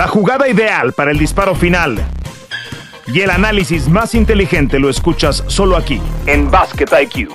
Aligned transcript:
La 0.00 0.08
jugada 0.08 0.48
ideal 0.48 0.94
para 0.94 1.10
el 1.10 1.18
disparo 1.18 1.54
final 1.54 2.02
y 3.06 3.20
el 3.20 3.28
análisis 3.28 3.86
más 3.86 4.14
inteligente 4.14 4.78
lo 4.78 4.88
escuchas 4.88 5.44
solo 5.46 5.76
aquí, 5.76 6.00
en 6.24 6.50
Basket 6.50 6.86
IQ. 7.02 7.28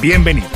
Bienvenidos. 0.00 0.50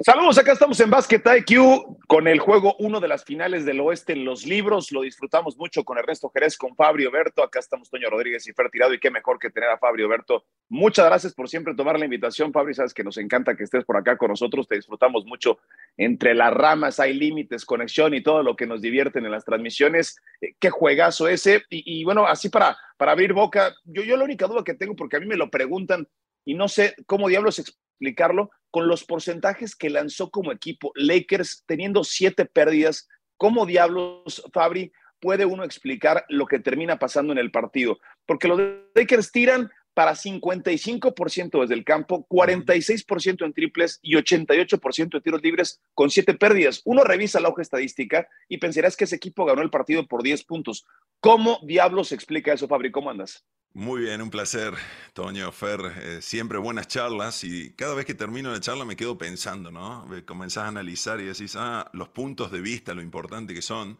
Saludos, 0.00 0.38
acá 0.38 0.52
estamos 0.52 0.80
en 0.80 0.88
Basket 0.88 1.20
IQ 1.36 1.93
con 2.14 2.28
el 2.28 2.38
juego 2.38 2.76
uno 2.78 3.00
de 3.00 3.08
las 3.08 3.24
finales 3.24 3.64
del 3.64 3.80
oeste 3.80 4.12
en 4.12 4.24
los 4.24 4.46
libros. 4.46 4.92
Lo 4.92 5.02
disfrutamos 5.02 5.56
mucho 5.56 5.82
con 5.82 5.98
Ernesto 5.98 6.30
Jerez, 6.30 6.56
con 6.56 6.76
Fabio 6.76 7.10
Berto. 7.10 7.42
Acá 7.42 7.58
estamos 7.58 7.90
Toño 7.90 8.08
Rodríguez 8.08 8.46
y 8.46 8.52
Fer 8.52 8.70
Tirado. 8.70 8.94
Y 8.94 9.00
qué 9.00 9.10
mejor 9.10 9.40
que 9.40 9.50
tener 9.50 9.68
a 9.68 9.78
Fabio 9.78 10.08
Berto. 10.08 10.44
Muchas 10.68 11.06
gracias 11.06 11.34
por 11.34 11.48
siempre 11.48 11.74
tomar 11.74 11.98
la 11.98 12.04
invitación, 12.04 12.52
Fabio. 12.52 12.72
Sabes 12.72 12.94
que 12.94 13.02
nos 13.02 13.18
encanta 13.18 13.56
que 13.56 13.64
estés 13.64 13.84
por 13.84 13.96
acá 13.96 14.16
con 14.16 14.28
nosotros. 14.28 14.68
Te 14.68 14.76
disfrutamos 14.76 15.26
mucho. 15.26 15.58
Entre 15.96 16.36
las 16.36 16.54
ramas 16.54 17.00
hay 17.00 17.14
límites, 17.14 17.64
conexión 17.64 18.14
y 18.14 18.22
todo 18.22 18.44
lo 18.44 18.54
que 18.54 18.68
nos 18.68 18.80
divierten 18.80 19.24
en 19.24 19.32
las 19.32 19.44
transmisiones. 19.44 20.16
Eh, 20.40 20.54
qué 20.60 20.70
juegazo 20.70 21.26
ese. 21.26 21.64
Y, 21.68 22.04
bueno, 22.04 22.28
así 22.28 22.48
para, 22.48 22.78
para 22.96 23.10
abrir 23.10 23.32
boca, 23.32 23.74
yo, 23.82 24.04
yo 24.04 24.16
la 24.16 24.22
única 24.22 24.46
duda 24.46 24.62
que 24.62 24.74
tengo, 24.74 24.94
porque 24.94 25.16
a 25.16 25.20
mí 25.20 25.26
me 25.26 25.36
lo 25.36 25.50
preguntan 25.50 26.06
y 26.44 26.54
no 26.54 26.68
sé 26.68 26.94
cómo 27.06 27.26
diablos 27.26 27.58
explicarlo, 27.58 28.52
con 28.74 28.88
los 28.88 29.04
porcentajes 29.04 29.76
que 29.76 29.88
lanzó 29.88 30.30
como 30.30 30.50
equipo 30.50 30.90
Lakers 30.96 31.62
teniendo 31.64 32.02
siete 32.02 32.44
pérdidas. 32.44 33.06
¿Cómo 33.36 33.66
diablos, 33.66 34.42
Fabri, 34.52 34.90
puede 35.20 35.46
uno 35.46 35.62
explicar 35.62 36.24
lo 36.28 36.46
que 36.46 36.58
termina 36.58 36.98
pasando 36.98 37.32
en 37.32 37.38
el 37.38 37.52
partido? 37.52 38.00
Porque 38.26 38.48
los 38.48 38.60
Lakers 38.96 39.30
tiran 39.30 39.70
para 39.94 40.14
55% 40.14 41.60
desde 41.60 41.74
el 41.74 41.84
campo, 41.84 42.26
46% 42.28 43.44
en 43.44 43.52
triples 43.52 44.00
y 44.02 44.14
88% 44.14 45.10
de 45.12 45.20
tiros 45.20 45.42
libres 45.42 45.80
con 45.94 46.10
siete 46.10 46.34
pérdidas. 46.34 46.82
Uno 46.84 47.04
revisa 47.04 47.40
la 47.40 47.48
hoja 47.48 47.62
estadística 47.62 48.28
y 48.48 48.58
pensarás 48.58 48.96
que 48.96 49.04
ese 49.04 49.16
equipo 49.16 49.44
ganó 49.44 49.62
el 49.62 49.70
partido 49.70 50.06
por 50.06 50.22
10 50.22 50.44
puntos. 50.44 50.84
¿Cómo 51.20 51.60
diablos 51.62 52.08
se 52.08 52.16
explica 52.16 52.52
eso, 52.52 52.68
Fabri? 52.68 52.90
¿Cómo 52.90 53.10
andas? 53.10 53.44
Muy 53.72 54.02
bien, 54.02 54.22
un 54.22 54.30
placer, 54.30 54.72
Toño, 55.14 55.50
Fer. 55.50 55.80
Eh, 56.00 56.22
siempre 56.22 56.58
buenas 56.58 56.86
charlas 56.86 57.42
y 57.42 57.72
cada 57.72 57.94
vez 57.94 58.06
que 58.06 58.14
termino 58.14 58.52
la 58.52 58.60
charla 58.60 58.84
me 58.84 58.94
quedo 58.94 59.18
pensando, 59.18 59.72
¿no? 59.72 60.06
Comenzás 60.26 60.64
a 60.64 60.68
analizar 60.68 61.20
y 61.20 61.24
decís, 61.24 61.56
ah, 61.56 61.90
los 61.92 62.08
puntos 62.10 62.52
de 62.52 62.60
vista, 62.60 62.94
lo 62.94 63.02
importante 63.02 63.52
que 63.52 63.62
son. 63.62 63.98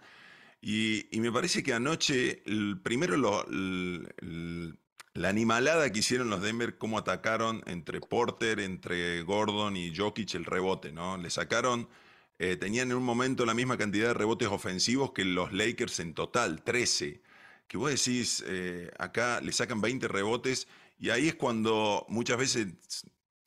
Y, 0.66 1.06
me 1.20 1.30
parece 1.32 1.62
que 1.62 1.74
anoche, 1.74 2.42
el, 2.46 2.80
primero 2.82 3.16
lo, 3.16 3.44
la 5.14 5.28
animalada 5.28 5.90
que 5.90 6.00
hicieron 6.00 6.30
los 6.30 6.42
Denver, 6.42 6.76
cómo 6.76 6.98
atacaron 6.98 7.62
entre 7.66 8.00
Porter, 8.00 8.60
entre 8.60 9.22
Gordon 9.22 9.76
y 9.76 9.96
Jokic 9.96 10.34
el 10.34 10.44
rebote, 10.44 10.92
¿no? 10.92 11.16
Le 11.16 11.30
sacaron, 11.30 11.88
eh, 12.38 12.56
tenían 12.56 12.90
en 12.90 12.96
un 12.96 13.04
momento 13.04 13.46
la 13.46 13.54
misma 13.54 13.78
cantidad 13.78 14.08
de 14.08 14.14
rebotes 14.14 14.48
ofensivos 14.48 15.12
que 15.12 15.24
los 15.24 15.52
Lakers 15.52 16.00
en 16.00 16.14
total, 16.14 16.62
13 16.62 17.22
que 17.68 17.78
vos 17.78 17.90
decís, 17.90 18.44
eh, 18.46 18.90
acá 18.98 19.40
le 19.40 19.52
sacan 19.52 19.80
20 19.80 20.08
rebotes 20.08 20.68
y 20.98 21.10
ahí 21.10 21.28
es 21.28 21.34
cuando 21.34 22.06
muchas 22.08 22.38
veces 22.38 22.68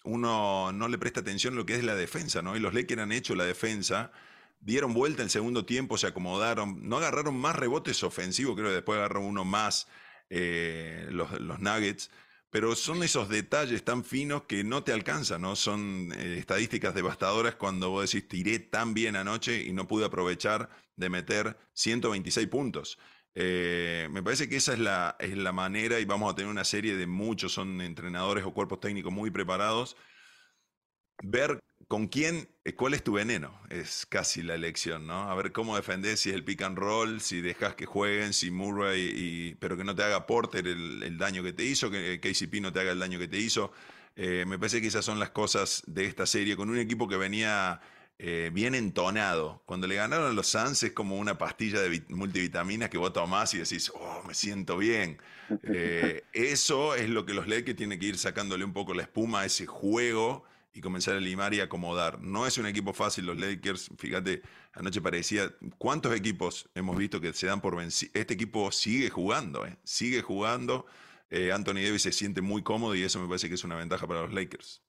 uno 0.04 0.72
no 0.72 0.88
le 0.88 0.98
presta 0.98 1.22
atención 1.22 1.54
a 1.54 1.58
lo 1.58 1.66
que 1.66 1.76
es 1.76 1.84
la 1.84 1.96
defensa, 1.96 2.42
¿no? 2.42 2.56
Y 2.56 2.60
los 2.60 2.74
Lakers 2.74 3.02
han 3.02 3.12
hecho 3.12 3.36
la 3.36 3.46
defensa, 3.46 4.12
dieron 4.60 4.94
vuelta 4.94 5.24
en 5.24 5.30
segundo 5.30 5.66
tiempo, 5.66 5.98
se 5.98 6.08
acomodaron, 6.08 6.88
no 6.88 6.98
agarraron 6.98 7.38
más 7.38 7.56
rebotes 7.56 8.04
ofensivos, 8.04 8.56
creo 8.56 8.70
que 8.70 8.76
después 8.76 8.98
agarraron 8.98 9.26
uno 9.26 9.46
más 9.46 9.88
eh, 10.30 11.08
los, 11.10 11.30
Nuggets, 11.60 12.10
pero 12.50 12.76
son 12.76 13.04
esos 13.04 13.30
detalles 13.30 13.84
tan 13.84 14.04
finos 14.04 14.44
que 14.44 14.64
no 14.64 14.84
te 14.84 14.94
alcanzan, 14.94 15.42
¿no? 15.42 15.56
Son 15.56 16.12
eh, 16.16 16.38
estadísticas 16.40 16.96
devastadoras 16.96 17.56
cuando 17.56 17.90
vos 17.90 18.12
decís, 18.12 18.28
tiré 18.28 18.60
tan 18.60 18.94
bien 18.94 19.16
anoche 19.16 19.64
y 19.64 19.74
no 19.74 19.88
pude 19.88 20.06
aprovechar 20.06 20.70
de 20.96 21.10
meter 21.10 21.58
126 21.74 22.48
puntos. 22.48 22.98
Eh, 23.36 24.08
me 24.12 24.24
parece 24.24 24.50
que 24.50 24.56
esa 24.56 24.74
es 24.74 24.80
la, 24.80 25.16
es 25.20 25.38
la 25.38 25.52
manera 25.52 26.00
y 26.00 26.06
vamos 26.06 26.32
a 26.32 26.36
tener 26.36 26.50
una 26.50 26.64
serie 26.64 26.98
de 26.98 27.06
muchos, 27.06 27.54
son 27.54 27.82
entrenadores 27.82 28.44
o 28.46 28.54
cuerpos 28.54 28.80
técnicos 28.80 29.14
muy 29.14 29.30
preparados. 29.30 29.96
Ver 31.24 31.60
con 31.88 32.08
quién, 32.08 32.50
eh, 32.66 32.74
cuál 32.74 32.94
es 32.94 33.04
tu 33.04 33.14
veneno, 33.14 33.58
es 33.70 34.06
casi 34.06 34.44
la 34.44 34.56
elección, 34.56 35.08
¿no? 35.08 35.30
A 35.30 35.36
ver 35.36 35.52
cómo 35.52 35.76
defendés, 35.76 36.20
si 36.20 36.30
es 36.30 36.36
el 36.36 36.44
pick 36.44 36.62
and 36.64 36.78
roll, 36.78 37.22
si 37.22 37.42
dejas 37.42 37.76
que 37.76 37.86
jueguen, 37.86 38.34
si 38.34 38.52
Murray, 38.52 39.02
y, 39.02 39.56
pero 39.56 39.78
que 39.78 39.84
no 39.84 39.96
te 39.96 40.04
haga 40.04 40.28
Porter 40.28 40.68
el, 40.68 41.18
daño 41.18 41.44
que 41.44 41.54
te 41.54 41.64
hizo, 41.64 41.90
que 41.90 42.20
KCP 42.20 42.62
no 42.62 42.74
te 42.74 42.82
haga 42.82 42.92
el 42.92 43.00
daño 43.00 43.20
que 43.20 43.28
te 43.28 43.38
hizo. 43.38 43.72
Eh, 44.16 44.46
me 44.48 44.58
parece 44.60 44.82
que 44.82 44.88
esas 44.88 45.06
son 45.06 45.20
las 45.20 45.30
cosas 45.30 45.84
de 45.88 46.06
esta 46.06 46.26
serie, 46.26 46.58
con 46.58 46.70
un 46.70 46.78
equipo 46.78 47.08
que 47.08 47.16
venía 47.16 47.80
eh, 48.20 48.50
bien 48.52 48.76
entonado. 48.76 49.62
Cuando 49.66 49.88
le 49.88 49.96
ganaron 49.96 50.32
a 50.32 50.34
los 50.34 50.48
Suns 50.48 50.82
es 50.84 50.92
como 50.92 51.18
una 51.18 51.38
pastilla 51.38 51.82
de 51.82 52.04
multivitaminas 52.10 52.90
que 52.90 52.98
vos 52.98 53.14
tomás 53.14 53.54
y 53.54 53.60
decís, 53.60 53.92
oh, 53.94 54.24
me 54.28 54.34
siento 54.34 54.78
bien. 54.78 55.18
Eh, 55.64 56.26
eso 56.34 56.94
es 56.94 57.08
lo 57.08 57.26
que 57.26 57.34
los 57.34 57.48
Lakers 57.48 57.78
tienen 57.78 57.98
que 58.02 58.08
ir 58.08 58.18
sacándole 58.18 58.66
un 58.66 58.74
poco 58.74 58.94
la 58.94 59.04
espuma 59.04 59.42
a 59.42 59.46
ese 59.46 59.66
juego 59.66 60.44
y 60.78 60.82
comenzar 60.82 61.16
a 61.16 61.20
limar 61.20 61.54
y 61.54 61.60
acomodar. 61.60 62.22
No 62.22 62.46
es 62.46 62.58
un 62.58 62.68
equipo 62.68 62.94
fácil 62.94 63.26
los 63.26 63.38
Lakers. 63.38 63.90
Fíjate, 63.98 64.44
anoche 64.74 65.02
parecía, 65.02 65.52
¿cuántos 65.78 66.16
equipos 66.16 66.70
hemos 66.76 66.96
visto 66.96 67.20
que 67.20 67.34
se 67.34 67.48
dan 67.48 67.62
por 67.62 67.76
vencidos? 67.76 68.16
Este 68.16 68.36
equipo 68.36 68.72
sigue 68.72 69.10
jugando, 69.10 69.66
¿eh? 69.66 69.76
sigue 69.84 70.22
jugando. 70.22 70.86
Anthony 71.54 71.82
Davis 71.84 72.04
se 72.04 72.12
siente 72.12 72.42
muy 72.42 72.64
cómodo 72.64 72.96
y 72.96 73.04
eso 73.04 73.20
me 73.20 73.28
parece 73.28 73.50
que 73.50 73.56
es 73.56 73.64
una 73.64 73.76
ventaja 73.76 74.08
para 74.08 74.22
los 74.22 74.34
Lakers. 74.34 74.82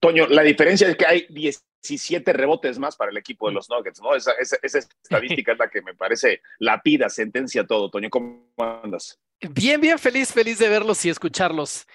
Toño, 0.00 0.26
la 0.26 0.42
diferencia 0.42 0.88
es 0.88 0.96
que 0.96 1.06
hay 1.06 1.26
17 1.30 2.32
rebotes 2.32 2.78
más 2.78 2.96
para 2.96 3.10
el 3.10 3.16
equipo 3.16 3.48
de 3.48 3.54
los 3.54 3.68
Nuggets, 3.70 4.00
¿no? 4.00 4.14
Esa, 4.14 4.32
estadística 4.62 5.52
es 5.52 5.58
la 5.58 5.70
que 5.70 5.80
me 5.82 5.94
parece 5.94 6.42
la 6.58 6.82
pida, 6.82 7.08
sentencia 7.08 7.66
todo. 7.66 7.90
Toño, 7.90 8.10
¿cómo 8.10 8.52
andas? 8.58 9.18
Bien, 9.50 9.80
bien 9.80 9.98
feliz, 9.98 10.32
feliz 10.32 10.58
de 10.58 10.68
verlos 10.68 11.04
y 11.04 11.08
escucharlos. 11.08 11.86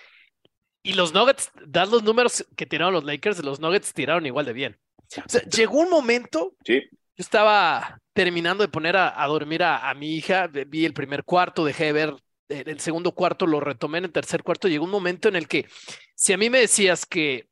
Y 0.83 0.93
los 0.93 1.13
Nuggets, 1.13 1.51
dan 1.65 1.89
los 1.89 2.03
números 2.03 2.45
que 2.55 2.65
tiraron 2.65 2.93
los 2.93 3.05
Lakers, 3.05 3.43
los 3.43 3.59
Nuggets 3.59 3.93
tiraron 3.93 4.25
igual 4.25 4.45
de 4.45 4.53
bien. 4.53 4.77
O 4.97 5.29
sea, 5.29 5.41
llegó 5.43 5.79
un 5.79 5.89
momento, 5.89 6.55
sí. 6.65 6.81
yo 6.91 6.97
estaba 7.17 7.99
terminando 8.13 8.63
de 8.63 8.67
poner 8.67 8.97
a, 8.97 9.25
dormir 9.27 9.63
a, 9.63 9.93
mi 9.93 10.15
hija, 10.15 10.47
vi 10.47 10.85
el 10.85 10.93
primer 10.93 11.23
cuarto, 11.23 11.65
dejé 11.65 11.85
de 11.85 11.93
ver 11.93 12.15
el 12.49 12.79
segundo 12.79 13.13
cuarto, 13.13 13.47
lo 13.47 13.59
retomé 13.59 13.99
en 13.99 14.05
el 14.05 14.11
tercer 14.11 14.43
cuarto, 14.43 14.67
llegó 14.67 14.85
un 14.85 14.91
momento 14.91 15.29
en 15.29 15.35
el 15.35 15.47
que 15.47 15.67
si 16.15 16.33
a 16.33 16.37
mí 16.37 16.49
me 16.49 16.59
decías 16.59 17.05
que 17.05 17.47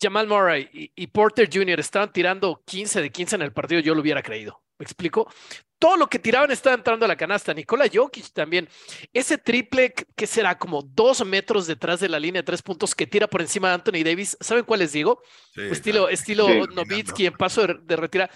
Jamal 0.00 0.26
Murray 0.26 0.68
y, 0.72 1.06
Porter 1.06 1.48
Jr. 1.50 1.80
estaban 1.80 2.12
tirando 2.12 2.62
15 2.66 3.00
de 3.00 3.10
15 3.10 3.36
en 3.36 3.42
el 3.42 3.52
partido, 3.52 3.80
yo 3.80 3.94
lo 3.94 4.02
hubiera 4.02 4.22
creído. 4.22 4.62
¿Me 4.78 4.84
explico? 4.84 5.32
Todo 5.78 5.96
lo 5.96 6.08
que 6.08 6.18
tiraban 6.18 6.50
estaba 6.50 6.74
entrando 6.74 7.04
a 7.04 7.08
la 7.08 7.16
canasta. 7.16 7.52
Nikola 7.52 7.86
Jokic 7.92 8.32
también. 8.32 8.68
Ese 9.12 9.36
triple 9.36 9.92
que 9.92 10.26
será 10.26 10.58
como 10.58 10.82
dos 10.82 11.24
metros 11.24 11.66
detrás 11.66 12.00
de 12.00 12.08
la 12.08 12.18
línea 12.18 12.42
de 12.42 12.46
tres 12.46 12.62
puntos 12.62 12.94
que 12.94 13.06
tira 13.06 13.26
por 13.26 13.42
encima 13.42 13.68
de 13.68 13.74
Anthony 13.74 14.02
Davis. 14.04 14.36
¿Saben 14.40 14.64
cuál 14.64 14.80
les 14.80 14.92
digo? 14.92 15.20
estilo 15.54 16.08
estilo 16.08 16.66
Novitsky 16.66 17.26
en 17.26 17.34
paso 17.34 17.66
de, 17.66 17.96
retira. 17.96 18.30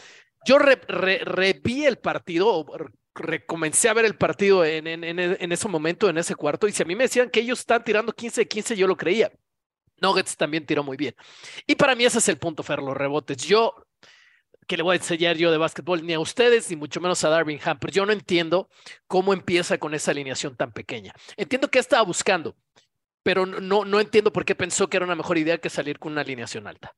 Yo 0.45 0.59
reví 0.59 1.85
el 1.85 1.99
partido, 1.99 2.67
recomencé 3.15 3.89
a 3.89 3.95
ver 3.95 4.05
el 4.05 4.17
partido 4.17 4.65
en, 4.65 4.87
en, 4.87 5.05
en, 5.05 5.53
ese 5.53 5.69
momento, 5.69 6.09
en 6.09 6.19
ese 6.19 6.35
cuarto, 6.35 6.67
y 6.67 6.73
si 6.73 6.83
a 6.83 6.87
mí 6.87 6.97
me 6.97 7.05
decían 7.05 7.29
que 7.29 7.41
ellos 7.41 7.61
están 7.61 7.85
tirando 7.85 8.13
15 8.13 8.43
de 8.43 8.49
15, 8.49 8.77
yo 8.77 8.87
lo 8.87 8.97
creía. 8.97 9.31
Nuggets 10.01 10.37
también 10.37 10.65
tiró 10.65 10.83
muy 10.83 10.97
bien. 10.97 11.15
Y 11.67 11.75
para 11.75 11.95
mí 11.95 12.05
ese 12.05 12.19
es 12.19 12.29
el 12.29 12.39
punto, 12.39 12.63
Fer, 12.63 12.81
los 12.81 12.97
rebotes. 12.97 13.37
Yo, 13.39 13.75
que 14.71 14.77
le 14.77 14.85
voy 14.85 14.93
a 14.93 14.99
enseñar 14.99 15.37
yo 15.37 15.51
de 15.51 15.59
básquetbol, 15.59 16.07
ni 16.07 16.13
a 16.13 16.21
ustedes, 16.21 16.71
ni 16.71 16.77
mucho 16.77 17.01
menos 17.01 17.25
a 17.25 17.29
Darwin 17.29 17.59
Ham, 17.65 17.81
pero 17.81 17.93
yo 17.93 18.07
no 18.07 18.13
entiendo 18.13 18.69
cómo 19.09 19.33
empieza 19.33 19.79
con 19.79 19.95
esa 19.95 20.13
alineación 20.13 20.55
tan 20.55 20.71
pequeña. 20.71 21.13
Entiendo 21.37 21.69
que 21.69 21.81
estaba 21.81 22.05
buscando, 22.05 22.55
pero 23.25 23.47
no, 23.47 23.85
no 23.85 23.99
entiendo 23.99 24.33
por 24.33 24.45
qué 24.45 24.55
pensó 24.55 24.89
que 24.89 24.97
era 24.97 25.07
una 25.07 25.17
mejor 25.17 25.39
idea 25.39 25.59
que 25.59 25.71
salir 25.71 25.99
con 25.99 26.13
una 26.13 26.21
alineación 26.21 26.69
alta. 26.69 26.95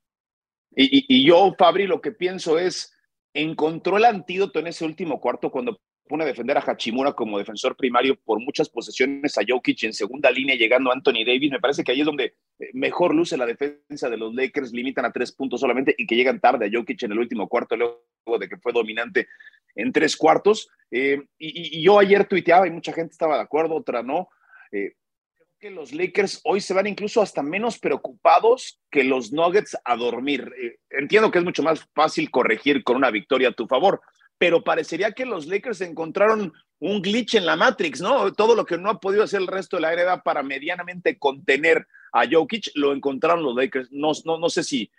Y, 0.77 1.07
y 1.09 1.27
yo, 1.27 1.55
Fabri, 1.57 1.87
lo 1.87 2.03
que 2.03 2.13
pienso 2.13 2.59
es, 2.59 2.93
encontró 3.33 3.97
el 3.97 4.05
antídoto 4.05 4.59
en 4.59 4.67
ese 4.67 4.85
último 4.85 5.19
cuarto 5.19 5.51
cuando 5.51 5.81
pone 6.09 6.25
a 6.25 6.27
defender 6.27 6.57
a 6.57 6.61
Hachimura 6.61 7.13
como 7.13 7.39
defensor 7.39 7.77
primario 7.77 8.17
por 8.17 8.41
muchas 8.41 8.69
posesiones 8.69 9.39
a 9.39 9.43
Jokic 9.47 9.85
en 9.85 9.93
segunda 9.93 10.31
línea, 10.31 10.57
llegando 10.57 10.91
a 10.91 10.95
Anthony 10.95 11.25
Davis. 11.25 11.51
Me 11.51 11.61
parece 11.61 11.85
que 11.85 11.93
ahí 11.93 12.01
es 12.01 12.07
donde 12.07 12.35
eh, 12.59 12.71
mejor 12.75 13.15
luce 13.15 13.37
la 13.37 13.47
defensa 13.47 14.11
de 14.11 14.17
los 14.17 14.35
Lakers, 14.35 14.73
limitan 14.73 15.05
a 15.05 15.13
tres 15.13 15.33
puntos 15.33 15.61
solamente 15.61 15.95
y 15.97 16.07
que 16.07 16.17
llegan 16.17 16.41
tarde 16.41 16.67
a 16.67 16.71
Jokic 16.73 17.03
en 17.05 17.13
el 17.13 17.19
último 17.19 17.49
cuarto, 17.49 17.77
luego 17.77 18.03
de 18.39 18.49
que 18.49 18.57
fue 18.59 18.73
dominante 18.73 19.29
en 19.75 19.93
tres 19.93 20.17
cuartos. 20.17 20.69
Eh, 20.91 21.23
y, 21.39 21.83
yo 21.83 21.99
ayer 21.99 22.27
tuiteaba 22.27 22.67
y 22.67 22.71
mucha 22.71 22.93
gente 22.93 23.13
estaba 23.13 23.37
de 23.37 23.43
acuerdo, 23.43 23.77
otra 23.77 24.03
no. 24.03 24.29
Eh, 24.71 24.95
creo 25.35 25.49
que 25.59 25.71
los 25.71 25.93
Lakers 25.93 26.41
hoy 26.45 26.61
se 26.61 26.75
van 26.75 26.89
incluso 26.89 27.23
hasta 27.23 27.43
menos 27.43 27.79
preocupados 27.79 28.81
que 28.91 29.05
los 29.05 29.33
Nuggets 29.33 29.77
a 29.85 29.97
dormir. 29.97 30.53
entiendo 30.91 31.31
que 31.31 31.39
es 31.39 31.45
mucho 31.45 31.63
más 31.63 31.89
fácil 31.95 32.31
corregir 32.31 32.83
con 32.83 32.97
una 32.97 33.11
victoria 33.11 33.49
a 33.49 33.53
tu 33.53 33.67
favor, 33.67 34.03
pero 34.43 34.65
parecería 34.65 35.13
que 35.13 35.25
los 35.25 35.47
Lakers 35.47 35.83
encontraron 35.83 36.53
un 36.81 37.01
glitch 37.01 37.37
en 37.37 37.47
la 37.47 37.55
Matrix, 37.55 38.01
¿no? 38.01 38.33
Todo 38.33 38.57
lo 38.57 38.67
que 38.67 38.77
no 38.77 38.91
ha 38.91 38.99
podido 38.99 39.23
hacer 39.23 39.41
el 39.41 39.47
resto 39.47 39.77
de 39.77 39.83
la 39.83 39.93
era 39.93 40.21
para 40.25 40.43
medianamente 40.43 41.17
contener 41.17 41.87
a 42.13 42.25
Jokic, 42.29 42.73
lo 42.75 42.93
encontraron 42.93 43.45
los 43.45 43.55
Lakers. 43.55 43.93
No, 43.93 44.11
no, 44.25 44.39
no 44.39 44.51
sé 44.51 44.65
si, 44.65 44.91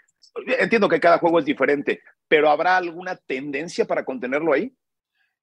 entiendo 0.45 0.87
que 0.87 1.01
cada 1.01 1.17
juego 1.17 1.39
es 1.39 1.45
diferente, 1.45 2.01
pero 2.25 2.49
¿habrá 2.49 2.77
alguna 2.77 3.17
tendencia 3.17 3.83
para 3.85 4.05
contenerlo 4.05 4.53
ahí? 4.53 4.73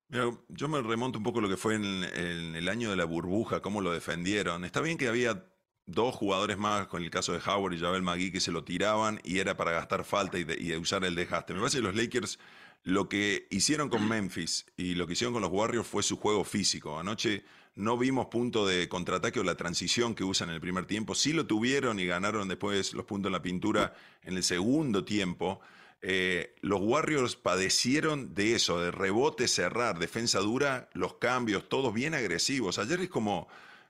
yo 0.09 0.67
me 0.67 0.81
remonto 0.81 1.19
un 1.19 1.25
poco 1.25 1.41
a 1.41 1.43
lo 1.43 1.51
que 1.51 1.59
fue 1.59 1.75
en, 1.75 2.57
el 2.57 2.69
año 2.71 2.89
de 2.89 2.97
la 2.97 3.05
burbuja, 3.05 3.61
cómo 3.61 3.83
lo 3.83 3.93
defendieron. 3.93 4.65
Está 4.65 4.81
bien 4.81 4.97
que 4.97 5.09
había 5.09 5.45
dos 5.85 6.15
jugadores 6.15 6.57
más, 6.57 6.87
con 6.87 7.03
el 7.03 7.11
caso 7.11 7.35
de 7.35 7.41
Howard 7.47 7.75
y 7.75 7.81
Javel 7.81 8.01
McGee, 8.01 8.33
que 8.33 8.41
se 8.41 8.51
lo 8.51 8.65
tiraban 8.65 9.21
y 9.25 9.41
era 9.41 9.59
para 9.59 9.73
gastar 9.73 10.05
falta 10.05 10.39
y, 10.39 10.47
y 10.59 10.75
usar 10.75 11.05
el 11.05 11.15
desgaste. 11.15 11.53
Me 11.53 11.61
parece 11.61 11.79
que 11.79 11.85
los 11.85 11.95
Lakers 11.95 12.39
lo 12.83 13.09
que 13.09 13.47
hicieron 13.51 13.89
con 13.89 14.09
Memphis 14.09 14.67
y 14.77 14.95
lo 14.95 15.07
que 15.07 15.13
hicieron 15.13 15.33
con 15.33 15.43
los 15.43 15.51
Warriors 15.53 15.87
fue 15.87 16.03
su 16.03 16.17
juego 16.17 16.45
físico. 16.45 16.99
Anoche 16.99 17.45
no 17.75 17.97
vimos 17.99 18.27
punto 18.27 18.67
de 18.67 18.89
contraataque 18.89 19.41
o 19.41 19.45
la 19.45 19.57
transición 19.57 20.15
que 20.15 20.25
usan 20.25 20.49
en 20.49 20.57
el 20.57 20.61
primer 20.61 20.87
tiempo. 20.87 21.15
Sí 21.15 21.33
lo 21.33 21.47
tuvieron 21.47 22.01
y 22.01 22.07
ganaron 22.07 22.49
después 22.49 22.95
los 22.95 23.05
puntos 23.05 23.29
en 23.29 23.35
la 23.35 23.43
pintura 23.43 23.95
en 24.23 24.37
el 24.37 24.43
segundo 24.43 25.05
tiempo. 25.05 25.61
Eh, 26.03 26.57
los 26.63 26.81
Warriors 26.81 27.37
padecieron 27.37 28.35
de 28.35 28.55
eso, 28.55 28.81
de 28.81 28.91
rebote, 28.91 29.49
cerrar, 29.49 29.99
defensa 29.99 30.41
dura, 30.41 30.89
los 30.95 31.15
cambios, 31.15 31.69
todos 31.69 31.93
bien 31.93 32.15
agresivos. 32.15 32.79
Ayer 32.79 33.01
es 33.01 33.11
como, 33.11 33.49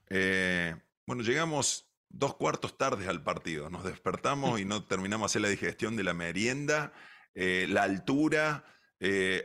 eh, 0.08 0.74
bueno, 1.06 1.22
llegamos 1.22 1.86
dos 2.08 2.34
cuartos 2.34 2.76
tardes 2.76 3.06
al 3.06 3.22
partido, 3.22 3.70
nos 3.70 3.84
despertamos 3.84 4.60
y 4.60 4.64
no 4.64 4.84
terminamos 4.84 5.26
de 5.26 5.30
hacer 5.30 5.42
la 5.42 5.48
digestión 5.48 5.94
de 5.94 6.02
la 6.02 6.12
merienda, 6.12 6.92
eh, 7.34 7.66
la 7.68 7.84
altura, 7.84 8.64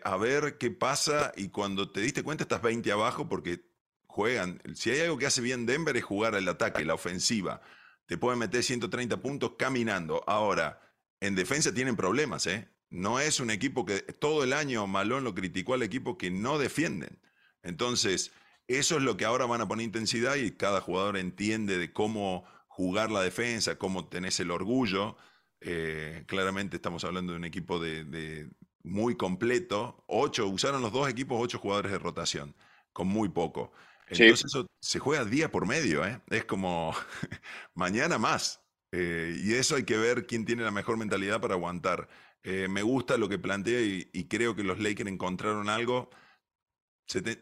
a 0.03 0.17
ver 0.17 0.57
qué 0.57 0.71
pasa 0.71 1.31
y 1.35 1.49
cuando 1.49 1.91
te 1.91 2.01
diste 2.01 2.23
cuenta 2.23 2.43
estás 2.43 2.61
20 2.61 2.91
abajo 2.91 3.29
porque 3.29 3.65
juegan. 4.07 4.61
Si 4.75 4.91
hay 4.91 5.01
algo 5.01 5.17
que 5.17 5.25
hace 5.25 5.41
bien 5.41 5.65
Denver 5.65 5.95
es 5.97 6.03
jugar 6.03 6.35
el 6.35 6.47
ataque, 6.47 6.85
la 6.85 6.93
ofensiva. 6.93 7.61
Te 8.05 8.17
pueden 8.17 8.39
meter 8.39 8.63
130 8.63 9.21
puntos 9.21 9.53
caminando. 9.57 10.23
Ahora, 10.27 10.81
en 11.19 11.35
defensa 11.35 11.73
tienen 11.73 11.95
problemas, 11.95 12.47
¿eh? 12.47 12.69
No 12.89 13.19
es 13.19 13.39
un 13.39 13.49
equipo 13.49 13.85
que 13.85 13.99
todo 14.01 14.43
el 14.43 14.53
año 14.53 14.87
Malón 14.87 15.23
lo 15.23 15.35
criticó 15.35 15.73
al 15.73 15.83
equipo 15.83 16.17
que 16.17 16.31
no 16.31 16.57
defienden. 16.57 17.19
Entonces, 17.63 18.31
eso 18.67 18.97
es 18.97 19.03
lo 19.03 19.17
que 19.17 19.25
ahora 19.25 19.45
van 19.45 19.61
a 19.61 19.67
poner 19.67 19.85
intensidad 19.85 20.35
y 20.35 20.51
cada 20.51 20.81
jugador 20.81 21.17
entiende 21.17 21.77
de 21.77 21.91
cómo 21.91 22.45
jugar 22.67 23.11
la 23.11 23.21
defensa, 23.21 23.77
cómo 23.77 24.07
tenés 24.07 24.39
el 24.39 24.51
orgullo. 24.51 25.17
Eh, 25.61 26.23
claramente 26.27 26.77
estamos 26.77 27.03
hablando 27.03 27.33
de 27.33 27.39
un 27.39 27.45
equipo 27.45 27.79
de, 27.79 28.49
muy 28.85 29.15
completo. 29.15 30.03
Ocho, 30.07 30.47
usaron 30.47 30.81
los 30.81 30.91
dos 30.91 31.09
equipos 31.09 31.37
ocho 31.41 31.59
jugadores 31.59 31.91
de 31.91 31.99
rotación, 31.99 32.55
con 32.93 33.07
muy 33.07 33.29
poco. 33.29 33.71
Entonces 34.07 34.45
eso 34.45 34.67
se 34.79 34.99
juega 34.99 35.25
día 35.25 35.49
por 35.49 35.65
medio, 35.65 36.05
¿eh? 36.05 36.21
Es 36.29 36.45
como 36.45 36.93
mañana 37.73 38.17
más. 38.17 38.61
Eh, 38.91 39.35
y 39.43 39.53
eso 39.55 39.75
hay 39.75 39.83
que 39.83 39.97
ver 39.97 40.25
quién 40.27 40.45
tiene 40.45 40.63
la 40.63 40.71
mejor 40.71 40.97
mentalidad 40.97 41.41
para 41.41 41.55
aguantar. 41.55 42.07
Eh, 42.43 42.67
me 42.69 42.83
gusta 42.83 43.17
lo 43.17 43.27
que 43.27 43.39
plantea 43.39 43.81
y, 43.81 44.27
creo 44.27 44.55
que 44.55 44.63
los 44.63 44.79
Lakers 44.79 45.09
encontraron 45.09 45.67
algo. 45.67 46.11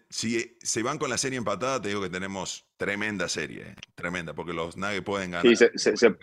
si 0.10 0.58
se 0.62 0.84
van 0.84 0.98
con 0.98 1.10
la 1.10 1.18
serie 1.18 1.38
empatada, 1.38 1.82
te 1.82 1.90
digo 1.90 2.02
que 2.02 2.10
tenemos 2.10 2.66
tremenda 2.78 3.28
serie, 3.28 3.76
tremenda, 3.96 4.34
porque 4.34 4.54
los 4.54 4.78
Nuggets 4.78 5.04
pueden 5.04 5.32
ganar. 5.32 5.56
Sí, 5.56 5.68
se, 5.76 6.16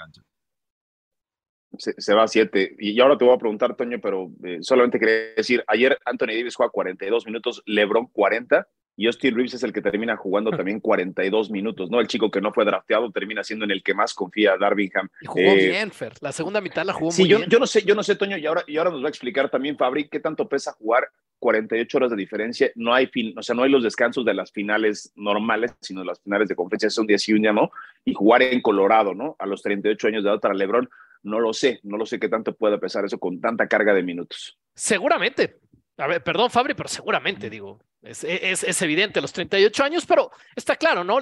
va 2.15 2.23
a 2.25 2.29
siete. 2.29 2.77
Y 2.79 2.99
ahora 3.01 3.17
te 3.17 3.25
voy 3.25 3.35
a 3.35 3.39
preguntar, 3.39 3.77
Toño, 3.77 4.01
pero 4.01 4.31
solamente 4.61 4.99
quería 4.99 5.35
decir, 5.37 5.65
ayer 5.67 5.99
Anthony 6.05 6.35
Davis 6.37 6.57
juega 6.57 6.71
42 6.71 7.27
minutos, 7.27 7.63
LeBron 7.67 8.07
40 8.07 8.67
y 9.01 9.07
Austin 9.07 9.35
Reeves 9.35 9.55
es 9.55 9.63
el 9.63 9.73
que 9.73 9.81
termina 9.81 10.15
jugando 10.15 10.51
también 10.51 10.79
42 10.79 11.51
minutos, 11.51 11.91
¿no? 11.91 12.01
El 12.01 12.07
chico 12.07 12.31
que 12.31 12.43
no 12.43 12.53
fue 12.53 12.67
drafteado 12.67 13.11
termina 13.11 13.43
siendo 13.43 13.65
en 13.65 13.71
el 13.71 13.83
que 13.83 13.95
más 13.95 14.13
confía 14.13 14.59
Darvingham. 14.59 15.09
Y 15.23 15.27
jugó 15.27 15.41
eh, 15.41 15.69
bien, 15.69 15.91
Fer. 15.91 16.13
La 16.21 16.33
segunda 16.33 16.61
mitad 16.61 16.85
la 16.85 16.93
jugó 16.93 17.11
muy 17.11 17.27
yo, 17.27 17.39
bien. 17.39 17.49
Yo 17.49 17.59
no 17.59 17.67
sé, 17.67 17.83
yo 17.83 17.95
no 17.95 18.03
sé, 18.03 18.17
Toño, 18.17 18.37
y 18.37 18.45
ahora, 18.45 18.63
y 18.67 18.77
ahora 18.77 18.91
nos 18.91 19.03
va 19.03 19.07
a 19.07 19.09
explicar 19.09 19.49
también 19.49 19.79
Fabri 19.79 20.09
qué 20.09 20.21
tanto 20.21 20.47
pesa 20.47 20.73
jugar 20.73 21.09
48 21.39 21.97
horas 21.97 22.11
de 22.11 22.17
diferencia. 22.19 22.71
No 22.75 22.93
hay 22.93 23.07
fin, 23.07 23.33
o 23.39 23.43
sea, 23.43 23.55
no 23.55 23.63
hay 23.63 23.71
los 23.71 23.83
descansos 23.83 24.23
de 24.27 24.35
las 24.35 24.53
finales 24.53 25.13
normales, 25.17 25.75
sino 25.81 26.05
las 26.05 26.21
finales 26.21 26.49
de 26.49 26.55
conferencia 26.55 26.91
son 26.91 27.07
10 27.07 27.29
y 27.31 27.33
un 27.33 27.43
¿no? 27.55 27.71
Y 28.05 28.13
jugar 28.13 28.43
en 28.43 28.61
Colorado, 28.61 29.15
¿no? 29.15 29.35
A 29.39 29.47
los 29.47 29.63
38 29.63 30.09
años 30.09 30.25
de 30.25 30.31
edad 30.31 30.41
para 30.41 30.53
LeBron, 30.53 30.91
no 31.23 31.41
lo 31.41 31.53
sé, 31.53 31.81
no 31.83 31.97
lo 31.97 32.07
sé 32.07 32.19
qué 32.19 32.29
tanto 32.29 32.55
puede 32.55 32.79
pesar 32.79 33.05
eso 33.05 33.19
con 33.19 33.41
tanta 33.41 33.67
carga 33.67 33.95
de 33.95 34.03
minutos. 34.03 34.59
Seguramente, 34.75 35.61
a 35.97 36.07
ver, 36.07 36.23
perdón, 36.23 36.51
Fabri, 36.51 36.75
pero 36.75 36.89
seguramente, 36.89 37.51
digo, 37.51 37.81
es, 38.03 38.25
es, 38.25 38.65
es, 38.65 38.83
evidente 38.83 39.21
los 39.21 39.33
38 39.33 39.85
años, 39.85 40.07
pero 40.07 40.31
está 40.57 40.77
claro, 40.77 41.05
¿no? 41.05 41.19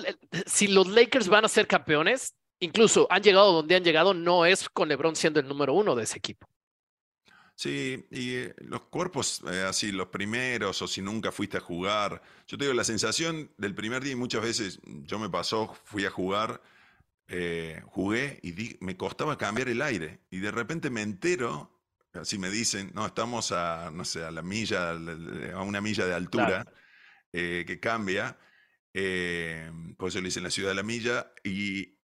Si 0.47 0.69
los 0.69 0.87
Lakers 0.87 1.29
van 1.29 1.45
a 1.45 1.49
ser 1.49 1.67
campeones, 1.67 2.35
incluso 2.61 3.07
han 3.11 3.23
llegado 3.23 3.53
donde 3.53 3.77
han 3.77 3.85
llegado, 3.85 4.15
no 4.15 4.47
es 4.47 4.69
con 4.69 4.89
LeBron 4.89 5.17
siendo 5.17 5.41
el 5.41 5.49
número 5.49 5.75
uno 5.75 5.97
de 5.97 6.05
ese 6.05 6.19
equipo. 6.19 6.47
Sí, 7.57 8.07
y 8.13 8.35
eh, 8.37 8.55
los 8.59 8.83
cuerpos 8.83 9.43
eh, 9.51 9.65
así, 9.69 9.91
los 9.91 10.07
primeros, 10.09 10.81
o 10.81 10.87
si 10.87 11.03
nunca 11.03 11.33
fuiste 11.33 11.57
a 11.57 11.61
jugar. 11.61 12.23
Yo 12.47 12.57
te 12.57 12.65
digo, 12.65 12.73
la 12.73 12.85
sensación 12.85 13.51
del 13.57 13.75
primer 13.75 14.05
día, 14.05 14.13
y 14.13 14.17
muchas 14.17 14.43
veces 14.43 14.81
yo 14.85 15.19
me 15.19 15.29
pasó, 15.29 15.77
fui 15.83 16.05
a 16.05 16.11
jugar, 16.11 16.63
eh, 17.29 17.83
jugué 17.87 18.41
y 18.43 18.77
me 18.81 18.97
costaba 18.97 19.39
cambiar 19.39 19.69
el 19.69 19.83
aire. 19.83 20.21
Y 20.31 20.39
de 20.39 20.51
repente 20.51 20.91
me 20.91 21.03
entero 21.03 21.79
Así 22.15 22.39
me 22.39 22.51
dicen, 22.51 22.91
no, 22.95 23.07
estamos 23.07 23.53
a, 23.53 23.91
no 23.93 24.05
sé, 24.05 24.25
a 24.25 24.31
la 24.31 24.43
milla, 24.43 24.91
a 24.91 25.63
una 25.63 25.81
milla 25.81 26.07
de 26.07 26.15
altura 26.15 26.67
eh, 27.33 27.65
que 27.67 27.81
cambia. 27.81 28.39
Eh, 28.95 29.71
por 29.97 30.09
eso 30.09 30.19
le 30.21 30.27
dicen 30.27 30.43
la 30.43 30.51
ciudad 30.51 30.71
de 30.71 30.75
la 30.75 30.83
milla. 30.83 31.33
Y, 31.45 31.97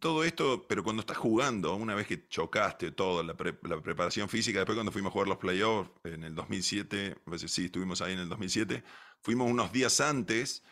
todo 0.00 0.24
esto, 0.24 0.66
pero 0.66 0.82
cuando 0.82 1.00
estás 1.00 1.18
jugando, 1.18 1.74
una 1.76 1.94
vez 1.94 2.06
que 2.06 2.26
chocaste 2.26 2.90
todo, 2.92 3.22
la, 3.22 3.36
preparación 3.36 4.30
física, 4.30 4.60
después 4.60 4.76
cuando 4.76 4.90
fuimos 4.92 5.10
a 5.10 5.12
jugar 5.12 5.28
los 5.28 5.36
playoffs 5.36 5.90
en 6.04 6.24
el 6.24 6.34
2007, 6.34 7.16
a 7.26 7.30
veces 7.30 7.52
sí, 7.52 7.66
estuvimos 7.66 8.00
ahí 8.00 8.14
en 8.14 8.20
el 8.20 8.28
2007, 8.30 8.82
fuimos 9.20 9.50
unos 9.50 9.72
días 9.72 10.00
antes 10.00 10.62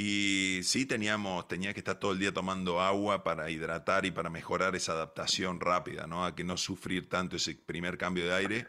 y 0.00 0.62
sí 0.62 0.86
teníamos, 0.86 1.48
tenía 1.48 1.74
que 1.74 1.80
estar 1.80 1.98
todo 1.98 2.12
el 2.12 2.20
día 2.20 2.32
tomando 2.32 2.80
agua 2.80 3.24
para 3.24 3.50
hidratar 3.50 4.06
y 4.06 4.12
para 4.12 4.30
mejorar 4.30 4.76
esa 4.76 4.92
adaptación 4.92 5.58
rápida, 5.58 6.06
¿no? 6.06 6.24
A 6.24 6.36
que 6.36 6.44
no 6.44 6.56
sufrir 6.56 7.08
tanto 7.08 7.34
ese 7.34 7.56
primer 7.56 7.98
cambio 7.98 8.24
de 8.24 8.32
aire. 8.32 8.66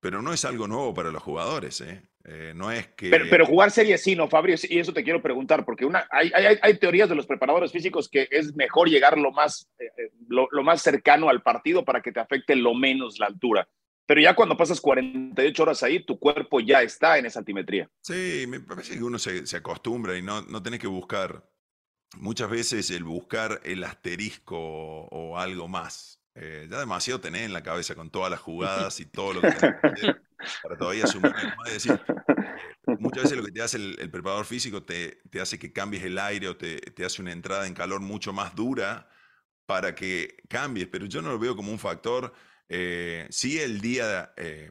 Pero 0.00 0.22
no 0.22 0.32
es 0.32 0.46
algo 0.46 0.68
nuevo 0.68 0.94
para 0.94 1.10
los 1.10 1.22
jugadores, 1.22 1.82
¿eh? 1.82 2.00
eh 2.24 2.54
no 2.56 2.72
es 2.72 2.86
que... 2.86 3.10
Pero, 3.10 3.44
jugar 3.44 3.70
serie 3.70 3.98
sí, 3.98 4.16
¿no, 4.16 4.26
Fabio? 4.26 4.56
Y 4.62 4.78
eso 4.78 4.94
te 4.94 5.04
quiero 5.04 5.20
preguntar, 5.20 5.66
porque 5.66 5.84
una, 5.84 6.08
hay, 6.10 6.30
hay, 6.32 6.78
teorías 6.78 7.10
de 7.10 7.14
los 7.14 7.26
preparadores 7.26 7.70
físicos 7.70 8.08
que 8.08 8.26
es 8.30 8.56
mejor 8.56 8.88
llegar 8.88 9.18
lo 9.18 9.32
más, 9.32 9.68
eh, 9.78 9.84
eh, 9.98 10.12
lo, 10.28 10.48
lo 10.50 10.62
más 10.62 10.80
cercano 10.80 11.28
al 11.28 11.42
partido 11.42 11.84
para 11.84 12.00
que 12.00 12.12
te 12.12 12.20
afecte 12.20 12.56
lo 12.56 12.72
menos 12.72 13.18
la 13.18 13.26
altura. 13.26 13.68
Pero 14.06 14.20
ya 14.20 14.34
cuando 14.36 14.56
pasas 14.56 14.80
48 14.80 15.62
horas 15.62 15.82
ahí, 15.82 16.00
tu 16.00 16.18
cuerpo 16.18 16.60
ya 16.60 16.82
está 16.82 17.18
en 17.18 17.26
esa 17.26 17.40
altimetría. 17.40 17.90
Sí, 18.00 18.46
me 18.48 18.60
parece 18.60 18.96
que 18.96 19.02
uno 19.02 19.18
se, 19.18 19.44
acostumbra 19.56 20.16
y 20.16 20.22
no, 20.22 20.42
no 20.42 20.62
tenés 20.62 20.80
que 20.80 20.86
buscar. 20.86 21.44
Muchas 22.16 22.48
veces 22.48 22.90
el 22.90 23.02
buscar 23.02 23.60
el 23.64 23.82
asterisco 23.82 24.56
o, 24.56 25.36
algo 25.36 25.66
más. 25.66 26.22
Eh, 26.36 26.68
ya 26.70 26.78
demasiado 26.78 27.20
tenés 27.20 27.42
en 27.42 27.52
la 27.52 27.62
cabeza 27.62 27.94
con 27.94 28.10
todas 28.10 28.30
las 28.30 28.40
jugadas 28.40 29.00
y 29.00 29.06
todo 29.06 29.34
lo 29.34 29.40
que 29.40 29.50
tenés 29.50 29.80
que 29.80 29.86
hacer 29.88 30.22
para 30.62 30.76
todavía 30.76 31.06
sumar. 31.06 31.34
decir, 31.64 31.92
eh, 31.92 32.96
muchas 33.00 33.24
veces 33.24 33.38
lo 33.38 33.44
que 33.44 33.52
te 33.52 33.62
hace 33.62 33.78
el, 33.78 34.10
preparador 34.10 34.44
físico 34.44 34.84
te, 34.84 35.18
te, 35.30 35.40
hace 35.40 35.58
que 35.58 35.72
cambies 35.72 36.04
el 36.04 36.18
aire 36.18 36.48
o 36.48 36.56
te, 36.56 36.76
te 36.76 37.04
hace 37.04 37.22
una 37.22 37.32
entrada 37.32 37.66
en 37.66 37.74
calor 37.74 38.00
mucho 38.00 38.32
más 38.32 38.54
dura 38.54 39.08
para 39.64 39.94
que 39.94 40.36
cambies, 40.48 40.86
pero 40.86 41.06
yo 41.06 41.22
no 41.22 41.30
lo 41.30 41.38
veo 41.38 41.56
como 41.56 41.72
un 41.72 41.78
factor 41.78 42.32
eh, 42.68 43.26
sí, 43.30 43.58
el 43.60 43.80
día 43.80 44.32
eh, 44.36 44.70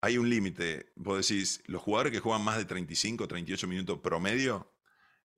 hay 0.00 0.18
un 0.18 0.28
límite. 0.28 0.92
Vos 0.96 1.26
decís, 1.26 1.62
los 1.66 1.82
jugadores 1.82 2.12
que 2.12 2.20
juegan 2.20 2.42
más 2.42 2.58
de 2.58 2.64
35, 2.64 3.28
38 3.28 3.66
minutos 3.68 4.00
promedio, 4.00 4.72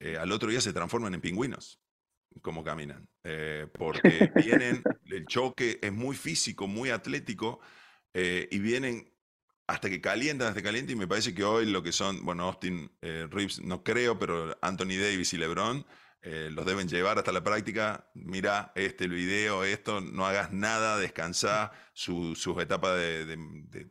eh, 0.00 0.16
al 0.16 0.32
otro 0.32 0.50
día 0.50 0.60
se 0.60 0.72
transforman 0.72 1.14
en 1.14 1.20
pingüinos, 1.20 1.80
como 2.42 2.64
caminan. 2.64 3.08
porque 3.72 4.32
vienen, 4.36 4.82
el 5.06 5.26
choque 5.26 5.78
es 5.82 5.92
muy 5.92 6.16
físico, 6.16 6.66
muy 6.66 6.90
atlético, 6.90 7.60
y 8.12 8.58
vienen 8.58 9.10
hasta 9.66 9.90
que 9.90 10.00
calientan, 10.00 10.48
hasta 10.48 10.60
que 10.60 10.66
calientan, 10.66 10.96
y 10.96 10.98
me 10.98 11.08
parece 11.08 11.34
que 11.34 11.42
hoy 11.42 11.66
lo 11.66 11.82
que 11.82 11.90
son, 11.90 12.24
bueno, 12.24 12.44
Austin 12.44 12.90
Reeves 13.00 13.60
no 13.60 13.82
creo, 13.82 14.18
pero 14.18 14.56
Anthony 14.62 14.98
Davis 15.00 15.32
y 15.32 15.38
LeBron 15.38 15.84
eh, 16.26 16.48
los 16.50 16.64
deben 16.64 16.88
llevar 16.88 17.18
hasta 17.18 17.32
la 17.32 17.44
práctica. 17.44 18.08
Mira 18.14 18.72
este 18.74 19.04
el 19.04 19.10
video, 19.10 19.62
esto, 19.62 20.00
no 20.00 20.24
hagas 20.24 20.52
nada, 20.52 20.96
descansá, 20.96 21.70
sus 21.92 22.46
etapas 22.58 22.96
de, 22.96 23.88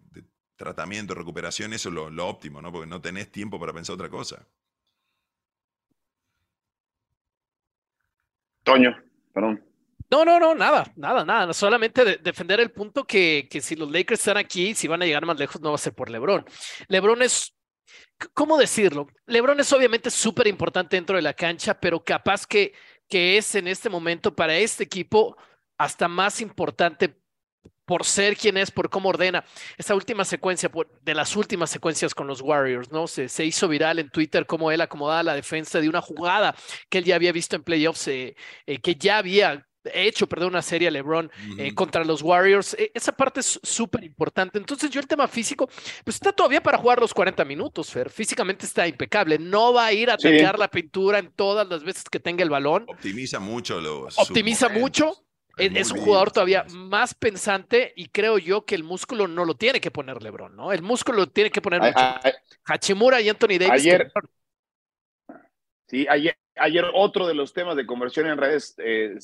tratamiento, 0.55 1.13
recuperación, 1.13 1.73
eso 1.73 1.89
es 1.89 1.95
lo, 1.95 2.27
óptimo, 2.27 2.59
¿no? 2.59 2.71
Porque 2.71 2.87
no 2.87 2.99
tenés 2.99 3.31
tiempo 3.31 3.59
para 3.59 3.71
pensar 3.71 3.93
otra 3.93 4.09
cosa. 4.09 4.47
Toño, 8.63 8.97
perdón. 9.31 9.63
No, 10.09 10.25
no, 10.25 10.39
no, 10.39 10.55
nada, 10.55 10.91
nada, 10.95 11.23
nada. 11.23 11.53
Solamente 11.53 12.17
defender 12.17 12.59
el 12.59 12.71
punto 12.71 13.03
que, 13.03 13.47
que 13.49 13.61
si 13.61 13.75
los 13.75 13.91
Lakers 13.91 14.19
están 14.19 14.37
aquí, 14.37 14.73
si 14.73 14.87
van 14.87 15.03
a 15.03 15.05
llegar 15.05 15.25
más 15.25 15.37
lejos, 15.37 15.61
no 15.61 15.69
va 15.69 15.75
a 15.75 15.79
ser 15.79 15.93
por 15.93 16.09
LeBron. 16.09 16.45
LeBron 16.87 17.21
es 17.21 17.53
¿cómo 18.33 18.57
decirlo? 18.57 19.07
Lebron 19.25 19.59
es 19.59 19.71
obviamente 19.73 20.09
súper 20.09 20.47
importante 20.47 20.95
dentro 20.95 21.15
de 21.15 21.21
la 21.21 21.33
cancha, 21.33 21.79
pero 21.79 22.03
capaz 22.03 22.45
que, 22.45 22.73
que 23.07 23.37
es 23.37 23.55
en 23.55 23.67
este 23.67 23.89
momento 23.89 24.35
para 24.35 24.55
este 24.55 24.83
equipo 24.83 25.37
hasta 25.77 26.07
más 26.07 26.41
importante 26.41 27.15
por 27.85 28.05
ser 28.05 28.37
quien 28.37 28.57
es, 28.57 28.71
por 28.71 28.89
cómo 28.89 29.09
ordena. 29.09 29.43
Esa 29.77 29.95
última 29.95 30.23
secuencia, 30.25 30.71
de 31.01 31.13
las 31.13 31.35
últimas 31.35 31.69
secuencias 31.69 32.15
con 32.15 32.27
los 32.27 32.41
Warriors, 32.41 32.91
¿no? 32.91 33.07
Se, 33.07 33.27
se 33.27 33.45
hizo 33.45 33.67
viral 33.67 33.99
en 33.99 34.09
Twitter 34.09 34.45
cómo 34.45 34.71
él 34.71 34.81
acomodaba 34.81 35.23
la 35.23 35.35
defensa 35.35 35.81
de 35.81 35.89
una 35.89 36.01
jugada 36.01 36.55
que 36.89 36.99
él 36.99 37.03
ya 37.03 37.15
había 37.15 37.31
visto 37.31 37.55
en 37.55 37.63
playoffs, 37.63 38.07
eh, 38.07 38.35
eh, 38.65 38.79
que 38.79 38.95
ya 38.95 39.17
había 39.17 39.67
hecho, 39.93 40.27
perdón, 40.27 40.49
una 40.49 40.61
serie 40.61 40.87
a 40.87 40.91
LeBron 40.91 41.31
eh, 41.57 41.73
contra 41.73 42.03
los 42.03 42.21
Warriors. 42.21 42.75
E, 42.77 42.91
esa 42.93 43.11
parte 43.11 43.39
es 43.39 43.59
súper 43.63 44.03
importante. 44.03 44.57
Entonces, 44.57 44.89
yo 44.89 44.99
el 44.99 45.07
tema 45.07 45.27
físico, 45.27 45.67
pues 46.03 46.15
está 46.15 46.31
todavía 46.31 46.61
para 46.61 46.77
jugar 46.77 46.99
los 46.99 47.13
40 47.13 47.43
minutos, 47.45 47.91
Fer. 47.91 48.09
Físicamente 48.09 48.65
está 48.65 48.87
impecable. 48.87 49.37
No 49.39 49.73
va 49.73 49.87
a 49.87 49.93
ir 49.93 50.09
a 50.09 50.17
sí. 50.17 50.29
la 50.57 50.67
pintura 50.69 51.19
en 51.19 51.31
todas 51.31 51.67
las 51.67 51.83
veces 51.83 52.03
que 52.09 52.19
tenga 52.19 52.43
el 52.43 52.49
balón. 52.49 52.85
Optimiza 52.87 53.39
mucho 53.39 53.81
los. 53.81 54.17
Optimiza 54.17 54.69
mucho. 54.69 55.25
Es, 55.55 55.71
es 55.75 55.91
un 55.91 55.99
jugador 55.99 56.31
todavía 56.31 56.65
más 56.73 57.13
pensante 57.13 57.93
y 57.95 58.07
creo 58.07 58.39
yo 58.39 58.65
que 58.65 58.73
el 58.73 58.83
músculo 58.83 59.27
no 59.27 59.45
lo 59.45 59.55
tiene 59.55 59.79
que 59.79 59.91
poner 59.91 60.23
LeBron, 60.23 60.55
¿no? 60.55 60.71
El 60.73 60.81
músculo 60.81 61.19
lo 61.19 61.27
tiene 61.27 61.51
que 61.51 61.61
poner 61.61 61.79
mucho. 61.79 61.99
Hachimura 62.65 63.21
y 63.21 63.29
Anthony 63.29 63.59
Davis. 63.59 63.69
Ayer, 63.69 64.11
sí, 65.87 66.07
ayer, 66.09 66.35
ayer 66.55 66.86
otro 66.93 67.27
de 67.27 67.33
los 67.33 67.53
temas 67.53 67.75
de 67.75 67.86
conversión 67.86 68.27
en 68.27 68.38
redes, 68.38 68.75
eh, 68.77 69.15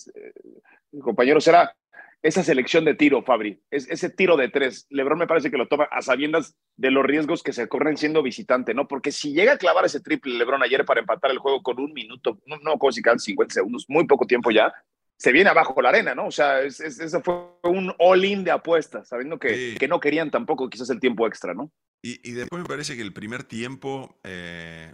compañeros, 1.02 1.48
era 1.48 1.76
esa 2.22 2.44
selección 2.44 2.84
de 2.84 2.96
tiro, 2.96 3.24
Fabri, 3.24 3.62
es, 3.72 3.90
ese 3.90 4.10
tiro 4.10 4.36
de 4.36 4.50
tres. 4.50 4.88
Lebron 4.90 5.18
me 5.18 5.28
parece 5.28 5.50
que 5.50 5.58
lo 5.58 5.68
toma 5.68 5.86
a 5.86 6.02
sabiendas 6.02 6.56
de 6.76 6.92
los 6.92 7.06
riesgos 7.06 7.44
que 7.44 7.54
se 7.54 7.70
corren 7.70 7.96
siendo 7.96 8.22
visitante, 8.22 8.74
¿no? 8.74 8.88
Porque 8.88 9.12
si 9.12 9.34
llega 9.34 9.54
a 9.54 9.58
clavar 9.58 9.86
ese 9.86 10.02
triple 10.02 10.38
Lebron 10.38 10.64
ayer 10.64 10.84
para 10.86 11.00
empatar 11.00 11.32
el 11.32 11.38
juego 11.38 11.64
con 11.64 11.80
un 11.80 11.94
minuto, 11.94 12.40
no, 12.46 12.58
no 12.58 12.78
como 12.78 12.92
si 12.92 13.02
quedan 13.02 13.20
50 13.20 13.54
segundos, 13.54 13.86
muy 13.88 14.06
poco 14.06 14.28
tiempo 14.28 14.52
ya, 14.52 14.74
se 15.18 15.32
viene 15.32 15.50
abajo 15.50 15.82
la 15.82 15.90
arena, 15.90 16.16
¿no? 16.16 16.28
O 16.28 16.32
sea, 16.32 16.62
es, 16.62 16.80
es, 16.80 17.00
ese 17.00 17.22
fue 17.22 17.36
un 17.64 17.94
all-in 18.00 18.44
de 18.44 18.52
apuestas, 18.52 19.08
sabiendo 19.08 19.38
que, 19.38 19.72
sí. 19.72 19.76
que, 19.78 19.88
no 19.88 20.00
querían 20.00 20.32
tampoco 20.32 20.70
quizás 20.70 20.90
el 20.90 21.00
tiempo 21.00 21.28
extra, 21.28 21.54
¿no? 21.54 21.72
Y, 22.02 22.20
y 22.28 22.34
después 22.34 22.62
me 22.62 22.68
parece 22.68 22.96
que 22.96 23.02
el 23.02 23.14
primer 23.14 23.44
tiempo, 23.44 24.18
eh, 24.24 24.94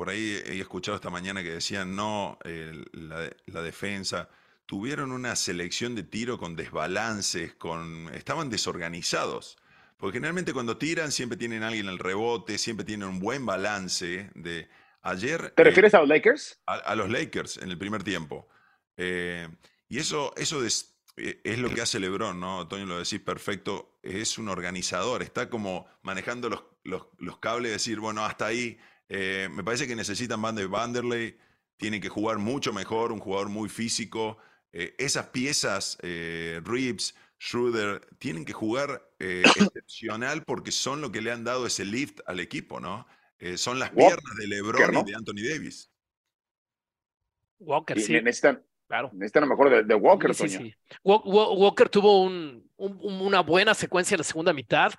por 0.00 0.08
ahí 0.08 0.42
he 0.46 0.58
escuchado 0.58 0.96
esta 0.96 1.10
mañana 1.10 1.42
que 1.42 1.50
decían, 1.50 1.94
no, 1.94 2.38
eh, 2.44 2.72
la, 2.92 3.30
la, 3.44 3.60
defensa, 3.60 4.30
tuvieron 4.64 5.12
una 5.12 5.36
selección 5.36 5.94
de 5.94 6.04
tiro 6.04 6.38
con 6.38 6.56
desbalances, 6.56 7.52
con, 7.56 8.08
estaban 8.14 8.48
desorganizados. 8.48 9.58
Porque 9.98 10.16
generalmente 10.16 10.54
cuando 10.54 10.78
tiran 10.78 11.12
siempre 11.12 11.36
tienen 11.36 11.62
alguien 11.62 11.84
en 11.84 11.92
el 11.92 11.98
rebote, 11.98 12.56
siempre 12.56 12.86
tienen 12.86 13.10
un 13.10 13.20
buen 13.20 13.44
balance 13.44 14.30
de... 14.34 14.70
Ayer... 15.02 15.50
¿Te 15.50 15.64
refieres 15.64 15.92
eh, 15.92 15.98
a 15.98 16.00
los 16.00 16.08
Lakers? 16.08 16.62
A, 16.64 16.76
a 16.76 16.94
los 16.94 17.10
Lakers 17.10 17.58
en 17.58 17.68
el 17.68 17.76
primer 17.76 18.02
tiempo. 18.02 18.48
Eh, 18.96 19.48
y 19.90 19.98
eso, 19.98 20.32
eso 20.38 20.64
es, 20.64 20.96
es, 21.18 21.58
lo 21.58 21.68
que 21.74 21.82
hace 21.82 22.00
Lebron, 22.00 22.40
¿no? 22.40 22.66
Toño 22.68 22.86
lo 22.86 22.96
decís 22.96 23.20
perfecto, 23.20 23.98
es 24.02 24.38
un 24.38 24.48
organizador, 24.48 25.22
está 25.22 25.50
como 25.50 25.86
manejando 26.00 26.48
los, 26.48 26.64
los, 26.84 27.02
los 27.18 27.36
cables, 27.36 27.70
decir, 27.72 28.00
bueno, 28.00 28.24
hasta 28.24 28.46
ahí, 28.46 28.78
eh, 29.10 29.48
me 29.50 29.64
parece 29.64 29.88
que 29.88 29.96
necesitan 29.96 30.40
Van 30.40 30.54
de 30.54 30.66
Vanderlei, 30.66 31.36
tienen 31.76 32.00
que 32.00 32.08
jugar 32.08 32.38
mucho 32.38 32.72
mejor, 32.72 33.10
un 33.10 33.18
jugador 33.18 33.48
muy 33.48 33.68
físico, 33.68 34.38
eh, 34.72 34.94
esas 34.98 35.26
piezas, 35.26 35.98
eh, 36.02 36.60
Reeves, 36.64 37.16
Schroeder, 37.40 38.06
tienen 38.20 38.44
que 38.44 38.52
jugar 38.52 39.02
excepcional 39.18 40.44
porque 40.44 40.70
son 40.70 41.00
lo 41.00 41.10
que 41.10 41.22
le 41.22 41.32
han 41.32 41.42
dado 41.42 41.66
ese 41.66 41.84
lift 41.84 42.20
al 42.26 42.38
equipo, 42.38 42.80
¿no? 42.80 43.06
son 43.56 43.78
las 43.78 43.88
piernas 43.88 44.36
de 44.38 44.46
Lebron 44.46 44.92
no? 44.92 45.00
y 45.00 45.10
de 45.10 45.16
Anthony 45.16 45.48
Davis. 45.50 45.90
Walker, 47.58 47.96
y 47.96 48.02
sí. 48.02 48.12
Necesitan, 48.12 48.62
Claro. 48.86 49.08
Necesitan 49.12 49.44
a 49.44 49.46
lo 49.46 49.50
mejor 49.50 49.70
de, 49.70 49.84
de 49.84 49.94
Walker, 49.94 50.34
sí, 50.34 50.48
sí, 50.48 50.58
sí. 50.58 50.74
Walker 51.04 51.88
tuvo 51.88 52.22
un, 52.22 52.68
un, 52.76 53.20
una 53.20 53.40
buena 53.40 53.72
secuencia 53.72 54.16
en 54.16 54.18
la 54.18 54.24
segunda 54.24 54.52
mitad. 54.52 54.92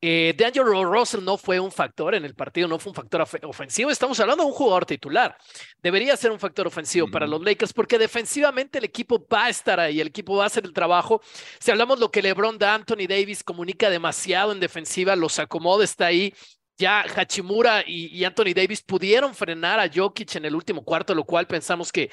Eh, 0.00 0.32
D'Angelo 0.38 0.84
Russell 0.84 1.24
no 1.24 1.36
fue 1.36 1.58
un 1.58 1.72
factor 1.72 2.14
en 2.14 2.24
el 2.24 2.34
partido, 2.34 2.68
no 2.68 2.78
fue 2.78 2.90
un 2.90 2.94
factor 2.94 3.26
ofensivo. 3.42 3.90
Estamos 3.90 4.18
hablando 4.20 4.44
de 4.44 4.50
un 4.50 4.54
jugador 4.54 4.86
titular. 4.86 5.36
Debería 5.82 6.16
ser 6.16 6.30
un 6.30 6.38
factor 6.38 6.66
ofensivo 6.68 7.06
mm 7.06 7.10
-hmm. 7.10 7.12
para 7.12 7.26
los 7.26 7.42
Lakers 7.42 7.72
porque 7.72 7.98
defensivamente 7.98 8.78
el 8.78 8.84
equipo 8.84 9.26
va 9.32 9.46
a 9.46 9.48
estar 9.48 9.80
ahí, 9.80 10.00
el 10.00 10.08
equipo 10.08 10.36
va 10.36 10.44
a 10.44 10.46
hacer 10.46 10.64
el 10.64 10.72
trabajo. 10.72 11.20
Si 11.58 11.70
hablamos 11.70 11.98
lo 11.98 12.10
que 12.10 12.22
LeBron 12.22 12.58
da, 12.58 12.74
Anthony 12.74 13.06
Davis 13.08 13.42
comunica 13.42 13.90
demasiado 13.90 14.52
en 14.52 14.60
defensiva, 14.60 15.16
los 15.16 15.38
acomoda, 15.38 15.84
está 15.84 16.06
ahí. 16.06 16.32
Ya 16.80 17.00
Hachimura 17.00 17.82
y, 17.84 18.06
y 18.16 18.24
Anthony 18.24 18.54
Davis 18.54 18.82
pudieron 18.82 19.34
frenar 19.34 19.80
a 19.80 19.90
Jokic 19.92 20.36
en 20.36 20.44
el 20.44 20.54
último 20.54 20.84
cuarto, 20.84 21.12
lo 21.12 21.24
cual 21.24 21.48
pensamos 21.48 21.90
que 21.90 22.08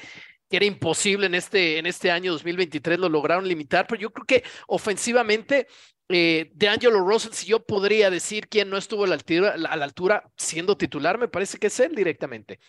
que 0.48 0.56
era 0.56 0.66
imposible 0.66 1.26
en 1.26 1.34
este, 1.34 1.78
en 1.78 1.86
este 1.86 2.10
año 2.10 2.32
2023, 2.32 2.98
lo 2.98 3.08
lograron 3.08 3.48
limitar, 3.48 3.86
pero 3.86 4.00
yo 4.00 4.12
creo 4.12 4.26
que 4.26 4.44
ofensivamente, 4.68 5.66
eh, 6.08 6.50
de 6.54 6.68
Angelo 6.68 7.00
Russell, 7.00 7.32
si 7.32 7.46
yo 7.46 7.64
podría 7.64 8.10
decir 8.10 8.48
quién 8.48 8.70
no 8.70 8.76
estuvo 8.76 9.04
a 9.04 9.06
la, 9.08 9.14
altura, 9.14 9.50
a 9.50 9.76
la 9.76 9.84
altura 9.84 10.30
siendo 10.36 10.76
titular, 10.76 11.18
me 11.18 11.28
parece 11.28 11.58
que 11.58 11.66
es 11.66 11.80
él 11.80 11.94
directamente. 11.94 12.60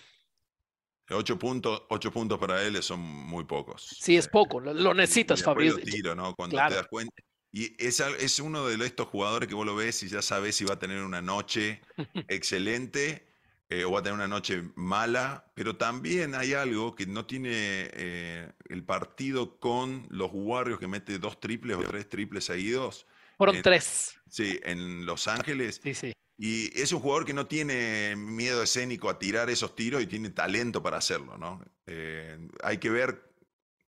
Ocho 1.10 1.40
puntos, 1.40 1.84
ocho 1.90 2.12
puntos 2.12 2.38
para 2.38 2.62
él 2.64 2.82
son 2.84 3.00
muy 3.00 3.46
pocos. 3.46 3.88
Sí, 4.00 4.18
es 4.18 4.28
poco, 4.28 4.60
lo, 4.60 4.74
lo 4.74 4.94
necesitas, 4.94 5.44
tiro, 5.86 6.16
¿no? 6.16 6.36
Cuando 6.36 6.56
claro. 6.56 6.70
te 6.70 6.76
das 6.76 6.88
cuenta. 6.88 7.16
Y 7.52 7.76
es, 7.84 8.02
es 8.02 8.40
uno 8.40 8.68
de 8.68 8.86
estos 8.86 9.08
jugadores 9.08 9.48
que 9.48 9.56
vos 9.56 9.66
lo 9.66 9.76
ves 9.76 10.04
y 10.04 10.10
ya 10.10 10.22
sabes 10.22 10.56
si 10.56 10.66
va 10.66 10.74
a 10.74 10.80
tener 10.80 11.02
una 11.02 11.22
noche 11.22 11.82
excelente 12.28 13.28
eh, 13.70 13.84
o 13.84 13.92
va 13.92 14.00
a 14.00 14.04
tener 14.04 14.16
una 14.16 14.28
noche 14.28 14.64
mala, 14.76 15.52
pero 15.54 15.76
también 15.76 16.36
hay 16.36 16.54
algo 16.54 16.96
que 16.96 17.06
no 17.06 17.26
tiene 17.26 17.52
eh, 17.54 18.52
el 18.70 18.84
partido 18.84 19.60
con 19.60 20.08
los 20.10 20.30
Warriors 20.34 20.80
que 20.80 20.88
mete 20.88 21.20
dos 21.20 21.40
triples 21.40 21.78
o 21.78 21.82
tres 21.82 22.08
triples 22.10 22.46
seguidos. 22.46 23.06
Fueron 23.38 23.58
en, 23.58 23.62
tres. 23.62 24.16
Sí, 24.30 24.60
en 24.64 25.06
Los 25.06 25.28
Ángeles. 25.28 25.80
Sí, 25.84 25.94
sí. 25.94 26.14
Y 26.38 26.80
es 26.80 26.92
un 26.92 27.00
jugador 27.00 27.26
que 27.26 27.34
no 27.34 27.48
tiene 27.48 28.16
miedo 28.16 28.62
escénico 28.62 29.10
a 29.10 29.18
tirar 29.18 29.50
esos 29.50 29.76
tiros 29.76 30.04
y 30.04 30.08
tiene 30.08 30.30
talento 30.30 30.84
para 30.84 30.98
hacerlo, 30.98 31.38
¿no? 31.38 31.64
Eh, 31.88 32.38
hay 32.62 32.78
que 32.78 32.92
ver 32.92 33.34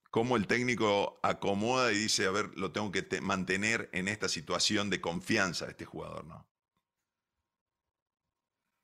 cómo 0.09 0.35
el 0.35 0.47
técnico 0.47 1.19
acomoda 1.21 1.91
y 1.91 1.97
dice, 1.97 2.25
a 2.25 2.31
ver, 2.31 2.49
lo 2.57 2.71
tengo 2.71 2.91
que 2.91 3.05
mantener 3.21 3.89
en 3.93 4.07
esta 4.07 4.27
situación 4.27 4.89
de 4.89 4.99
confianza 4.99 5.67
este 5.67 5.85
jugador, 5.85 6.25
¿no? 6.25 6.47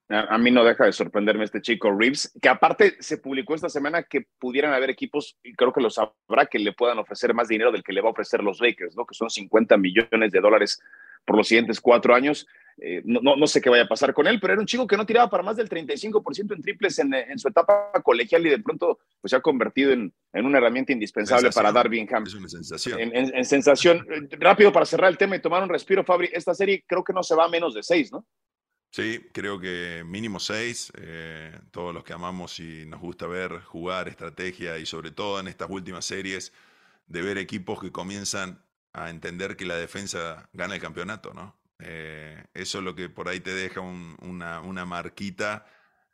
A, 0.08 0.38
mí 0.38 0.52
no 0.52 0.64
deja 0.64 0.86
de 0.86 0.94
sorprenderme 0.94 1.46
este 1.46 1.62
chico 1.62 1.92
Reeves, 1.92 2.32
que 2.40 2.48
aparte 2.48 2.96
se 3.00 3.18
publicó 3.18 3.56
esta 3.56 3.70
semana 3.70 4.04
que 4.04 4.28
pudieran 4.38 4.72
haber 4.72 4.92
equipos, 4.92 5.36
y 5.44 5.54
creo 5.56 5.74
que 5.74 5.82
lo 5.82 5.90
sabrá, 5.90 6.46
que 6.50 6.60
le 6.60 6.74
puedan 6.74 7.00
ofrecer 7.00 7.34
más 7.34 7.48
dinero 7.48 7.72
del 7.72 7.84
que 7.84 7.92
le 7.92 8.02
va 8.02 8.10
a 8.10 8.12
ofrecer 8.12 8.44
los 8.44 8.62
Lakers, 8.62 8.96
¿no? 8.96 9.06
que 9.06 9.16
son 9.16 9.32
50 9.32 9.78
millones 9.78 10.32
de 10.32 10.40
dólares 10.40 10.80
por 11.26 11.36
los 11.38 11.48
siguientes 11.48 11.82
cuatro 11.82 12.14
años. 12.14 12.48
Eh, 12.78 13.02
no, 13.06 13.22
no, 13.22 13.36
no, 13.38 13.48
sé 13.48 13.62
qué 13.62 13.70
vaya 13.70 13.84
a 13.84 13.88
pasar 13.88 14.14
con 14.14 14.28
él, 14.28 14.38
pero 14.40 14.54
era 14.54 14.60
un 14.60 14.68
chico 14.68 14.86
que 14.86 14.98
no 14.98 15.06
tiraba 15.06 15.30
para 15.30 15.42
más 15.42 15.56
del 15.56 15.70
35% 15.70 16.54
en 16.54 16.62
triples 16.62 17.00
en, 17.00 17.14
en, 17.14 17.40
su 17.40 17.48
etapa 17.48 17.92
colegial 18.04 18.46
y 18.46 18.50
de 18.50 18.60
pronto 18.60 19.00
pues, 19.22 19.30
se 19.30 19.38
ha 19.38 19.42
convertido 19.42 19.94
en, 19.94 20.14
en 20.34 20.46
una 20.46 20.58
herramienta 20.58 20.92
indispensable 20.92 21.44
sensación. 21.44 21.64
para 21.64 21.74
Darvingham. 21.74 22.24
Es 22.24 22.34
una 22.34 22.50
sensación. 22.50 23.00
En, 23.00 23.16
en, 23.16 23.46
sensación. 23.46 24.06
Rápido 24.32 24.74
para 24.74 24.86
cerrar 24.86 25.10
el 25.10 25.18
tema 25.18 25.38
y 25.38 25.42
tomar 25.42 25.64
un 25.64 25.70
respiro, 25.70 26.04
Fabri, 26.04 26.30
esta 26.34 26.54
serie 26.54 26.84
creo 26.86 27.04
que 27.04 27.14
no 27.14 27.24
se 27.24 27.34
va 27.34 27.46
a 27.46 27.50
menos 27.50 27.74
de 27.74 27.82
seis, 27.82 28.12
¿no? 28.12 28.26
Sí, 28.96 29.28
creo 29.34 29.60
que 29.60 30.04
mínimo 30.06 30.40
seis. 30.40 30.90
Eh, 30.96 31.54
todos 31.72 31.94
los 31.94 32.06
que 32.06 32.14
amamos 32.14 32.62
y 32.62 32.86
nos 32.86 33.02
gusta 33.02 33.28
ver 33.28 33.60
jugar 33.64 34.08
estrategia 34.08 34.78
y 34.78 34.86
sobre 34.86 35.12
todo 35.12 35.38
en 35.42 35.50
estas 35.50 35.70
últimas 35.70 36.06
series 36.06 36.54
de 37.08 37.22
ver 37.22 37.38
equipos 37.38 37.82
que 37.82 37.92
comienzan 37.92 38.64
a 38.94 39.10
entender 39.10 39.58
que 39.58 39.66
la 39.66 39.75
defensa 39.75 40.50
gana 40.54 40.75
el 40.75 40.82
campeonato, 40.82 41.34
¿no? 41.34 41.58
Eh, 41.80 42.42
eso 42.54 42.78
es 42.78 42.86
lo 42.86 42.96
que 42.96 43.10
por 43.10 43.28
ahí 43.28 43.42
te 43.42 43.54
deja 43.54 43.82
un, 43.82 44.16
una, 44.22 44.62
una, 44.62 44.86
marquita. 44.86 45.68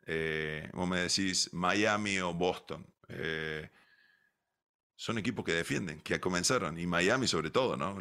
Eh, 0.06 0.68
vos 0.72 0.88
me 0.88 0.98
decís 1.02 1.50
Miami 1.52 2.18
o 2.18 2.34
Boston. 2.34 2.84
Son 5.02 5.18
equipos 5.18 5.44
que 5.44 5.52
defienden, 5.52 5.98
que 5.98 6.20
comenzaron, 6.20 6.78
y 6.78 6.86
Miami 6.86 7.26
sobre 7.26 7.50
todo, 7.50 7.76
¿no? 7.76 7.98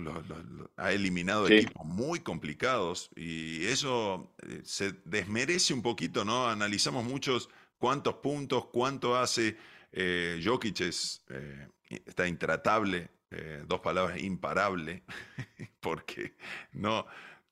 Ha 0.77 0.91
eliminado 0.91 1.47
sí. 1.47 1.55
equipos 1.55 1.83
muy 1.83 2.19
complicados 2.19 3.09
y 3.15 3.65
eso 3.65 4.31
eh, 4.47 4.61
se 4.63 4.93
desmerece 5.03 5.73
un 5.73 5.81
poquito, 5.81 6.23
¿no? 6.25 6.47
Analizamos 6.47 7.03
muchos 7.03 7.49
cuántos 7.79 8.17
puntos, 8.17 8.67
cuánto 8.67 9.17
hace. 9.17 9.57
Eh, 9.91 10.43
Jokic 10.45 10.81
es, 10.81 11.23
eh, 11.29 11.67
está 12.05 12.27
intratable, 12.27 13.09
eh, 13.31 13.63
dos 13.67 13.79
palabras, 13.79 14.21
imparable, 14.21 15.01
porque 15.79 16.35
no, 16.71 17.07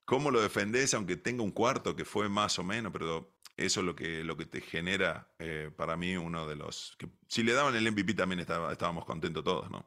¿cómo 0.05 0.29
lo 0.29 0.41
defendés 0.41 0.93
aunque 0.93 1.17
tenga 1.17 1.41
un 1.41 1.49
cuarto 1.49 1.95
que 1.95 2.05
fue 2.05 2.29
más 2.29 2.59
o 2.59 2.63
menos, 2.63 2.93
pero 2.93 3.33
eso 3.65 3.81
es 3.81 3.85
lo 3.85 3.95
que, 3.95 4.23
lo 4.23 4.37
que 4.37 4.45
te 4.45 4.61
genera 4.61 5.27
eh, 5.37 5.69
para 5.75 5.97
mí 5.97 6.15
uno 6.15 6.47
de 6.47 6.55
los... 6.55 6.95
Que, 6.97 7.07
si 7.27 7.43
le 7.43 7.53
daban 7.53 7.75
el 7.75 7.91
MVP 7.91 8.13
también 8.13 8.39
estaba, 8.39 8.71
estábamos 8.71 9.05
contentos 9.05 9.43
todos, 9.43 9.69
¿no? 9.69 9.85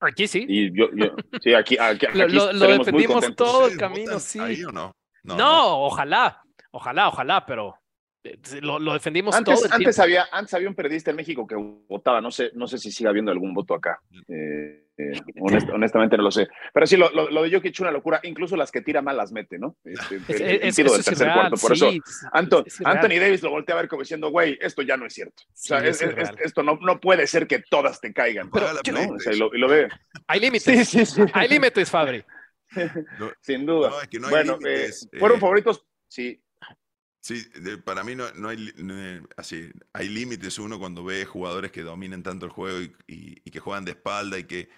Aquí 0.00 0.26
sí. 0.26 0.44
Y 0.48 0.76
yo, 0.76 0.90
yo 0.94 1.14
sí, 1.40 1.54
aquí, 1.54 1.78
aquí, 1.78 2.06
aquí 2.06 2.18
lo, 2.18 2.52
lo 2.52 2.66
defendimos 2.66 3.36
todo 3.36 3.68
el 3.68 3.76
camino, 3.76 4.18
sí. 4.18 4.40
¿Ahí 4.40 4.64
o 4.64 4.72
no? 4.72 4.96
No, 5.22 5.36
no, 5.36 5.38
no? 5.38 5.78
ojalá, 5.82 6.42
ojalá, 6.72 7.08
ojalá, 7.08 7.46
pero 7.46 7.76
eh, 8.24 8.38
lo, 8.60 8.78
lo 8.78 8.92
defendimos 8.92 9.34
antes, 9.34 9.54
todo 9.54 9.66
el 9.66 9.72
antes 9.72 9.98
había 9.98 10.28
antes 10.30 10.54
había 10.54 10.68
un 10.68 10.76
periodista 10.76 11.10
en 11.10 11.16
México 11.16 11.44
que 11.44 11.56
votaba 11.56 12.20
no 12.20 12.30
sé 12.30 12.52
no 12.54 12.68
sé 12.68 12.78
si 12.78 12.92
sigue 12.92 13.08
habiendo 13.08 13.32
algún 13.32 13.52
voto 13.52 13.74
acá 13.74 14.00
eh, 14.28 14.86
honestamente 15.70 16.16
no 16.16 16.24
lo 16.24 16.30
sé. 16.30 16.48
Pero 16.72 16.86
sí, 16.86 16.96
lo, 16.96 17.10
lo, 17.10 17.42
de 17.42 17.50
Jokic 17.50 17.72
es 17.74 17.80
una 17.80 17.90
locura. 17.90 18.20
Incluso 18.22 18.56
las 18.56 18.70
que 18.70 18.80
tira 18.80 19.02
mal 19.02 19.16
las 19.16 19.32
mete, 19.32 19.58
¿no? 19.58 19.76
Este, 19.84 20.16
es, 20.16 20.78
el, 20.78 20.86
del 20.86 21.04
tercer 21.04 21.32
cuarto. 21.32 21.56
Por 21.56 21.72
eso, 21.72 21.90
Anthony 22.32 23.18
Davis 23.20 23.42
lo 23.42 23.50
voltea 23.50 23.74
a 23.74 23.80
ver 23.80 23.88
como 23.88 24.02
diciendo, 24.02 24.30
güey, 24.30 24.58
esto 24.60 24.82
ya 24.82 24.96
no 24.96 25.06
es 25.06 25.14
cierto. 25.14 25.42
o 25.46 25.54
sea, 25.54 25.78
esto 25.78 26.62
no, 26.62 26.78
no 26.80 27.00
puede 27.00 27.26
ser 27.26 27.46
que 27.46 27.60
todas 27.60 28.00
te 28.00 28.12
caigan. 28.12 28.50
Pero, 28.50 28.66
¿no? 28.72 29.16
y, 29.52 29.58
lo, 29.58 29.68
ve. 29.68 29.88
Hay 30.26 30.40
límites. 30.40 31.16
Hay 31.32 31.48
límites, 31.48 31.90
Fabri. 31.90 32.24
Sin 33.40 33.66
duda. 33.66 33.92
bueno, 34.30 34.58
eh, 34.66 34.90
fueron 35.18 35.38
eh, 35.38 35.40
favoritos, 35.40 35.84
sí. 36.08 36.42
Sí, 37.22 37.40
para 37.84 38.02
mí 38.02 38.16
no, 38.16 38.24
no 38.32 38.48
hay 38.48 38.74
así, 39.36 39.70
hay 39.92 40.08
límites 40.08 40.58
uno 40.58 40.80
cuando 40.80 41.04
ve 41.04 41.24
jugadores 41.24 41.70
que 41.70 41.82
dominen 41.82 42.24
tanto 42.24 42.46
el 42.46 42.52
juego 42.52 42.80
y, 43.06 43.36
que 43.48 43.60
juegan 43.60 43.84
de 43.84 43.92
espalda 43.92 44.40
y 44.40 44.44
que 44.44 44.68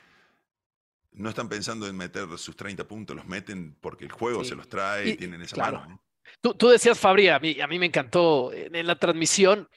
no 1.14 1.28
están 1.28 1.48
pensando 1.48 1.86
en 1.86 1.96
meter 1.96 2.26
sus 2.38 2.56
30 2.56 2.86
puntos, 2.86 3.16
los 3.16 3.26
meten 3.26 3.76
porque 3.80 4.04
el 4.04 4.12
juego 4.12 4.44
se 4.44 4.54
los 4.54 4.68
trae 4.68 5.10
y, 5.10 5.16
tienen 5.16 5.40
esa 5.42 5.56
mano. 5.56 6.02
Tú, 6.40 6.54
tú, 6.54 6.68
decías, 6.68 6.98
Fabri, 6.98 7.28
a 7.28 7.38
mí, 7.38 7.60
a 7.60 7.66
mí 7.66 7.78
me 7.78 7.86
encantó 7.86 8.52
en, 8.52 8.86
la 8.86 8.98
transmisión 8.98 9.68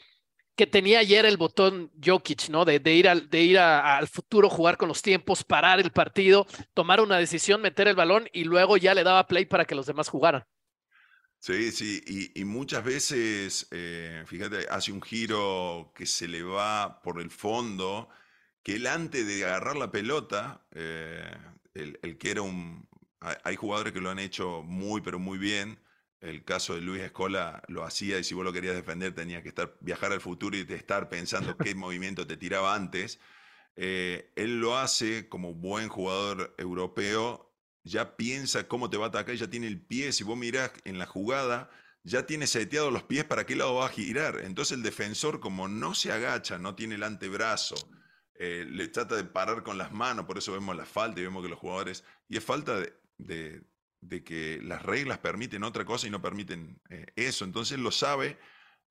que 0.56 0.66
tenía 0.66 1.00
ayer 1.00 1.26
el 1.26 1.38
botón 1.38 1.92
Jokic, 2.04 2.50
¿no? 2.50 2.66
De, 2.66 2.80
de 2.80 2.94
ir, 2.94 3.08
al, 3.08 3.30
de 3.30 3.42
ir 3.42 3.60
al 3.60 4.08
futuro, 4.08 4.50
jugar 4.50 4.78
con 4.78 4.88
los 4.88 5.02
tiempos, 5.02 5.44
parar 5.44 5.80
el 5.80 5.92
partido, 5.92 6.48
tomar 6.74 7.00
una 7.00 7.18
decisión, 7.18 7.62
meter 7.62 7.88
el 7.88 7.96
balón 7.96 8.28
y 8.34 8.44
luego 8.44 8.78
ya 8.78 8.96
le 8.96 9.04
daba 9.04 9.28
play 9.28 9.46
para 9.46 9.66
que 9.66 9.76
los 9.76 9.86
demás 9.86 10.10
jugaran. 10.10 10.46
Sí, 11.40 11.72
sí, 11.72 12.32
y, 12.34 12.44
muchas 12.46 12.84
veces, 12.84 13.68
eh, 13.72 14.24
fíjate, 14.26 14.68
hace 14.70 14.92
un 14.92 15.02
giro 15.02 15.94
que 15.96 16.06
se 16.08 16.28
le 16.28 16.42
va 16.42 17.00
por 17.02 17.22
el 17.22 17.30
fondo, 17.30 18.10
que 18.68 18.76
él 18.76 18.86
antes 18.86 19.26
de 19.26 19.46
agarrar 19.46 19.78
la 19.78 19.94
pelota, 19.94 20.68
eh, 20.74 21.38
el, 21.74 22.18
que 22.18 22.32
era 22.32 22.42
un... 22.42 22.86
Hay 23.22 23.56
jugadores 23.56 23.94
que 23.94 24.02
lo 24.02 24.10
han 24.10 24.20
hecho 24.20 24.62
muy, 24.62 25.00
pero 25.00 25.20
muy 25.20 25.38
bien. 25.38 25.80
El 26.20 26.44
caso 26.44 26.76
de 26.76 26.82
Luis 26.82 27.02
Escola 27.02 27.64
lo 27.70 27.86
hacía 27.86 28.20
y 28.20 28.26
si 28.26 28.34
vos 28.34 28.44
lo 28.44 28.52
querías 28.52 28.76
defender 28.76 29.16
tenías 29.16 29.42
que 29.42 29.48
estar, 29.48 29.78
viajar 29.80 30.12
al 30.12 30.20
futuro 30.20 30.58
y 30.58 30.66
estar 30.68 31.08
pensando 31.08 31.56
qué 31.56 31.76
movimiento 31.76 32.28
te 32.28 32.36
tiraba 32.36 32.76
antes. 32.76 33.22
Eh, 33.78 34.34
él 34.36 34.60
lo 34.60 34.78
hace 34.78 35.30
como 35.30 35.54
buen 35.54 35.88
jugador 35.88 36.54
europeo 36.58 37.56
ya 37.86 38.18
piensa 38.18 38.68
cómo 38.68 38.90
te 38.90 38.98
va 38.98 39.06
a 39.06 39.08
atacar, 39.08 39.34
ya 39.36 39.50
tiene 39.50 39.68
el 39.68 39.80
pie, 39.80 40.12
si 40.12 40.26
vos 40.26 40.38
mirás 40.38 40.74
en 40.84 41.00
la 41.00 41.06
jugada, 41.06 41.70
ya 42.04 42.26
tiene 42.26 42.48
seteados 42.48 42.92
los 42.92 43.04
pies 43.04 43.24
para 43.24 43.46
qué 43.46 43.56
lado 43.56 43.76
va 43.76 43.86
a 43.86 43.90
girar. 43.90 44.42
Entonces 44.44 44.76
el 44.76 44.84
defensor, 44.84 45.40
como 45.40 45.70
no 45.70 45.96
se 45.96 46.12
agacha, 46.12 46.58
no 46.58 46.76
tiene 46.76 46.96
el 46.96 47.04
antebrazo, 47.04 47.78
eh, 48.40 48.66
le 48.70 48.88
trata 48.88 49.16
de 49.16 49.24
parar 49.24 49.64
con 49.64 49.80
las 49.80 49.92
manos, 49.92 50.26
por 50.26 50.38
eso 50.38 50.52
vemos 50.54 50.76
la 50.76 50.86
falta 50.86 51.20
y 51.20 51.24
vemos 51.24 51.42
que 51.44 51.50
los 51.50 51.58
jugadores, 51.58 52.04
y 52.30 52.38
es 52.38 52.44
falta 52.44 52.80
de, 53.18 53.64
que 54.24 54.60
las 54.62 54.84
reglas 54.84 55.18
permiten 55.18 55.64
otra 55.64 55.86
cosa 55.86 56.08
y 56.08 56.12
no 56.12 56.22
permiten 56.22 56.80
eh, 56.90 57.08
eso. 57.16 57.46
Entonces 57.46 57.80
lo 57.80 57.92
sabe, 57.92 58.38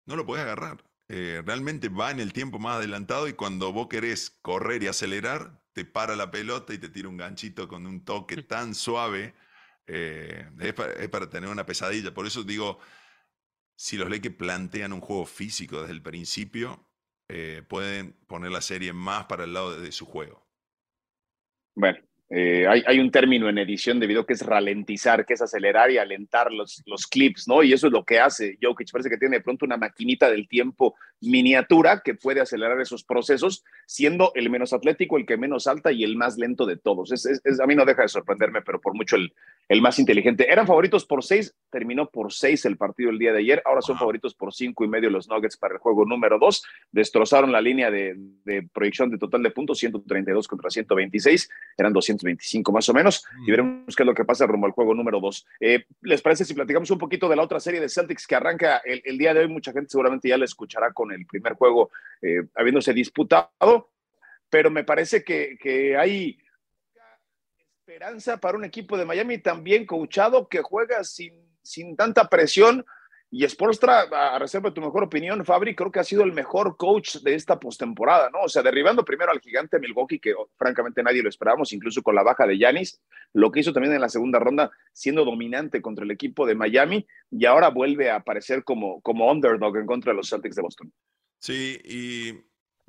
no 0.05 0.17
lo 0.17 0.27
puedes 0.27 0.45
agarrar. 0.45 0.85
Eh, 1.09 1.43
realmente 1.47 1.89
va 1.89 2.11
en 2.11 2.19
el 2.19 2.33
tiempo 2.33 2.59
más 2.59 2.79
adelantado 2.79 3.29
y 3.29 3.35
cuando 3.35 3.73
vos 3.73 3.87
querés 3.87 4.31
correr 4.43 4.83
y 4.83 4.89
acelerar, 4.89 5.63
te 5.73 5.85
para 5.85 6.17
la 6.17 6.31
pelota 6.33 6.75
y 6.75 6.79
te 6.79 6.89
tira 6.89 7.09
un 7.09 7.17
ganchito 7.17 7.69
con 7.69 7.87
un 7.87 8.05
toque 8.05 8.43
tan 8.43 8.75
suave. 8.75 9.35
Es, 9.87 10.75
para, 10.75 11.31
tener 11.31 11.49
una 11.49 11.65
pesadilla. 11.65 12.13
Por 12.13 12.27
eso 12.27 12.43
digo, 12.43 12.81
si 13.77 13.97
los 13.97 14.11
Lakers 14.11 14.35
plantean 14.35 14.93
un 14.93 15.01
juego 15.01 15.27
físico 15.27 15.81
desde 15.81 15.93
el 15.93 16.03
principio, 16.03 16.86
eh, 17.29 17.63
pueden 17.69 18.13
poner 18.27 18.53
la 18.53 18.61
serie 18.61 18.93
más 18.93 19.27
para 19.27 19.45
el 19.45 19.53
lado 19.53 19.81
de 19.81 19.93
su 19.93 20.07
juego. 20.07 20.47
Bueno, 21.75 21.99
eh, 22.29 22.67
hay, 22.67 22.99
un 22.99 23.13
término 23.13 23.49
en 23.49 23.59
edición 23.59 24.01
de 24.01 24.09
video 24.09 24.27
que 24.27 24.33
es 24.33 24.45
ralentizar, 24.45 25.25
que 25.25 25.35
es 25.35 25.43
acelerar 25.43 25.93
y 25.93 25.99
alentar 25.99 26.51
los, 26.53 26.83
los 26.85 27.07
clips, 27.07 27.47
¿no? 27.47 27.63
Y 27.63 27.73
eso 27.73 27.87
es 27.87 27.93
lo 27.93 28.05
que 28.05 28.19
hace 28.19 28.59
Jokic. 28.61 28.91
Parece 28.91 29.11
que 29.11 29.17
tiene 29.17 29.37
de 29.37 29.43
pronto 29.45 29.65
una 29.65 29.77
maquinita 29.77 30.29
del 30.29 30.49
tiempo 30.49 30.97
miniatura 31.21 32.03
que 32.05 32.15
puede 32.15 32.41
acelerar 32.41 32.81
esos 32.81 33.05
procesos, 33.05 33.65
siendo 33.87 34.33
el 34.35 34.51
menos 34.51 34.73
atlético, 34.73 35.17
el 35.19 35.25
que 35.25 35.37
menos 35.37 35.65
salta 35.65 35.93
y 35.93 36.03
el 36.03 36.17
más 36.17 36.37
lento 36.37 36.67
de 36.67 36.77
todos. 36.77 37.13
Es, 37.13 37.61
a 37.61 37.67
mí 37.67 37.77
no 37.77 37.85
deja 37.85 38.03
de 38.03 38.09
sorprenderme, 38.09 38.61
pero 38.63 38.81
por 38.81 38.95
mucho 38.95 39.15
el, 39.15 39.33
el 39.69 39.81
más 39.81 40.01
inteligente. 40.01 40.51
Eran 40.51 40.67
favoritos 40.67 41.05
por 41.05 41.23
seis, 41.23 41.55
terminó 41.71 42.11
por 42.11 42.33
seis 42.33 42.65
el 42.65 42.77
partido 42.77 43.11
el 43.11 43.21
día 43.21 43.33
de 43.33 43.39
ayer. 43.39 43.63
Ahora 43.65 43.83
son 43.83 43.99
favoritos 43.99 44.35
por 44.35 44.53
cinco 44.53 44.85
y 44.85 44.89
medio 44.89 45.11
los 45.11 45.29
Nuggets 45.29 45.57
para 45.57 45.75
el 45.75 45.81
juego 45.81 46.05
número 46.05 46.41
dos. 46.41 46.65
Destrozaron 46.91 47.53
la 47.53 47.61
línea 47.61 47.89
de, 47.91 48.15
de 48.45 48.69
proyección 48.75 49.11
de 49.11 49.19
total 49.19 49.45
de 49.45 49.53
puntos, 49.53 49.79
132 49.79 50.49
contra 50.49 50.71
126. 50.71 51.49
Eran 51.79 51.93
200 51.93 52.16
25 52.23 52.73
más 52.73 52.89
o 52.89 52.95
menos, 52.95 53.25
y 53.47 53.51
veremos 53.51 53.95
qué 53.95 54.03
es 54.03 54.07
lo 54.07 54.15
que 54.15 54.25
pasa 54.25 54.47
rumbo 54.47 54.67
al 54.67 54.73
juego 54.73 54.95
número 54.95 55.21
2. 55.21 55.47
Eh, 55.61 55.85
¿Les 56.03 56.23
parece 56.23 56.45
si 56.45 56.55
platicamos 56.55 56.91
un 56.91 56.99
poquito 56.99 57.29
de 57.29 57.37
la 57.37 57.43
otra 57.43 57.61
serie 57.61 57.81
de 57.81 57.89
Celtics 57.89 58.27
que 58.27 58.35
arranca 58.35 58.83
el, 58.85 59.19
día 59.19 59.35
de 59.35 59.41
hoy? 59.41 59.49
Mucha 59.49 59.73
gente 59.73 59.91
seguramente 59.91 60.29
ya 60.29 60.39
la 60.39 60.45
escuchará 60.45 60.93
con 60.93 61.13
el 61.13 61.27
primer 61.27 61.55
juego 61.55 61.91
eh, 62.23 62.43
habiéndose 62.55 62.93
disputado, 62.93 63.91
pero 64.51 64.71
me 64.71 64.85
parece 64.85 65.25
que, 65.25 65.57
que 65.61 65.97
hay 65.97 66.39
esperanza 67.87 68.39
para 68.39 68.59
un 68.59 68.65
equipo 68.65 68.99
de 68.99 69.05
Miami 69.05 69.39
también 69.39 69.87
coachado 69.87 70.49
que 70.49 70.61
juega 70.61 71.05
sin, 71.05 71.35
sin 71.63 71.97
tanta 71.97 72.29
presión 72.29 72.85
y 73.39 73.47
Spolstra, 73.47 74.09
a 74.11 74.39
reserva 74.39 74.71
de 74.71 74.75
tu 74.75 74.81
mejor 74.81 75.05
opinión, 75.05 75.45
Fabri, 75.45 75.75
creo 75.75 75.93
que 75.93 76.01
ha 76.01 76.05
sido 76.05 76.23
el 76.23 76.33
mejor 76.33 76.79
coach 76.79 77.17
de 77.17 77.35
esta 77.35 77.61
postemporada, 77.61 78.31
¿no? 78.31 78.45
O 78.45 78.49
sea, 78.49 78.63
derribando 78.63 79.05
primero 79.05 79.31
al 79.31 79.41
gigante 79.41 79.79
Milwaukee, 79.79 80.19
que 80.19 80.35
francamente 80.57 81.03
nadie 81.03 81.23
lo 81.23 81.29
esperábamos, 81.29 81.71
incluso 81.75 82.03
con 82.03 82.15
la 82.15 82.23
baja 82.23 82.47
de 82.47 82.57
Yanis, 82.57 82.99
lo 83.35 83.53
que 83.53 83.61
hizo 83.61 83.75
también 83.75 83.93
en 83.93 84.01
la 84.01 84.09
segunda 84.09 84.39
ronda, 84.39 84.71
siendo 84.95 85.23
dominante 85.27 85.83
contra 85.83 86.07
el 86.07 86.13
equipo 86.13 86.47
de 86.47 86.55
Miami, 86.55 87.07
y 87.31 87.45
ahora 87.45 87.69
vuelve 87.69 88.11
a 88.11 88.17
aparecer 88.17 88.65
como, 88.65 89.03
como 89.03 89.31
underdog 89.31 89.77
en 89.77 89.85
contra 89.85 90.13
de 90.13 90.17
los 90.17 90.31
Celtics 90.31 90.57
de 90.57 90.63
Boston. 90.63 90.93
Sí, 91.39 91.79
y 91.85 92.33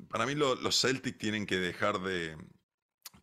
para 0.08 0.24
mí 0.24 0.34
los 0.34 0.80
Celtics 0.80 1.18
tienen 1.18 1.44
que 1.44 1.58
dejar 1.58 1.98
de, 1.98 2.38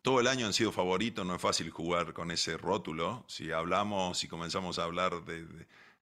todo 0.06 0.20
el 0.20 0.28
año 0.28 0.46
han 0.46 0.52
sido 0.52 0.70
favoritos, 0.70 1.26
no 1.26 1.34
es 1.34 1.42
fácil 1.42 1.70
jugar 1.70 2.12
con 2.12 2.30
ese 2.30 2.56
rótulo. 2.56 3.24
Si 3.26 3.50
hablamos, 3.50 4.16
si 4.16 4.28
comenzamos 4.28 4.78
a 4.78 4.84
hablar 4.84 5.24
de, 5.24 5.44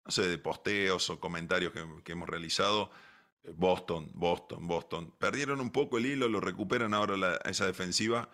no 0.04 0.10
sé, 0.10 0.28
de 0.28 0.38
posteos 0.38 1.08
o 1.10 1.18
comentarios 1.18 1.72
que, 1.72 2.12
hemos 2.12 2.28
realizado. 2.28 2.90
Eh, 3.42 3.52
Boston, 3.54 4.10
Boston, 4.14 4.66
Boston. 4.66 5.14
Perdieron 5.18 5.60
un 5.60 5.70
poco 5.70 5.98
el 5.98 6.06
hilo, 6.06 6.28
lo 6.28 6.40
recuperan 6.40 6.94
ahora 6.94 7.40
esa 7.44 7.66
defensiva. 7.66 8.28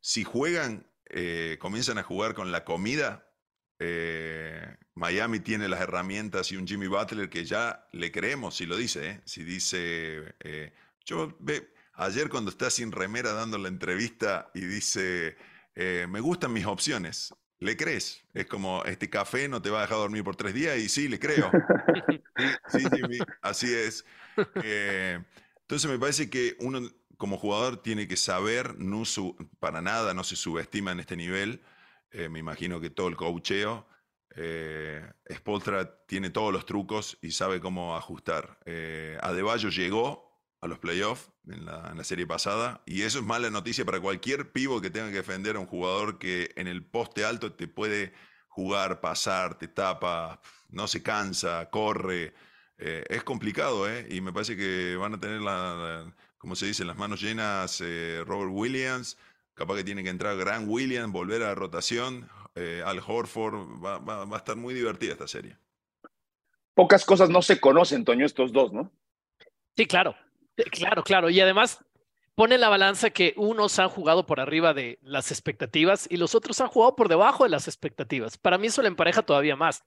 Si 0.00 0.24
juegan, 0.24 0.86
eh, 1.06 1.56
comienzan 1.60 1.98
a 1.98 2.02
jugar 2.02 2.34
con 2.34 2.52
la 2.52 2.64
comida, 2.64 3.30
eh, 3.78 4.76
Miami 4.94 5.38
tiene 5.40 5.68
las 5.68 5.80
herramientas 5.80 6.50
y 6.50 6.56
un 6.56 6.66
Jimmy 6.66 6.88
Butler 6.88 7.30
que 7.30 7.44
ya 7.44 7.86
le 7.92 8.10
creemos 8.10 8.56
si 8.56 8.66
lo 8.66 8.76
dice. 8.76 9.20
Si 9.24 9.44
dice, 9.44 10.34
yo 11.04 11.36
ve, 11.38 11.72
ayer 11.94 12.28
cuando 12.28 12.50
está 12.50 12.70
sin 12.70 12.90
remera 12.90 13.32
dando 13.32 13.58
la 13.58 13.68
entrevista 13.68 14.50
y 14.54 14.62
dice, 14.62 15.36
me 15.76 16.18
gustan 16.18 16.52
mis 16.52 16.66
opciones 16.66 17.32
le 17.60 17.76
crees. 17.76 18.24
Es 18.34 18.46
como, 18.46 18.84
este 18.84 19.10
café 19.10 19.48
no 19.48 19.60
te 19.60 19.70
va 19.70 19.78
a 19.78 19.82
dejar 19.82 19.98
dormir 19.98 20.24
por 20.24 20.36
tres 20.36 20.54
días 20.54 20.78
y 20.78 20.88
sí, 20.88 21.08
le 21.08 21.18
creo. 21.18 21.50
sí, 22.68 22.84
Jimmy, 22.94 23.18
así 23.42 23.72
es. 23.72 24.04
Eh, 24.62 25.18
entonces 25.60 25.90
me 25.90 25.98
parece 25.98 26.30
que 26.30 26.56
uno 26.60 26.80
como 27.16 27.36
jugador 27.36 27.82
tiene 27.82 28.06
que 28.06 28.16
saber, 28.16 28.78
no 28.78 29.02
para 29.58 29.82
nada 29.82 30.14
no 30.14 30.24
se 30.24 30.36
subestima 30.36 30.92
en 30.92 31.00
este 31.00 31.16
nivel. 31.16 31.62
Eh, 32.10 32.28
me 32.28 32.38
imagino 32.38 32.80
que 32.80 32.90
todo 32.90 33.08
el 33.08 33.16
coacheo. 33.16 33.86
Eh, 34.36 35.04
Spoltra 35.34 36.04
tiene 36.06 36.30
todos 36.30 36.52
los 36.52 36.64
trucos 36.64 37.18
y 37.20 37.32
sabe 37.32 37.60
cómo 37.60 37.96
ajustar. 37.96 38.60
Eh, 38.64 39.18
Adebayo 39.20 39.68
llegó 39.68 40.27
a 40.60 40.66
los 40.66 40.78
playoffs 40.78 41.30
en 41.48 41.64
la, 41.64 42.04
serie 42.04 42.26
pasada. 42.26 42.82
Y 42.86 43.02
eso 43.02 43.18
es 43.18 43.24
mala 43.24 43.50
noticia 43.50 43.84
para 43.84 44.00
cualquier 44.00 44.52
pivo 44.52 44.80
que 44.80 44.90
tenga 44.90 45.08
que 45.08 45.16
defender 45.16 45.56
a 45.56 45.60
un 45.60 45.66
jugador 45.66 46.18
que 46.18 46.50
en 46.56 46.66
el 46.66 46.84
poste 46.84 47.24
alto 47.24 47.52
te 47.52 47.68
puede 47.68 48.12
jugar, 48.48 49.00
pasar, 49.00 49.58
te 49.58 49.68
tapa, 49.68 50.40
no 50.70 50.88
se 50.88 51.02
cansa, 51.02 51.70
corre. 51.70 52.34
Eh, 52.78 53.04
es 53.08 53.22
complicado, 53.24 53.88
¿eh? 53.88 54.06
Y 54.10 54.20
me 54.20 54.32
parece 54.32 54.56
que 54.56 54.96
van 54.96 55.14
a 55.14 55.20
tener, 55.20 55.40
la, 55.40 56.12
como 56.38 56.56
se 56.56 56.66
dice, 56.66 56.84
las 56.84 56.96
manos 56.96 57.20
llenas 57.20 57.80
eh, 57.80 58.22
Robert 58.26 58.52
Williams. 58.52 59.18
Capaz 59.54 59.76
que 59.76 59.84
tiene 59.84 60.04
que 60.04 60.10
entrar 60.10 60.36
Grant 60.36 60.68
Williams, 60.68 61.12
volver 61.12 61.42
a 61.42 61.48
la 61.48 61.54
rotación. 61.54 62.28
Eh, 62.54 62.82
Al 62.84 63.00
Horford. 63.04 63.84
Va, 63.84 63.98
va 63.98 64.34
a 64.34 64.38
estar 64.38 64.56
muy 64.56 64.74
divertida 64.74 65.12
esta 65.12 65.28
serie. 65.28 65.56
Pocas 66.74 67.04
cosas 67.04 67.28
no 67.28 67.42
se 67.42 67.60
conocen, 67.60 68.04
Toño, 68.04 68.24
estos 68.24 68.52
dos, 68.52 68.72
¿no? 68.72 68.92
Sí, 69.76 69.86
claro. 69.86 70.14
Claro, 70.70 71.02
claro. 71.02 71.30
Y 71.30 71.40
además 71.40 71.84
pone 72.34 72.58
la 72.58 72.68
balanza 72.68 73.10
que 73.10 73.34
unos 73.36 73.78
han 73.78 73.88
jugado 73.88 74.26
por 74.26 74.40
arriba 74.40 74.74
de 74.74 74.98
las 75.02 75.30
expectativas 75.30 76.06
y 76.10 76.16
los 76.16 76.34
otros 76.34 76.60
han 76.60 76.68
jugado 76.68 76.94
por 76.96 77.08
debajo 77.08 77.44
de 77.44 77.50
las 77.50 77.66
expectativas. 77.68 78.38
Para 78.38 78.58
mí 78.58 78.68
eso 78.68 78.82
le 78.82 78.88
empareja 78.88 79.22
todavía 79.22 79.56
más. 79.56 79.84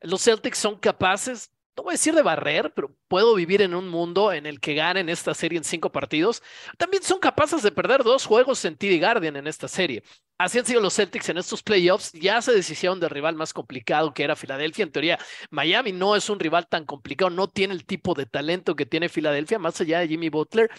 Los 0.00 0.22
Celtics 0.24 0.58
son 0.58 0.76
capaces 0.78 1.50
no 1.80 1.84
voy 1.84 1.92
a 1.92 1.94
decir 1.94 2.14
de 2.14 2.20
barrer, 2.20 2.74
pero 2.74 2.94
puedo 3.08 3.34
vivir 3.34 3.62
en 3.62 3.74
un 3.74 3.88
mundo 3.88 4.34
en 4.34 4.44
el 4.44 4.60
que 4.60 4.74
ganen 4.74 5.08
esta 5.08 5.32
serie 5.32 5.56
en 5.56 5.64
cinco 5.64 5.90
partidos. 5.90 6.42
También 6.76 7.02
son 7.02 7.18
capaces 7.18 7.62
de 7.62 7.72
perder 7.72 8.04
dos 8.04 8.26
juegos 8.26 8.62
en 8.66 8.76
TD 8.76 8.98
Guardian 9.00 9.36
en 9.36 9.46
esta 9.46 9.66
serie. 9.66 10.02
Así 10.36 10.58
han 10.58 10.66
sido 10.66 10.82
los 10.82 10.94
Celtics 10.94 11.30
en 11.30 11.38
estos 11.38 11.62
playoffs. 11.62 12.12
Ya 12.12 12.42
se 12.42 12.52
deshicieron 12.52 13.00
del 13.00 13.08
rival 13.08 13.34
más 13.34 13.54
complicado 13.54 14.12
que 14.12 14.24
era 14.24 14.36
Filadelfia. 14.36 14.82
En 14.82 14.92
teoría, 14.92 15.18
Miami 15.48 15.92
no 15.92 16.14
es 16.16 16.28
un 16.28 16.38
rival 16.38 16.66
tan 16.68 16.84
complicado, 16.84 17.30
no 17.30 17.48
tiene 17.48 17.72
el 17.72 17.86
tipo 17.86 18.12
de 18.12 18.26
talento 18.26 18.76
que 18.76 18.84
tiene 18.84 19.08
Filadelfia, 19.08 19.58
más 19.58 19.80
allá 19.80 20.00
de 20.00 20.08
Jimmy 20.08 20.28
Butler. 20.28 20.70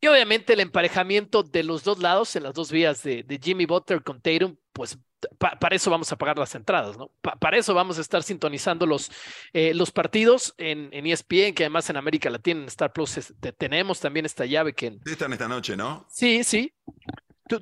Y 0.00 0.06
obviamente 0.06 0.52
el 0.52 0.60
emparejamiento 0.60 1.42
de 1.42 1.64
los 1.64 1.82
dos 1.82 1.98
lados, 1.98 2.36
en 2.36 2.44
las 2.44 2.54
dos 2.54 2.70
vías 2.70 3.02
de, 3.02 3.24
Jimmy 3.42 3.66
Butler 3.66 4.04
con 4.04 4.20
Tatum, 4.20 4.56
pues 4.72 4.96
para 5.38 5.76
eso 5.76 5.90
vamos 5.90 6.10
a 6.12 6.16
pagar 6.16 6.38
las 6.38 6.54
entradas, 6.54 6.96
¿no? 6.96 7.10
para 7.20 7.56
eso 7.56 7.74
vamos 7.74 7.98
a 7.98 8.00
estar 8.00 8.22
sintonizando 8.22 8.86
los, 8.86 9.10
eh, 9.52 9.74
los 9.74 9.90
partidos 9.90 10.54
en, 10.58 10.88
en, 10.92 11.06
ESPN, 11.06 11.54
que 11.54 11.64
además 11.64 11.88
en 11.90 11.96
América 11.96 12.30
Latina, 12.30 12.60
en 12.60 12.66
Star 12.66 12.92
Plus, 12.92 13.34
tenemos 13.58 14.00
también 14.00 14.26
esta 14.26 14.44
llave 14.44 14.72
que... 14.72 14.98
Están 15.04 15.32
esta 15.32 15.48
noche, 15.48 15.76
¿no? 15.76 16.06
Sí, 16.08 16.44
sí 16.44 16.72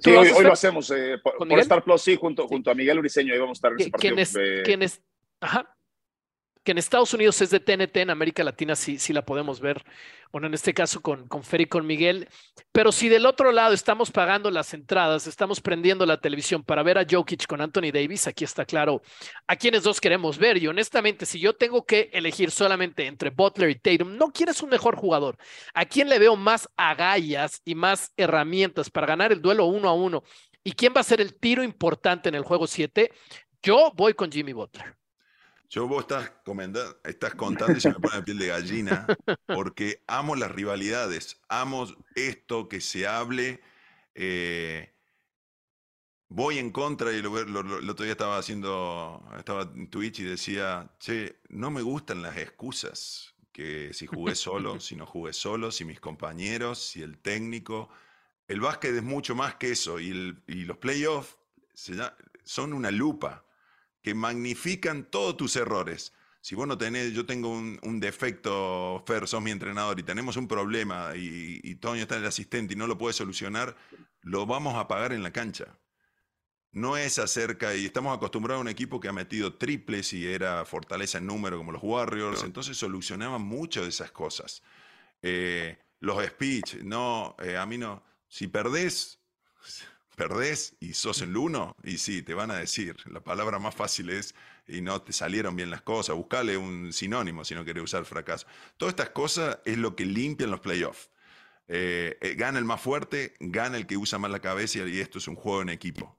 sí, 0.01 0.11
hoy, 0.11 0.45
lo 0.45 0.53
hacemos 0.53 0.91
eh, 0.91 1.19
por, 1.23 1.59
Star 1.61 1.85
Plus, 1.85 2.03
sí, 2.03 2.17
junto, 2.17 2.49
junto 2.49 2.71
a 2.71 2.75
Miguel 2.75 2.99
Uriseño, 2.99 3.33
ahí 3.33 3.39
vamos 3.39 3.57
a 3.57 3.59
estar 3.59 3.73
en 3.73 3.81
ese 3.81 3.91
partido. 3.91 4.17
¿Quién 4.65 4.83
es, 4.83 5.03
ajá, 5.41 5.77
que 6.65 6.73
en 6.73 6.79
Estados 6.79 7.13
Unidos 7.13 7.41
es 7.43 7.51
de 7.51 7.61
TNT, 7.61 7.99
en 7.99 8.11
América 8.11 8.43
Latina 8.43 8.75
sí, 8.75 8.99
sí 8.99 9.13
la 9.13 9.25
podemos 9.25 9.61
ver, 9.61 9.85
bueno, 10.33 10.47
en 10.47 10.55
este 10.55 10.73
caso 10.73 11.03
con, 11.03 11.29
con 11.29 11.45
Fer 11.45 11.61
y 11.61 11.67
con 11.67 11.87
Miguel, 11.87 12.27
pero 12.73 12.91
si 12.91 13.11
del 13.11 13.27
otro 13.27 13.53
lado 13.53 13.75
estamos 13.75 14.11
pagando 14.11 14.51
las 14.51 14.73
entradas, 14.73 15.27
estamos 15.27 15.61
prendiendo 15.61 16.07
la 16.07 16.21
televisión 16.21 16.65
para 16.65 16.83
ver 16.83 16.97
a 16.99 17.07
Jokic 17.09 17.47
con 17.47 17.61
Anthony 17.61 17.93
Davis, 17.93 18.27
aquí 18.27 18.45
está 18.45 18.65
claro 18.65 19.03
a 19.47 19.57
quienes 19.57 19.83
dos 19.83 20.01
queremos 20.01 20.39
ver, 20.39 20.57
y 20.57 20.67
honestamente, 20.67 21.27
si 21.27 21.39
yo 21.39 21.55
tengo 21.55 21.85
que 21.85 22.09
elegir 22.15 22.51
solamente 22.51 23.07
entre 23.07 23.29
Butler 23.29 23.69
y 23.69 23.75
Tatum, 23.75 24.17
no 24.17 24.33
quieres 24.33 24.63
un 24.63 24.71
mejor 24.71 24.97
jugador, 24.97 25.37
¿a 25.75 25.85
quién 25.85 26.09
le 26.09 26.19
veo 26.19 26.35
más 26.35 26.69
agallas 26.77 27.61
y 27.65 27.75
más 27.75 28.13
herramientas 28.17 28.89
para 28.89 29.07
ganar 29.07 29.33
el 29.33 29.43
duelo 29.43 29.67
uno 29.67 29.89
a 29.91 29.95
uno? 29.95 30.25
¿Y 30.67 30.73
quién 30.73 30.95
va 30.97 31.03
a 31.03 31.05
ser 31.05 31.21
el 31.21 31.35
tiro 31.39 31.63
importante 31.63 32.31
en 32.31 32.35
el 32.35 32.43
juego 32.43 32.67
7? 32.67 33.13
Yo 33.63 33.93
voy 33.95 34.15
con 34.15 34.33
Jimmy 34.33 34.55
Butler. 34.55 34.97
Yo 35.75 35.89
vos 35.89 36.03
estás, 36.03 36.31
estás 37.03 37.35
contando 37.35 37.77
y 37.77 37.81
se 37.81 37.89
me 37.89 37.97
pone 37.97 38.15
la 38.15 38.25
piel 38.25 38.39
de 38.39 38.47
gallina, 38.47 39.07
porque 39.45 40.05
amo 40.07 40.37
las 40.37 40.53
rivalidades, 40.53 41.41
amo 41.49 41.89
esto 42.15 42.69
que 42.69 42.81
se 42.81 43.09
hable. 43.09 43.61
Eh, 44.15 44.95
voy 46.29 46.59
en 46.59 46.71
contra, 46.71 47.13
y 47.13 47.17
el 47.17 47.27
otro 47.27 48.05
día 48.05 48.13
estaba 48.13 48.39
haciendo, 48.39 49.29
estaba 49.37 49.63
en 49.63 49.91
Twitch 49.91 50.21
y 50.21 50.23
decía, 50.23 50.93
che, 51.01 51.41
no 51.49 51.73
me 51.73 51.83
gustan 51.83 52.23
las 52.23 52.37
excusas, 52.37 53.35
que 53.51 53.93
si 53.93 54.07
jugué 54.07 54.37
solo, 54.37 54.79
si 54.79 54.95
no 54.95 55.07
jugué 55.07 55.33
solo, 55.33 55.73
si 55.73 55.85
mis 55.85 55.99
compañeros, 55.99 56.79
si 56.79 57.03
el 57.03 57.19
técnico. 57.19 57.89
El 58.47 58.61
básquet 58.61 58.95
es 58.95 59.03
mucho 59.03 59.35
más 59.35 59.57
que 59.57 59.73
eso, 59.73 59.99
y, 59.99 60.41
y 60.47 60.67
los 60.67 60.77
playoffs 60.77 61.37
son 62.45 62.75
una 62.75 62.93
lupa 62.93 63.45
que 64.05 64.15
magnifican 64.15 65.05
todos 65.05 65.35
tus 65.39 65.57
errores. 65.57 66.13
Si 66.43 66.55
vos 66.55 66.69
no 66.69 66.77
tenés, 66.77 67.15
yo 67.15 67.25
tengo 67.25 67.49
un, 67.49 68.01
defecto, 68.01 69.03
Fer, 69.07 69.27
sos 69.27 69.41
mi 69.41 69.51
entrenador 69.51 69.99
y 69.99 70.03
tenemos 70.03 70.37
un 70.37 70.47
problema 70.47 71.17
y, 71.17 71.59
y 71.65 71.77
Toño 71.77 72.03
está 72.03 72.19
el 72.19 72.27
asistente 72.27 72.75
y 72.75 72.77
no 72.77 72.87
lo 72.87 72.99
puede 72.99 73.15
solucionar, 73.15 73.75
lo 74.21 74.45
vamos 74.45 74.75
a 74.75 74.87
pagar 74.89 75.15
en 75.15 75.23
la 75.23 75.33
cancha. 75.33 75.79
No 76.71 76.99
es 76.99 77.19
acerca, 77.19 77.75
y 77.75 77.87
estamos 77.87 78.15
acostumbrados 78.15 78.61
a 78.61 78.61
un 78.61 78.69
equipo 78.69 79.01
que 79.01 79.09
ha 79.09 79.13
metido 79.13 79.55
triples 79.55 80.13
y 80.13 80.27
era 80.27 80.67
fortaleza 80.67 81.17
en 81.17 81.27
número 81.27 81.57
como 81.57 81.73
los 81.73 81.83
Warriors, 81.83 82.43
entonces 82.43 82.77
solucionaban 82.77 83.41
muchas 83.41 83.85
de 83.85 83.89
esas 83.89 84.11
cosas. 84.11 84.63
Eh, 85.23 85.79
los 86.01 86.23
speech, 86.27 86.83
no, 86.83 87.37
eh, 87.43 87.57
a 87.57 87.65
mí 87.65 87.79
no, 87.79 88.03
si 88.29 88.49
perdés, 88.49 89.19
perdés 90.15 90.77
y 90.81 90.95
sos 90.95 91.23
el 91.23 91.37
uno, 91.37 91.77
y 91.83 91.99
sí, 91.99 92.23
te 92.23 92.35
van 92.35 92.51
a 92.51 92.57
decir, 92.57 92.97
la 93.11 93.21
palabra 93.21 93.59
más 93.59 93.75
fácil 93.75 94.11
es, 94.11 94.35
y 94.67 94.81
no 94.81 95.03
te 95.03 95.13
salieron 95.13 95.57
bien 95.57 95.71
las 95.71 95.83
cosas, 95.83 96.17
buscale 96.17 96.57
un 96.57 96.93
sinónimo 96.93 97.45
si 97.45 97.55
no 97.55 97.65
querés 97.65 97.83
usar 97.83 98.05
fracaso. 98.05 98.47
Todas 98.77 98.93
estas 98.93 99.11
cosas 99.11 99.59
es 99.65 99.79
lo 99.79 99.95
que 99.95 100.07
limpian 100.07 100.51
los 100.51 100.61
playoffs. 100.61 101.11
Eh, 101.67 102.19
eh, 102.21 102.35
gana 102.35 102.59
el 102.59 102.65
más 102.65 102.81
fuerte, 102.81 103.35
gana 103.41 103.77
el 103.77 103.87
que 103.87 103.97
usa 103.97 104.19
más 104.19 104.31
la 104.31 104.41
cabeza 104.41 104.81
y 104.87 105.01
esto 105.01 105.19
es 105.19 105.29
un 105.29 105.35
juego 105.35 105.63
en 105.63 105.71
equipo. 105.71 106.19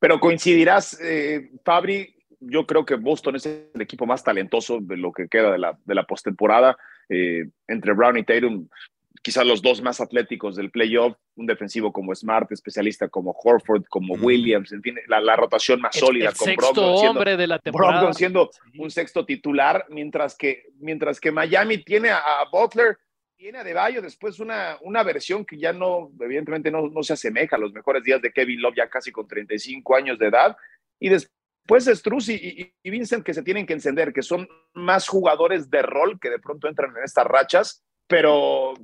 Pero 0.00 0.20
coincidirás, 0.20 1.00
eh, 1.00 1.50
Fabri, 1.64 2.14
yo 2.40 2.66
creo 2.66 2.84
que 2.84 2.94
Boston 2.94 3.36
es 3.36 3.46
el 3.46 3.80
equipo 3.80 4.06
más 4.06 4.22
talentoso 4.22 4.78
de 4.80 4.96
lo 4.96 5.12
que 5.12 5.28
queda 5.28 5.50
de 5.50 5.58
la, 5.58 5.78
de 5.84 5.94
la 5.94 6.04
postemporada. 6.04 6.76
entre 7.08 7.94
Brown 7.94 8.18
y 8.18 8.24
Tatum, 8.24 8.68
quizás 9.22 9.46
los 9.46 9.62
dos 9.62 9.82
más 9.82 10.00
atléticos 10.00 10.56
del 10.56 10.70
playoff, 10.70 11.16
un 11.36 11.46
defensivo 11.46 11.92
como 11.92 12.14
Smart, 12.14 12.50
especialista 12.52 13.08
como 13.08 13.32
Horford, 13.32 13.84
como 13.88 14.14
Williams, 14.14 14.72
en 14.72 14.82
fin, 14.82 14.96
la, 15.06 15.36
rotación 15.36 15.80
más 15.80 15.96
sólida 15.96 16.32
con 16.32 16.46
sexto 16.48 16.94
hombre 16.94 17.36
de 17.36 17.46
la 17.46 17.58
temporada. 17.58 18.12
siendo 18.12 18.50
un 18.78 18.90
sexto 18.90 19.24
titular, 19.24 19.86
mientras 19.88 20.36
que, 20.36 20.66
mientras 20.78 21.20
que 21.20 21.32
Miami 21.32 21.78
tiene 21.78 22.10
a, 22.10 22.22
Butler, 22.50 22.98
tiene 23.36 23.58
a 23.58 23.64
Deballo 23.64 24.02
después 24.02 24.40
una, 24.40 24.78
una 24.82 25.02
versión 25.02 25.44
que 25.44 25.58
ya 25.58 25.72
no, 25.72 26.10
evidentemente 26.20 26.70
no, 26.70 26.88
no 26.88 27.02
se 27.02 27.12
asemeja 27.12 27.56
a 27.56 27.60
los 27.60 27.72
mejores 27.72 28.02
días 28.02 28.20
de 28.20 28.32
Kevin 28.32 28.60
Love, 28.62 28.76
ya 28.76 28.88
casi 28.88 29.12
con 29.12 29.28
35 29.28 29.94
años 29.96 30.18
de 30.18 30.26
edad, 30.26 30.56
y 30.98 31.08
después 31.08 31.84
Struz 31.84 32.30
y, 32.30 32.72
y 32.82 32.90
Vincent 32.90 33.24
que 33.24 33.34
se 33.34 33.42
tienen 33.42 33.66
que 33.66 33.74
encender, 33.74 34.12
que 34.12 34.22
son 34.22 34.48
más 34.72 35.06
jugadores 35.06 35.70
de 35.70 35.82
rol 35.82 36.18
que 36.18 36.30
de 36.30 36.38
pronto 36.38 36.66
entran 36.66 36.96
en 36.96 37.04
estas 37.04 37.26
rachas, 37.26 37.84
pero 38.06 38.74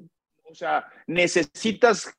o 0.55 0.57
sea, 0.57 0.87
necesitas 1.09 2.17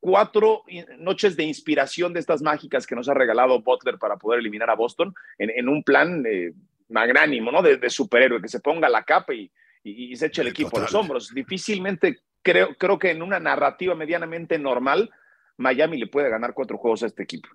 cuatro 0.00 0.64
noches 0.98 1.36
de 1.36 1.44
inspiración 1.44 2.12
de 2.12 2.18
estas 2.18 2.42
mágicas 2.42 2.84
que 2.84 2.96
nos 2.96 3.08
ha 3.08 3.14
regalado 3.14 3.62
Butler 3.62 3.96
para 3.96 4.16
poder 4.16 4.40
eliminar 4.40 4.70
a 4.70 4.74
Boston 4.74 5.14
en, 5.38 5.68
un 5.68 5.84
plan 5.84 6.24
eh, 6.26 6.52
magnánimo, 6.88 7.52
¿no? 7.52 7.62
De, 7.62 7.88
superhéroe, 7.88 8.42
que 8.42 8.48
se 8.48 8.58
ponga 8.58 8.88
la 8.88 9.04
capa 9.04 9.34
y, 9.34 9.50
se 10.16 10.26
eche 10.26 10.42
el 10.42 10.48
equipo 10.48 10.76
a 10.76 10.82
los 10.82 10.94
hombros. 10.94 11.32
Difícilmente 11.32 12.22
creo, 12.42 12.74
creo 12.76 12.98
que 12.98 13.12
en 13.12 13.22
una 13.22 13.38
narrativa 13.38 13.94
medianamente 13.94 14.58
normal, 14.58 15.10
Miami 15.56 15.96
le 15.96 16.08
puede 16.08 16.28
ganar 16.28 16.54
cuatro 16.54 16.76
juegos 16.76 17.04
a 17.04 17.06
este 17.06 17.22
equipo. 17.22 17.48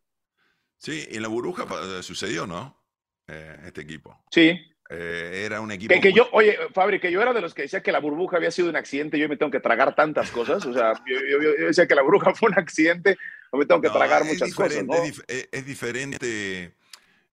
Sí, 0.77 1.05
en 1.11 1.21
la 1.21 1.27
burbuja 1.27 1.65
sucedió, 2.01 2.47
¿no? 2.47 2.81
Eh, 3.27 3.57
este 3.65 3.81
equipo. 3.81 4.23
Sí, 4.31 4.57
eh, 4.89 5.43
era 5.45 5.61
un 5.61 5.71
equipo. 5.71 5.93
Que, 5.99 6.13
yo, 6.13 6.27
oye, 6.31 6.57
Fabri, 6.73 6.99
que 6.99 7.11
yo 7.11 7.21
era 7.21 7.33
de 7.33 7.41
los 7.41 7.53
que 7.53 7.63
decía 7.63 7.81
que 7.81 7.91
la 7.91 7.99
burbuja 7.99 8.37
había 8.37 8.51
sido 8.51 8.69
un 8.69 8.75
accidente, 8.75 9.17
yo 9.17 9.27
me 9.27 9.37
tengo 9.37 9.51
que 9.51 9.59
tragar 9.59 9.95
tantas 9.95 10.29
cosas. 10.29 10.65
O 10.65 10.73
sea, 10.73 10.93
yo, 11.05 11.65
decía 11.65 11.87
que 11.87 11.95
la 11.95 12.03
burbuja 12.03 12.33
fue 12.35 12.49
un 12.49 12.59
accidente, 12.59 13.17
yo 13.51 13.57
me 13.57 13.65
tengo 13.65 13.81
que 13.81 13.89
tragar 13.89 14.23
muchas 14.25 14.53
cosas. 14.53 14.85
Es, 15.27 15.65
diferente 15.65 16.75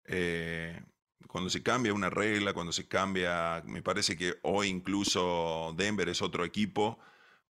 eh, 0.07 0.81
cuando 1.27 1.51
se 1.51 1.63
cambia 1.63 1.93
una 1.93 2.09
regla, 2.09 2.55
cuando 2.55 2.73
se 2.73 2.89
cambia. 2.89 3.63
Me 3.67 3.83
parece 3.83 4.17
que 4.17 4.35
hoy 4.43 4.69
incluso 4.69 5.75
Denver 5.77 6.09
es 6.09 6.23
otro 6.23 6.45
equipo. 6.45 6.99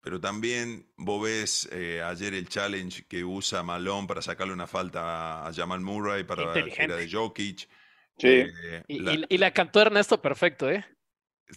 Pero 0.01 0.19
también 0.19 0.85
vos 0.97 1.23
ves 1.23 1.69
eh, 1.71 2.01
ayer 2.05 2.33
el 2.33 2.49
challenge 2.49 3.05
que 3.07 3.23
usa 3.23 3.63
Malone 3.63 4.05
para 4.05 4.21
sacarle 4.21 4.51
una 4.51 4.67
falta 4.67 5.47
a 5.47 5.53
Jamal 5.53 5.79
Murray 5.79 6.25
para 6.25 6.53
la 6.53 6.61
gira 6.61 6.97
de 6.97 7.09
Jokic. 7.09 7.69
Sí. 8.17 8.27
Eh, 8.27 8.83
y, 8.87 9.37
la... 9.37 9.51
cantó 9.51 9.81
Ernesto 9.81 10.21
perfecto, 10.21 10.69
¿eh? 10.69 10.85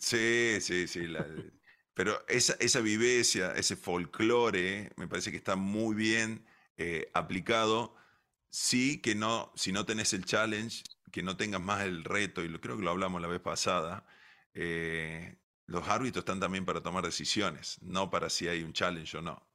Sí, 0.01 0.59
sí, 0.61 0.87
sí. 0.87 1.07
pero 1.95 2.25
esa, 2.29 2.55
esa 2.61 2.81
vivencia, 2.81 3.53
ese 3.53 3.77
folclore, 3.77 4.91
me 4.97 5.09
parece 5.09 5.31
que 5.31 5.37
está 5.37 5.57
muy 5.57 5.95
bien 5.95 6.45
eh, 6.77 7.11
aplicado. 7.15 7.95
Sí 8.51 9.01
que 9.01 9.15
no, 9.15 9.53
si 9.55 9.73
no 9.73 9.85
tenés 9.85 10.13
el 10.13 10.25
challenge, 10.25 10.83
que 11.13 11.23
no 11.23 11.37
tengas 11.37 11.61
más 11.61 11.85
el 11.85 12.05
reto, 12.05 12.43
y 12.43 12.49
lo, 12.49 12.61
creo 12.61 12.77
que 12.77 12.85
lo 12.85 12.91
hablamos 12.91 13.21
la 13.21 13.29
vez 13.29 13.41
pasada, 13.41 14.07
eh, 14.55 15.37
los 15.67 15.89
árbitros 15.89 16.23
están 16.23 16.41
también 16.41 16.65
para 16.65 16.83
tomar 16.83 17.05
decisiones, 17.05 17.79
no 17.83 18.11
para 18.11 18.31
si 18.31 18.49
hay 18.49 18.63
un 18.63 18.73
challenge 18.73 19.17
o 19.19 19.23
no. 19.23 19.47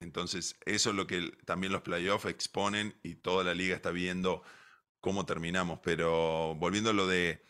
Entonces, 0.00 0.56
eso 0.66 0.90
es 0.90 0.96
lo 0.96 1.06
que 1.06 1.32
también 1.44 1.72
los 1.72 1.82
playoffs 1.82 2.26
exponen 2.26 2.94
y 3.02 3.14
toda 3.16 3.44
la 3.44 3.54
liga 3.54 3.76
está 3.76 3.90
viendo 3.90 4.42
cómo 5.04 5.26
terminamos. 5.26 5.80
Pero 5.82 6.54
volviendo 6.54 6.88
a 6.88 6.92
lo 6.94 7.06
de, 7.06 7.44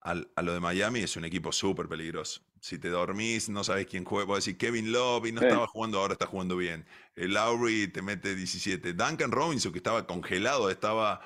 a, 0.00 0.14
lo 0.14 0.54
de 0.54 0.60
Miami, 0.60 1.00
es 1.00 1.16
un 1.16 1.24
equipo 1.24 1.50
súper 1.50 1.88
peligroso. 1.88 2.42
Si 2.60 2.78
te 2.78 2.88
dormís, 2.88 3.48
no 3.48 3.64
sabes 3.64 3.86
quién 3.88 4.04
juega. 4.04 4.28
Puedes 4.28 4.44
decir 4.44 4.58
Kevin 4.58 4.92
Love 4.92 5.26
y 5.26 5.32
no 5.32 5.40
estaba 5.40 5.66
jugando, 5.66 5.98
ahora 5.98 6.12
está 6.12 6.26
jugando 6.26 6.56
bien. 6.56 6.86
El 7.16 7.34
Lowry 7.34 7.88
te 7.88 8.00
mete 8.00 8.36
17. 8.36 8.92
Duncan 8.92 9.32
Robinson, 9.32 9.72
que 9.72 9.78
estaba 9.78 10.06
congelado, 10.06 10.70
estaba 10.70 11.20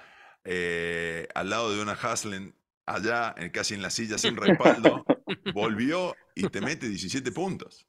eh, 0.44 1.28
al 1.34 1.50
lado 1.50 1.74
de 1.74 1.82
una 1.82 1.92
Haslem 1.92 2.54
allá, 2.86 3.34
casi 3.52 3.74
en 3.74 3.82
la 3.82 3.90
silla 3.90 4.16
sin 4.16 4.36
respaldo, 4.36 5.04
volvió 5.54 6.16
y 6.34 6.48
te 6.48 6.62
mete 6.62 6.88
17 6.88 7.30
puntos. 7.32 7.86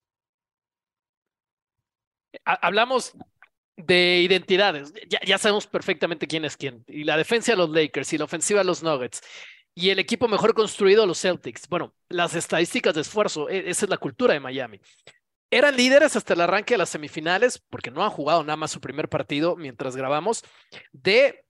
Hablamos 2.43 3.13
de 3.77 4.21
identidades. 4.21 4.93
Ya, 5.09 5.19
ya, 5.25 5.37
sabemos 5.37 5.67
perfectamente 5.67 6.27
quién 6.27 6.45
es 6.45 6.57
quién. 6.57 6.83
Y 6.87 7.03
la 7.03 7.17
defensa 7.17 7.51
de 7.51 7.57
los 7.57 7.69
Lakers 7.69 8.13
y 8.13 8.17
la 8.17 8.25
ofensiva 8.25 8.59
de 8.59 8.65
los 8.65 8.83
Nuggets. 8.83 9.21
y 9.77 9.89
el 9.89 9.99
equipo 9.99 10.27
mejor 10.29 10.53
construido, 10.53 11.05
los 11.05 11.19
Celtics. 11.19 11.67
Bueno, 11.67 11.93
las 12.07 12.33
estadísticas 12.35 12.95
de 12.95 13.01
esfuerzo, 13.01 13.49
e, 13.49 13.69
esa 13.69 13.85
es 13.85 13.89
la 13.89 13.97
cultura 13.97 14.33
de 14.33 14.39
Miami. 14.39 14.79
Eran 15.51 15.75
líderes 15.75 16.15
hasta 16.15 16.33
el 16.33 16.41
arranque 16.41 16.73
de 16.73 16.77
las 16.79 16.89
semifinales, 16.89 17.61
porque 17.69 17.91
no 17.91 18.03
han 18.03 18.09
jugado 18.09 18.43
nada 18.43 18.57
más 18.57 18.71
su 18.71 18.81
primer 18.81 19.09
partido 19.09 19.55
mientras 19.55 19.95
grabamos, 19.95 20.43
de 20.93 21.45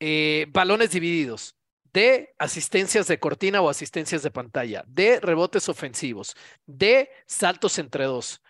eh, 0.00 0.46
balones 0.50 0.90
divididos, 0.90 1.56
de 1.92 2.34
asistencias 2.38 3.06
de 3.06 3.18
cortina 3.20 3.60
o 3.60 3.70
asistencias 3.70 4.22
de 4.22 4.30
pantalla, 4.30 4.84
de 4.86 5.20
rebotes 5.20 5.68
ofensivos, 5.68 6.34
de 6.66 7.08
saltos 7.26 7.78
entre 7.78 8.04
dos, 8.04 8.42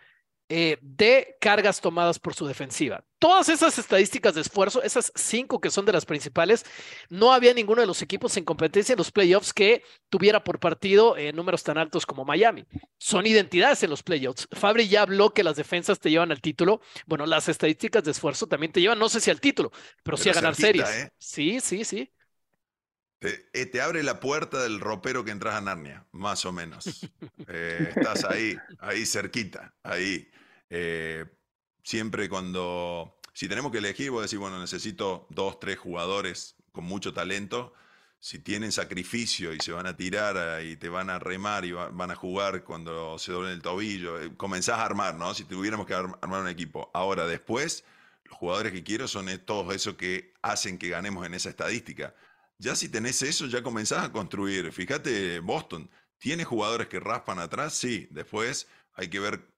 eh, 0.49 0.79
de 0.83 1.37
cargas 1.41 1.81
tomadas 1.81 2.19
por 2.19 2.35
su 2.35 2.47
defensiva. 2.47 3.03
Todas 3.19 3.49
esas 3.49 3.79
estadísticas 3.79 4.35
de 4.35 4.43
esfuerzo, 4.43 4.83
esas 4.83 5.11
cinco 5.15 5.59
que 5.59 5.71
son 5.71 5.87
de 5.87 5.93
las 5.93 6.05
principales, 6.05 6.67
no 7.09 7.33
había 7.33 7.55
ninguno 7.55 7.81
de 7.81 7.87
los 7.87 8.03
equipos 8.03 8.37
en 8.37 8.45
competencia 8.45 8.93
en 8.93 8.99
los 8.99 9.11
playoffs 9.11 9.55
que 9.55 9.83
tuviera 10.11 10.45
por 10.45 10.61
partido 10.61 11.17
eh, 11.17 11.33
números 11.33 11.63
tan 11.63 11.79
altos 11.79 12.05
como 12.05 12.27
Miami. 12.27 12.67
Son 12.99 13.27
identidades 13.27 13.83
en 13.83 13.91
los 13.91 14.03
playoffs. 14.03 14.47
Fabri 14.53 14.87
ya 14.87 15.03
habló 15.03 15.33
que 15.33 15.45
las 15.45 15.57
defensas 15.57 15.99
te 15.99 16.11
llevan 16.11 16.31
al 16.31 16.43
título. 16.43 16.83
Bueno, 17.07 17.25
las 17.25 17.49
estadísticas 17.49 18.05
de 18.05 18.11
esfuerzo 18.11 18.47
también 18.47 18.73
te 18.73 18.83
llevan, 18.83 18.99
no 18.99 19.09
sé 19.09 19.21
si 19.21 19.31
al 19.31 19.41
título, 19.41 19.73
pero, 20.03 20.19
sí 20.19 20.29
a 20.29 20.35
ganar 20.35 20.55
series. 20.55 20.89
¿eh? 20.91 21.11
Sí, 21.19 21.61
sí, 21.61 21.85
sí. 21.85 22.11
Te, 23.25 23.65
te, 23.65 23.81
abre 23.81 24.03
la 24.03 24.21
puerta 24.21 24.63
del 24.63 24.81
ropero 24.81 25.25
que 25.25 25.31
entras 25.31 25.55
a 25.55 25.63
Narnia, 25.63 26.05
más 26.13 26.45
o 26.45 26.53
menos. 26.53 26.85
estás 27.49 28.23
ahí, 28.25 28.55
ahí 28.81 29.07
cerquita, 29.07 29.75
ahí. 29.83 30.31
Eh, 30.69 31.25
siempre 31.83 32.29
cuando, 32.29 33.19
si 33.33 33.49
tenemos 33.49 33.73
que 33.73 33.79
elegir, 33.79 34.11
voy 34.11 34.19
a 34.19 34.23
decir, 34.23 34.39
bueno, 34.39 34.61
necesito 34.61 35.27
dos, 35.31 35.59
tres 35.59 35.79
jugadores 35.79 36.57
con 36.71 36.85
mucho 36.85 37.15
talento. 37.15 37.73
Si 38.21 38.41
tienen 38.41 38.73
sacrificio 38.73 39.55
y 39.55 39.61
se 39.61 39.73
van 39.73 39.87
a 39.87 39.97
tirar 39.97 40.63
y 40.63 40.77
te 40.77 40.91
van 40.91 41.09
a 41.09 41.19
remar 41.19 41.65
y 41.65 41.73
van 41.73 42.11
a 42.11 42.15
jugar 42.15 42.63
cuando 42.63 43.19
se 43.19 43.33
doblen 43.33 43.53
el 43.53 43.63
tobillo, 43.63 44.21
eh, 44.21 44.37
comenzás 44.37 44.81
a 44.81 44.85
armar, 44.85 45.15
¿no? 45.15 45.33
Si 45.33 45.45
tuviéramos 45.45 45.87
que 45.87 45.95
armar 45.95 46.43
un 46.43 46.49
equipo. 46.49 46.91
Ahora, 46.93 47.27
después, 47.27 47.85
los 48.25 48.37
jugadores 48.37 48.73
que 48.73 48.85
quiero 48.85 49.09
son 49.09 49.29
todos 49.47 49.75
esos 49.75 49.95
que 49.95 50.35
hacen 50.43 50.77
que 50.77 50.91
ganemos 50.91 51.25
en 51.25 51.33
esa 51.33 51.49
estadística. 51.49 52.15
Ya 52.59 52.77
si 52.77 52.89
tenés 52.89 53.23
eso, 53.23 53.47
ya 53.47 53.63
comenzás 53.63 54.05
a 54.05 54.13
construir. 54.13 54.73
Fíjate, 54.73 55.41
Boston, 55.41 55.91
¿tiene 56.19 56.45
jugadores 56.45 56.89
que 56.89 57.01
raspan 57.01 57.39
atrás? 57.39 57.75
Sí. 57.75 58.09
Después 58.11 58.69
hay 58.95 59.09
que 59.09 59.21
ver 59.21 59.53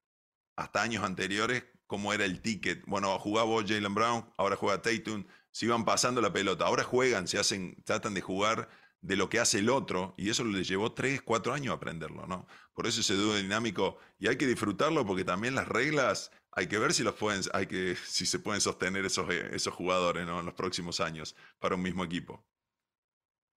hasta 0.56 0.82
años 0.82 1.04
anteriores 1.04 1.64
cómo 1.87 2.12
era 2.12 2.24
el 2.24 2.40
ticket. 2.40 2.85
Bueno, 2.87 3.18
jugaba 3.18 3.50
Jalen 3.66 3.94
Brown, 3.94 4.32
ahora 4.37 4.56
juega 4.56 4.82
Tatum, 4.82 5.24
se 5.50 5.66
iban 5.66 5.85
pasando 5.85 6.20
la 6.20 6.32
pelota. 6.32 6.66
Ahora 6.66 6.85
juegan, 6.85 7.28
se 7.28 7.38
hacen, 7.38 7.76
tratan 7.85 8.14
de 8.14 8.20
jugar 8.20 8.68
de 9.00 9.16
lo 9.16 9.28
que 9.28 9.38
hace 9.38 9.59
el 9.61 9.70
otro, 9.70 10.14
y 10.16 10.30
eso 10.30 10.44
les 10.44 10.66
llevó 10.66 10.92
3, 10.92 11.22
4 11.22 11.54
años 11.54 11.74
aprenderlo, 11.74 12.26
¿no? 12.26 12.48
Por 12.74 12.87
eso 12.87 13.00
ese 13.00 13.14
dúo 13.14 13.37
dinámico, 13.37 13.98
y 14.18 14.26
hay 14.26 14.37
que 14.37 14.46
disfrutarlo 14.46 15.06
porque 15.06 15.24
también 15.24 15.54
las 15.54 15.68
reglas, 15.68 16.32
hay 16.50 16.66
que 16.66 16.78
ver 16.78 16.92
si, 16.92 17.04
los 17.04 17.14
pueden, 17.14 17.42
hay 17.52 17.66
que, 17.66 17.96
si 18.04 18.26
se 18.26 18.40
pueden 18.40 18.61
sostener 18.61 19.04
esos, 19.04 19.30
esos 19.30 19.72
jugadores 19.74 20.26
en 20.26 20.44
los 20.44 20.54
próximos 20.54 21.00
años 21.00 21.37
para 21.61 21.76
un 21.76 21.82
mismo 21.82 22.02
equipo. 22.04 22.44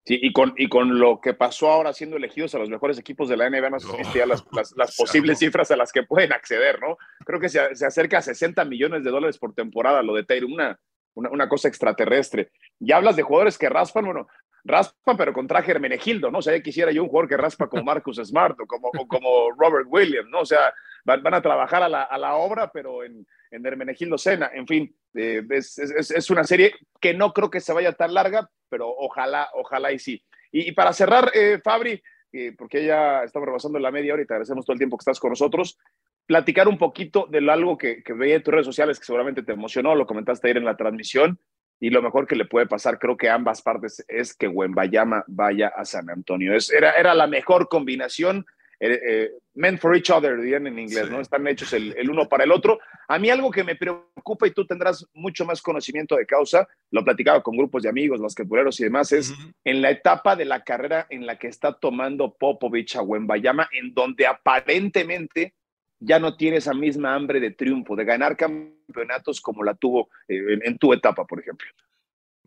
Sí, 0.05 0.17
y 0.21 0.33
con, 0.33 0.53
y 0.57 0.67
con 0.69 0.97
lo 0.97 1.19
que 1.21 1.33
pasó 1.33 1.69
ahora 1.69 1.93
siendo 1.93 2.17
elegidos 2.17 2.55
a 2.55 2.59
los 2.59 2.69
mejores 2.69 2.97
equipos 2.97 3.29
de 3.29 3.37
la 3.37 3.49
NBA, 3.49 3.69
no 3.69 3.79
sé 3.79 3.87
si 4.05 4.19
las, 4.19 4.43
las, 4.75 4.95
posibles 4.97 5.39
cifras 5.39 5.69
a 5.71 5.75
las 5.75 5.91
que 5.91 6.03
pueden 6.03 6.33
acceder, 6.33 6.79
¿no? 6.81 6.97
Creo 7.25 7.39
que 7.39 7.49
se, 7.49 7.75
se, 7.75 7.85
acerca 7.85 8.17
a 8.17 8.21
60 8.21 8.63
millones 8.65 9.03
de 9.03 9.11
dólares 9.11 9.37
por 9.37 9.53
temporada 9.53 10.01
lo 10.01 10.15
de 10.15 10.23
Taylor, 10.23 10.49
una, 10.49 10.79
una, 11.13 11.29
una, 11.29 11.49
cosa 11.49 11.67
extraterrestre. 11.67 12.51
Y 12.79 12.91
hablas 12.91 13.17
de 13.17 13.23
jugadores 13.23 13.57
que 13.57 13.69
raspan, 13.69 14.05
bueno, 14.05 14.27
raspan, 14.63 15.17
pero 15.17 15.33
con 15.33 15.47
traje 15.47 15.71
Hermenegildo, 15.71 16.31
¿no? 16.31 16.39
O 16.39 16.41
sea, 16.41 16.55
ya 16.55 16.63
quisiera 16.63 16.91
yo 16.91 17.03
un 17.03 17.09
jugador 17.09 17.29
que 17.29 17.37
raspa 17.37 17.67
como 17.67 17.83
Marcus 17.83 18.17
Smart 18.17 18.59
o 18.59 18.65
como, 18.65 18.89
como 19.07 19.51
Robert 19.57 19.87
Williams, 19.89 20.29
¿no? 20.29 20.41
O 20.41 20.45
sea, 20.45 20.73
van, 21.03 21.21
van 21.23 21.33
a 21.35 21.41
trabajar 21.41 21.83
a 21.83 21.89
la, 21.89 22.03
a 22.03 22.17
la 22.17 22.35
obra, 22.35 22.71
pero 22.71 23.03
en, 23.03 23.25
en 23.51 23.65
Hermenegildo 23.65 24.17
Sena. 24.17 24.51
En 24.53 24.67
fin, 24.67 24.95
eh, 25.15 25.43
es, 25.49 25.77
es, 25.77 26.11
es, 26.11 26.29
una 26.29 26.43
serie 26.43 26.73
que 26.99 27.13
no 27.13 27.33
creo 27.33 27.49
que 27.49 27.59
se 27.59 27.73
vaya 27.73 27.93
tan 27.93 28.13
larga, 28.13 28.49
pero 28.69 28.87
ojalá, 28.89 29.49
ojalá 29.53 29.91
y 29.91 29.99
sí. 29.99 30.23
Y, 30.51 30.71
para 30.71 30.93
cerrar, 30.93 31.31
eh, 31.33 31.59
Fabri, 31.63 32.01
eh, 32.31 32.53
porque 32.57 32.85
ya 32.85 33.23
estamos 33.23 33.45
rebasando 33.45 33.79
la 33.79 33.91
media 33.91 34.13
hora 34.13 34.23
y 34.23 34.25
te 34.25 34.33
agradecemos 34.33 34.65
todo 34.65 34.73
el 34.73 34.79
tiempo 34.79 34.97
que 34.97 35.01
estás 35.01 35.19
con 35.19 35.31
nosotros, 35.31 35.77
platicar 36.25 36.67
un 36.67 36.77
poquito 36.77 37.27
de 37.29 37.39
algo 37.51 37.77
que, 37.77 38.03
veía 38.15 38.35
en 38.35 38.43
tus 38.43 38.53
redes 38.53 38.65
sociales 38.65 38.99
que 38.99 39.05
seguramente 39.05 39.43
te 39.43 39.53
emocionó, 39.53 39.95
lo 39.95 40.05
comentaste 40.05 40.47
ayer 40.47 40.57
en 40.57 40.65
la 40.65 40.77
transmisión, 40.77 41.39
y 41.79 41.89
lo 41.89 42.01
mejor 42.01 42.27
que 42.27 42.35
le 42.35 42.45
puede 42.45 42.67
pasar, 42.67 42.99
creo 42.99 43.15
que 43.15 43.29
ambas 43.29 43.61
partes, 43.61 44.03
es 44.07 44.35
que 44.35 44.47
Wembayama 44.47 45.23
vaya 45.27 45.69
a 45.69 45.85
San 45.85 46.09
Antonio. 46.09 46.53
Es, 46.53 46.71
era, 46.71 46.91
era 46.91 47.13
la 47.13 47.25
mejor 47.25 47.69
combinación 47.69 48.45
eh, 48.79 48.99
eh, 49.07 49.31
meant 49.55 49.79
for 49.79 49.95
each 49.95 50.09
other, 50.09 50.39
dirían 50.39 50.65
en 50.67 50.79
inglés, 50.79 51.09
¿no? 51.09 51.19
Están 51.19 51.45
hechos 51.47 51.73
el, 51.73 51.93
el, 51.97 52.09
uno 52.09 52.29
para 52.29 52.45
el 52.45 52.51
otro. 52.51 52.79
A 53.07 53.19
mí 53.19 53.29
algo 53.29 53.51
que 53.51 53.63
me 53.63 53.75
preocupa 53.75 54.47
y 54.47 54.51
tú 54.51 54.65
tendrás 54.65 55.05
mucho 55.13 55.45
más 55.45 55.61
conocimiento 55.61 56.15
de 56.15 56.25
causa, 56.25 56.67
lo 56.91 57.01
he 57.01 57.03
platicado 57.03 57.43
con 57.43 57.57
grupos 57.57 57.83
de 57.83 57.89
amigos, 57.89 58.21
basquetboleros 58.21 58.79
y 58.79 58.85
demás, 58.85 59.11
es 59.11 59.31
uh 59.31 59.33
-huh. 59.33 59.53
en 59.65 59.81
la 59.81 59.91
etapa 59.91 60.35
de 60.35 60.45
la 60.45 60.63
carrera 60.63 61.07
en 61.09 61.25
la 61.25 61.37
que 61.37 61.47
está 61.47 61.73
tomando 61.73 62.33
Popovich 62.33 62.95
a 62.95 63.01
Wembayama, 63.01 63.67
en 63.73 63.93
donde 63.93 64.25
aparentemente 64.25 65.53
ya 65.99 66.17
no 66.19 66.37
tiene 66.37 66.57
esa 66.57 66.73
misma 66.73 67.13
hambre 67.13 67.41
de 67.41 67.51
triunfo, 67.51 67.95
de 67.95 68.05
ganar 68.05 68.37
campeonatos 68.37 69.41
como 69.41 69.63
la 69.63 69.75
tuvo 69.75 70.09
eh, 70.29 70.53
en, 70.53 70.61
en 70.63 70.77
tu 70.77 70.93
etapa, 70.93 71.25
por 71.25 71.39
ejemplo. 71.41 71.67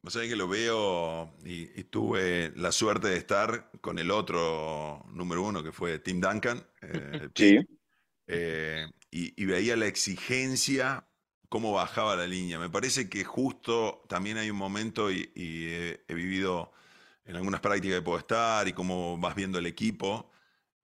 O 0.05 0.11
sea 0.11 0.27
que 0.29 0.35
lo 0.35 0.49
veo 0.49 1.33
y, 1.45 1.71
y, 1.79 1.85
tuve 1.85 2.53
la 2.57 2.73
suerte 2.73 3.09
de 3.09 3.17
estar 3.17 3.71
con 3.81 4.01
el 4.01 4.11
otro 4.11 5.05
número 5.13 5.43
uno 5.45 5.63
que 5.63 5.71
fue 5.71 6.01
Tim 6.01 6.21
Duncan. 6.21 6.67
Eh, 6.81 7.29
sí. 7.35 7.59
Eh, 8.27 8.87
y, 9.11 9.41
y, 9.41 9.47
veía 9.47 9.77
la 9.77 9.87
exigencia, 9.87 11.07
cómo 11.49 11.73
bajaba 11.73 12.17
la 12.17 12.27
línea. 12.27 12.59
Me 12.59 12.69
parece 12.69 13.09
que 13.09 13.23
justo 13.23 14.05
también 14.09 14.39
hay 14.39 14.51
un 14.51 14.57
momento 14.57 15.11
y, 15.11 15.31
y 15.37 15.67
he, 15.67 16.05
he, 16.09 16.15
vivido 16.15 16.73
en 17.25 17.37
algunas 17.37 17.61
prácticas 17.61 17.99
que 17.99 18.03
puedo 18.03 18.19
estar 18.19 18.67
y 18.67 18.73
cómo 18.73 19.19
vas 19.19 19.37
viendo 19.37 19.59
el 19.59 19.67
equipo. 19.67 20.33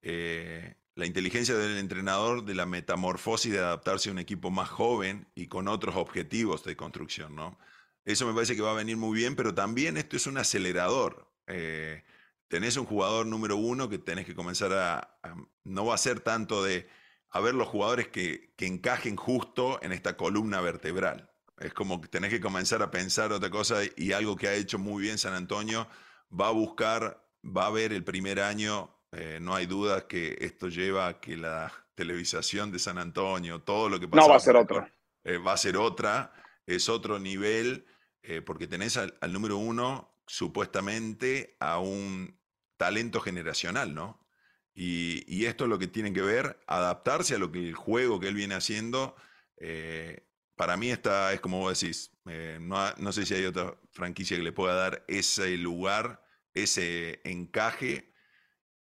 Eh, 0.02 0.76
la 0.94 1.06
inteligencia 1.06 1.56
del 1.56 1.78
entrenador 1.78 2.44
de 2.44 2.54
la 2.54 2.66
metamorfosis 2.66 3.52
de 3.52 3.58
adaptarse 3.58 4.10
a 4.10 4.12
un 4.12 4.18
equipo 4.18 4.50
más 4.50 4.68
joven 4.68 5.26
y 5.34 5.46
con 5.46 5.66
otros 5.68 5.96
objetivos 5.96 6.64
de 6.64 6.76
construcción, 6.76 7.34
¿no? 7.34 7.58
Eso 8.04 8.26
me 8.26 8.32
parece 8.32 8.56
que 8.56 8.62
va 8.62 8.70
a 8.72 8.74
venir 8.74 8.96
muy 8.96 9.16
bien, 9.16 9.36
pero 9.36 9.54
también 9.54 9.96
esto 9.96 10.16
es 10.16 10.26
un 10.26 10.38
acelerador. 10.38 11.30
Eh, 11.46 12.04
tenés 12.48 12.76
un 12.76 12.86
jugador 12.86 13.26
número 13.26 13.56
uno 13.56 13.88
que 13.88 13.98
tenés 13.98 14.26
que 14.26 14.34
comenzar 14.34 14.72
a, 14.72 14.98
a, 15.22 15.34
No 15.64 15.86
va 15.86 15.94
a 15.94 15.98
ser 15.98 16.20
tanto 16.20 16.62
de 16.62 16.88
a 17.30 17.40
ver 17.40 17.54
los 17.54 17.68
jugadores 17.68 18.08
que, 18.08 18.54
que, 18.56 18.66
encajen 18.66 19.16
justo 19.16 19.78
en 19.82 19.92
esta 19.92 20.16
columna 20.16 20.60
vertebral. 20.60 21.30
Es 21.58 21.74
como 21.74 22.00
que 22.00 22.08
tenés 22.08 22.30
que 22.30 22.40
comenzar 22.40 22.82
a 22.82 22.90
pensar 22.90 23.32
otra 23.32 23.50
cosa 23.50 23.80
y 23.96 24.12
algo 24.12 24.36
que 24.36 24.48
ha 24.48 24.54
hecho 24.54 24.78
muy 24.78 25.02
bien 25.02 25.18
San 25.18 25.34
Antonio 25.34 25.86
va 26.32 26.48
a 26.48 26.52
buscar, 26.52 27.22
va 27.44 27.66
a 27.66 27.70
ver 27.70 27.92
el 27.92 28.04
primer 28.04 28.40
año. 28.40 28.94
Eh, 29.12 29.38
no 29.40 29.54
hay 29.54 29.66
duda 29.66 30.06
que 30.06 30.36
esto 30.40 30.68
lleva 30.68 31.08
a 31.08 31.20
que 31.20 31.36
la 31.36 31.72
televisación 31.94 32.70
de 32.70 32.78
San 32.78 32.98
Antonio, 32.98 33.60
todo 33.60 33.88
lo 33.88 33.98
que 33.98 34.08
pasa. 34.08 34.22
No 34.22 34.28
va 34.28 34.36
a 34.36 34.40
ser 34.40 34.56
otra. 34.56 34.92
Eh, 35.24 35.38
va 35.38 35.52
a 35.52 35.56
ser 35.56 35.76
otra, 35.76 36.32
es 36.68 36.88
otro 36.88 37.18
nivel 37.18 37.86
eh, 38.22 38.42
porque 38.42 38.66
tenés 38.66 38.96
al, 38.98 39.16
número 39.32 39.56
uno 39.56 40.14
supuestamente 40.26 41.56
a 41.60 41.78
un 41.78 42.38
talento 42.76 43.20
generacional, 43.20 43.94
¿no? 43.94 44.26
Y, 44.74 45.24
y, 45.26 45.46
esto 45.46 45.64
es 45.64 45.70
lo 45.70 45.78
que 45.78 45.88
tienen 45.88 46.14
que 46.14 46.20
ver, 46.20 46.60
adaptarse 46.68 47.34
a 47.34 47.38
lo 47.38 47.50
que 47.50 47.58
el 47.58 47.74
juego 47.74 48.20
que 48.20 48.28
él 48.28 48.34
viene 48.34 48.54
haciendo. 48.54 49.16
Eh, 49.56 50.28
para 50.54 50.76
mí 50.76 50.90
esta 50.90 51.32
es 51.32 51.40
como 51.40 51.58
vos 51.58 51.80
decís, 51.80 52.12
eh, 52.26 52.58
no, 52.60 52.92
no, 52.98 53.12
sé 53.12 53.26
si 53.26 53.34
hay 53.34 53.46
otra 53.46 53.76
franquicia 53.90 54.36
que 54.36 54.42
le 54.42 54.52
pueda 54.52 54.74
dar 54.74 55.04
ese 55.08 55.56
lugar, 55.56 56.22
ese 56.54 57.20
encaje, 57.24 58.12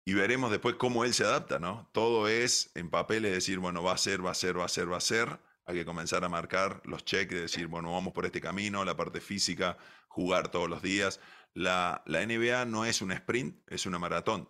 y 0.04 0.14
veremos 0.14 0.50
después 0.50 0.74
cómo 0.74 1.04
él 1.04 1.14
se 1.14 1.24
adapta, 1.24 1.58
¿no? 1.58 1.88
Todo 1.92 2.28
es 2.28 2.70
en 2.74 2.90
papel, 2.90 3.24
es 3.24 3.32
decir, 3.32 3.58
bueno, 3.58 3.82
va 3.82 3.92
a 3.92 3.98
ser, 3.98 4.24
va 4.24 4.32
a 4.32 4.34
ser, 4.34 4.58
va 4.58 4.64
a 4.64 4.68
ser, 4.68 4.92
va 4.92 4.98
a 4.98 5.00
ser 5.00 5.38
hay 5.66 5.74
que 5.74 5.84
comenzar 5.84 6.24
a 6.24 6.28
marcar 6.28 6.80
los 6.84 7.04
cheques, 7.04 7.40
decir, 7.40 7.66
bueno, 7.66 7.92
vamos 7.92 8.12
por 8.12 8.24
este 8.24 8.40
camino, 8.40 8.84
la 8.84 8.96
parte 8.96 9.20
física, 9.20 9.76
jugar 10.08 10.48
todos 10.48 10.70
los 10.70 10.80
días. 10.80 11.20
La, 11.54 12.02
la 12.06 12.24
NBA 12.24 12.64
no 12.66 12.84
es 12.84 13.02
un 13.02 13.10
sprint, 13.12 13.60
es 13.66 13.84
una 13.84 13.98
maratón. 13.98 14.48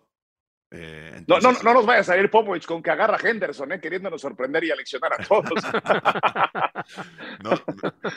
Eh, 0.69 1.13
entonces... 1.15 1.43
no, 1.43 1.51
no, 1.53 1.63
no, 1.63 1.73
nos 1.73 1.85
vaya 1.85 2.01
a 2.01 2.03
salir 2.03 2.29
Popovich 2.29 2.65
con 2.65 2.83
que 2.83 2.91
agarra 2.91 3.15
a 3.15 3.27
Henderson, 3.27 3.71
eh, 3.71 3.79
queriéndonos 3.79 4.21
sorprender 4.21 4.63
y 4.63 4.71
aleccionar 4.71 5.13
a 5.13 5.23
todos. 5.23 5.63
no, 7.43 7.51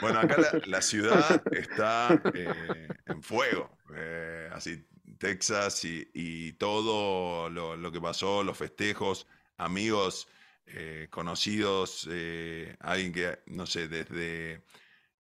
bueno, 0.03 0.19
acá 0.19 0.37
la, 0.39 0.61
la 0.67 0.83
ciudad 0.83 1.43
está 1.53 2.21
eh, 2.35 2.89
en 3.07 3.23
fuego. 3.23 3.79
Eh, 3.95 4.51
así, 4.53 4.85
Texas 5.19 5.85
y, 5.85 6.11
y 6.13 6.53
todo 6.55 7.49
lo, 7.49 7.77
lo, 7.77 7.93
que 7.93 8.01
pasó, 8.01 8.43
los 8.43 8.59
festejos, 8.59 9.27
amigos 9.57 10.29
eh, 10.75 11.09
conocidos, 11.11 12.09
eh, 12.11 12.77
alguien 12.81 13.13
que, 13.13 13.41
no 13.47 13.67
sé, 13.67 13.89
desde 13.89 14.63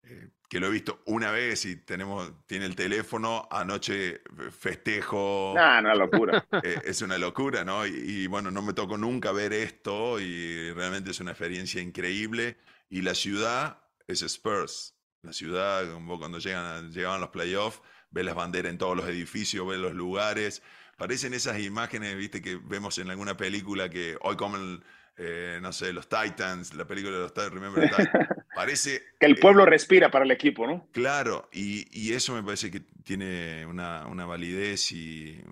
eh, 0.07 0.29
que 0.49 0.61
lo 0.61 0.67
he 0.69 0.71
visto 0.71 1.03
una 1.07 1.31
vez 1.31 1.65
y 1.65 1.77
tenemos, 1.77 2.31
tiene 2.47 2.67
el 2.67 2.77
teléfono, 2.77 3.49
anoche 3.51 4.21
festejo. 4.57 5.55
Ah, 5.59 5.81
no, 5.81 5.89
una 5.89 5.95
locura. 5.95 6.47
Eh, 6.63 6.81
es 6.85 7.03
una 7.03 7.19
locura, 7.19 7.65
¿no? 7.65 7.87
Y, 7.87 8.27
bueno, 8.27 8.51
no 8.51 8.63
me 8.63 8.73
tocó 8.73 8.97
nunca 8.97 9.33
ver 9.33 9.53
esto 9.53 10.21
y 10.21 10.71
realmente 10.73 11.11
es 11.11 11.21
una 11.21 11.33
experiencia 11.33 11.81
increíble. 11.83 12.57
Y 12.89 13.03
la 13.03 13.15
ciudad 13.15 13.83
es 14.07 14.23
Spurs. 14.23 14.95
La 15.23 15.33
ciudad, 15.33 15.85
cuando 16.19 16.39
llegan, 16.39 16.93
llegaban 16.93 17.21
los 17.21 17.31
playoffs, 17.31 17.81
ves 18.11 18.25
las 18.25 18.35
banderas 18.35 18.71
en 18.71 18.79
todos 18.79 18.97
los 18.97 19.09
edificios, 19.09 19.67
ves 19.67 19.79
los 19.79 19.95
lugares. 19.95 20.63
Parecen 20.99 21.35
esas 21.35 21.59
imágenes, 21.59 22.17
viste, 22.17 22.43
que 22.43 22.57
vemos 22.57 22.99
en 22.99 23.11
alguna 23.11 23.37
película 23.37 23.89
que 23.89 24.17
hoy 24.21 24.37
comen 24.37 24.85
eh, 25.16 25.59
no 25.62 25.72
sé, 25.72 25.92
los 25.92 26.09
Titans, 26.09 26.74
la 26.74 26.87
película 26.87 27.14
de 27.16 27.22
los 27.22 27.33
Titans, 27.33 27.53
Remember 27.53 27.88
Titans. 27.88 28.09
Parece. 28.55 29.03
que 29.18 29.27
el 29.27 29.37
pueblo 29.37 29.66
respira 29.66 30.11
para 30.11 30.24
el 30.24 30.31
equipo, 30.31 30.66
¿no? 30.66 30.88
Claro, 30.92 31.48
y, 31.53 32.12
eso 32.12 32.35
me 32.35 32.42
parece 32.42 32.70
que 32.70 32.81
tiene 32.81 33.66
una, 33.66 34.27
validez 34.27 34.92
y 34.92 35.42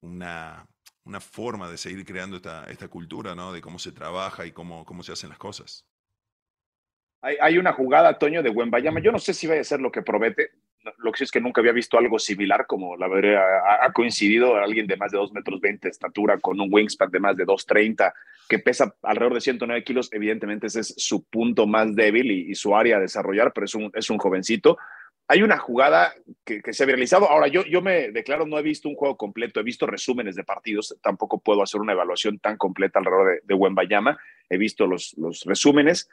una, 0.00 0.66
una, 1.04 1.20
forma 1.20 1.70
de 1.70 1.76
seguir 1.76 2.04
creando 2.04 2.36
esta, 2.36 2.64
esta, 2.64 2.88
cultura, 2.88 3.34
¿no? 3.34 3.52
De 3.52 3.60
cómo 3.60 3.78
se 3.78 3.92
trabaja 3.92 4.46
y 4.46 4.52
cómo, 4.52 4.84
cómo 4.84 5.02
se 5.02 5.12
hacen 5.12 5.28
las 5.28 5.38
cosas. 5.38 5.86
Hay, 7.20 7.36
hay 7.40 7.58
una 7.58 7.72
jugada, 7.72 8.18
Toño, 8.18 8.42
de 8.42 8.50
Wembayama. 8.50 9.00
Yo 9.00 9.12
no 9.12 9.18
sé 9.18 9.34
si 9.34 9.46
va 9.46 9.54
a 9.54 9.64
ser 9.64 9.80
lo 9.80 9.92
que 9.92 10.02
promete 10.02 10.52
lo 10.98 11.12
que 11.12 11.18
sí 11.18 11.24
es 11.24 11.30
que 11.30 11.40
nunca 11.40 11.60
había 11.60 11.72
visto 11.72 11.98
algo 11.98 12.18
similar, 12.18 12.66
como 12.66 12.96
la 12.96 13.08
verdad 13.08 13.42
ha, 13.82 13.92
coincidido 13.92 14.56
alguien 14.56 14.86
de 14.86 14.96
más 14.96 15.10
de 15.12 15.18
2 15.18 15.32
metros 15.32 15.60
20 15.60 15.86
de 15.86 15.90
estatura 15.90 16.38
con 16.38 16.60
un 16.60 16.72
wingspan 16.72 17.10
de 17.10 17.20
más 17.20 17.36
de 17.36 17.44
2.30 17.44 18.12
que 18.48 18.58
pesa 18.58 18.94
alrededor 19.02 19.34
de 19.34 19.40
109 19.40 19.84
kilos. 19.84 20.08
Evidentemente 20.12 20.66
ese 20.66 20.80
es 20.80 20.94
su 20.96 21.24
punto 21.24 21.66
más 21.66 21.94
débil 21.94 22.30
y, 22.30 22.54
su 22.54 22.76
área 22.76 22.96
a 22.96 23.00
desarrollar, 23.00 23.52
pero 23.52 23.64
es 23.64 23.74
un, 23.74 23.90
es 23.94 24.10
un 24.10 24.18
jovencito. 24.18 24.78
Hay 25.28 25.42
una 25.42 25.58
jugada 25.58 26.14
que, 26.44 26.62
se 26.72 26.84
ha 26.84 26.86
realizado. 26.86 27.28
Ahora, 27.28 27.48
yo, 27.48 27.64
yo 27.64 27.82
me 27.82 28.12
declaro, 28.12 28.46
no 28.46 28.58
he 28.58 28.62
visto 28.62 28.88
un 28.88 28.94
juego 28.94 29.16
completo, 29.16 29.58
he 29.58 29.64
visto 29.64 29.86
resúmenes 29.86 30.36
de 30.36 30.44
partidos, 30.44 30.96
tampoco 31.02 31.40
puedo 31.40 31.62
hacer 31.62 31.80
una 31.80 31.92
evaluación 31.92 32.38
tan 32.38 32.56
completa 32.56 33.00
alrededor 33.00 33.34
de, 33.34 33.40
de 33.42 33.54
Wembayama, 33.54 34.18
he 34.48 34.56
visto 34.56 34.86
los, 34.86 35.14
los 35.18 35.42
resúmenes. 35.44 36.08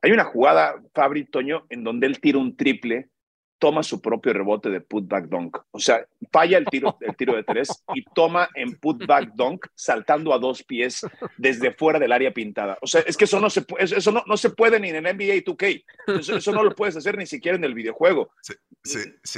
Hay 0.00 0.12
una 0.12 0.24
jugada, 0.24 0.82
Fabri 0.94 1.24
Toño, 1.24 1.66
en 1.68 1.84
donde 1.84 2.06
él 2.06 2.20
tira 2.20 2.38
un 2.38 2.56
triple 2.56 3.08
toma 3.58 3.82
su 3.82 4.00
propio 4.00 4.32
rebote 4.32 4.70
de 4.70 4.80
putback 4.80 5.26
dunk. 5.26 5.58
O 5.70 5.78
sea, 5.78 6.06
falla 6.30 6.58
el 6.58 6.66
tiro, 6.66 6.96
el 7.00 7.16
tiro 7.16 7.34
de 7.34 7.44
tres 7.44 7.68
y 7.94 8.04
toma 8.14 8.48
en 8.54 8.78
putback 8.78 9.32
dunk 9.34 9.66
saltando 9.74 10.34
a 10.34 10.38
dos 10.38 10.62
pies 10.62 11.06
desde 11.36 11.72
fuera 11.72 11.98
del 11.98 12.12
área 12.12 12.32
pintada. 12.32 12.78
O 12.82 12.86
sea, 12.86 13.00
es 13.02 13.16
que 13.16 13.24
eso 13.24 13.40
no 13.40 13.50
se, 13.50 13.64
eso 13.78 14.12
no, 14.12 14.22
no 14.26 14.36
se 14.36 14.50
puede 14.50 14.78
ni 14.80 14.90
en 14.90 14.96
el 14.96 15.16
NBA 15.16 15.44
2K. 15.44 15.84
Eso, 16.18 16.52
no 16.52 16.62
lo 16.62 16.74
puedes 16.74 16.96
hacer 16.96 17.16
ni 17.16 17.26
siquiera 17.26 17.56
en 17.56 17.64
el 17.64 17.74
videojuego. 17.74 18.30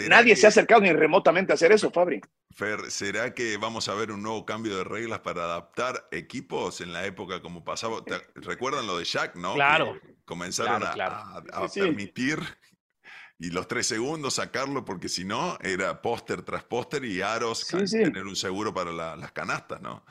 Nadie 0.09 0.37
se 0.37 0.47
ha 0.47 0.49
acercado 0.49 0.81
ni 0.81 0.93
remotamente 0.93 1.53
a 1.53 1.55
hacer 1.55 1.73
eso, 1.73 1.91
Fabri. 1.91 2.21
Fer, 2.51 2.91
¿será 2.91 3.35
que 3.35 3.57
vamos 3.59 3.89
a 3.89 3.95
ver 3.95 4.11
un 4.11 4.23
nuevo 4.23 4.47
cambio 4.47 4.77
de 4.77 4.85
reglas 4.85 5.21
para 5.21 5.45
adaptar 5.45 6.09
equipos 6.11 6.81
en 6.81 6.93
la 6.93 7.05
época 7.05 7.43
como 7.43 7.65
pasaba? 7.65 8.03
¿Recuerdan 8.35 8.87
lo 8.87 8.99
de 8.99 9.05
Shaq, 9.05 9.37
no? 9.37 9.55
Claro. 9.55 10.01
comenzaron 10.25 10.83
a, 10.83 11.69
permitir 11.73 12.39
y 13.39 13.51
los 13.51 13.69
tres 13.69 13.87
segundos 13.87 14.35
sacarlo 14.35 14.85
porque 14.85 15.09
si 15.09 15.25
no 15.25 15.59
era 15.63 16.01
póster 16.01 16.43
tras 16.43 16.65
póster 16.65 17.05
y 17.05 17.21
aros, 17.21 17.67
tener 17.67 18.25
un 18.25 18.37
seguro 18.37 18.73
para 18.73 18.93
las 18.93 19.33
canastas, 19.33 19.81
¿no? 19.81 20.05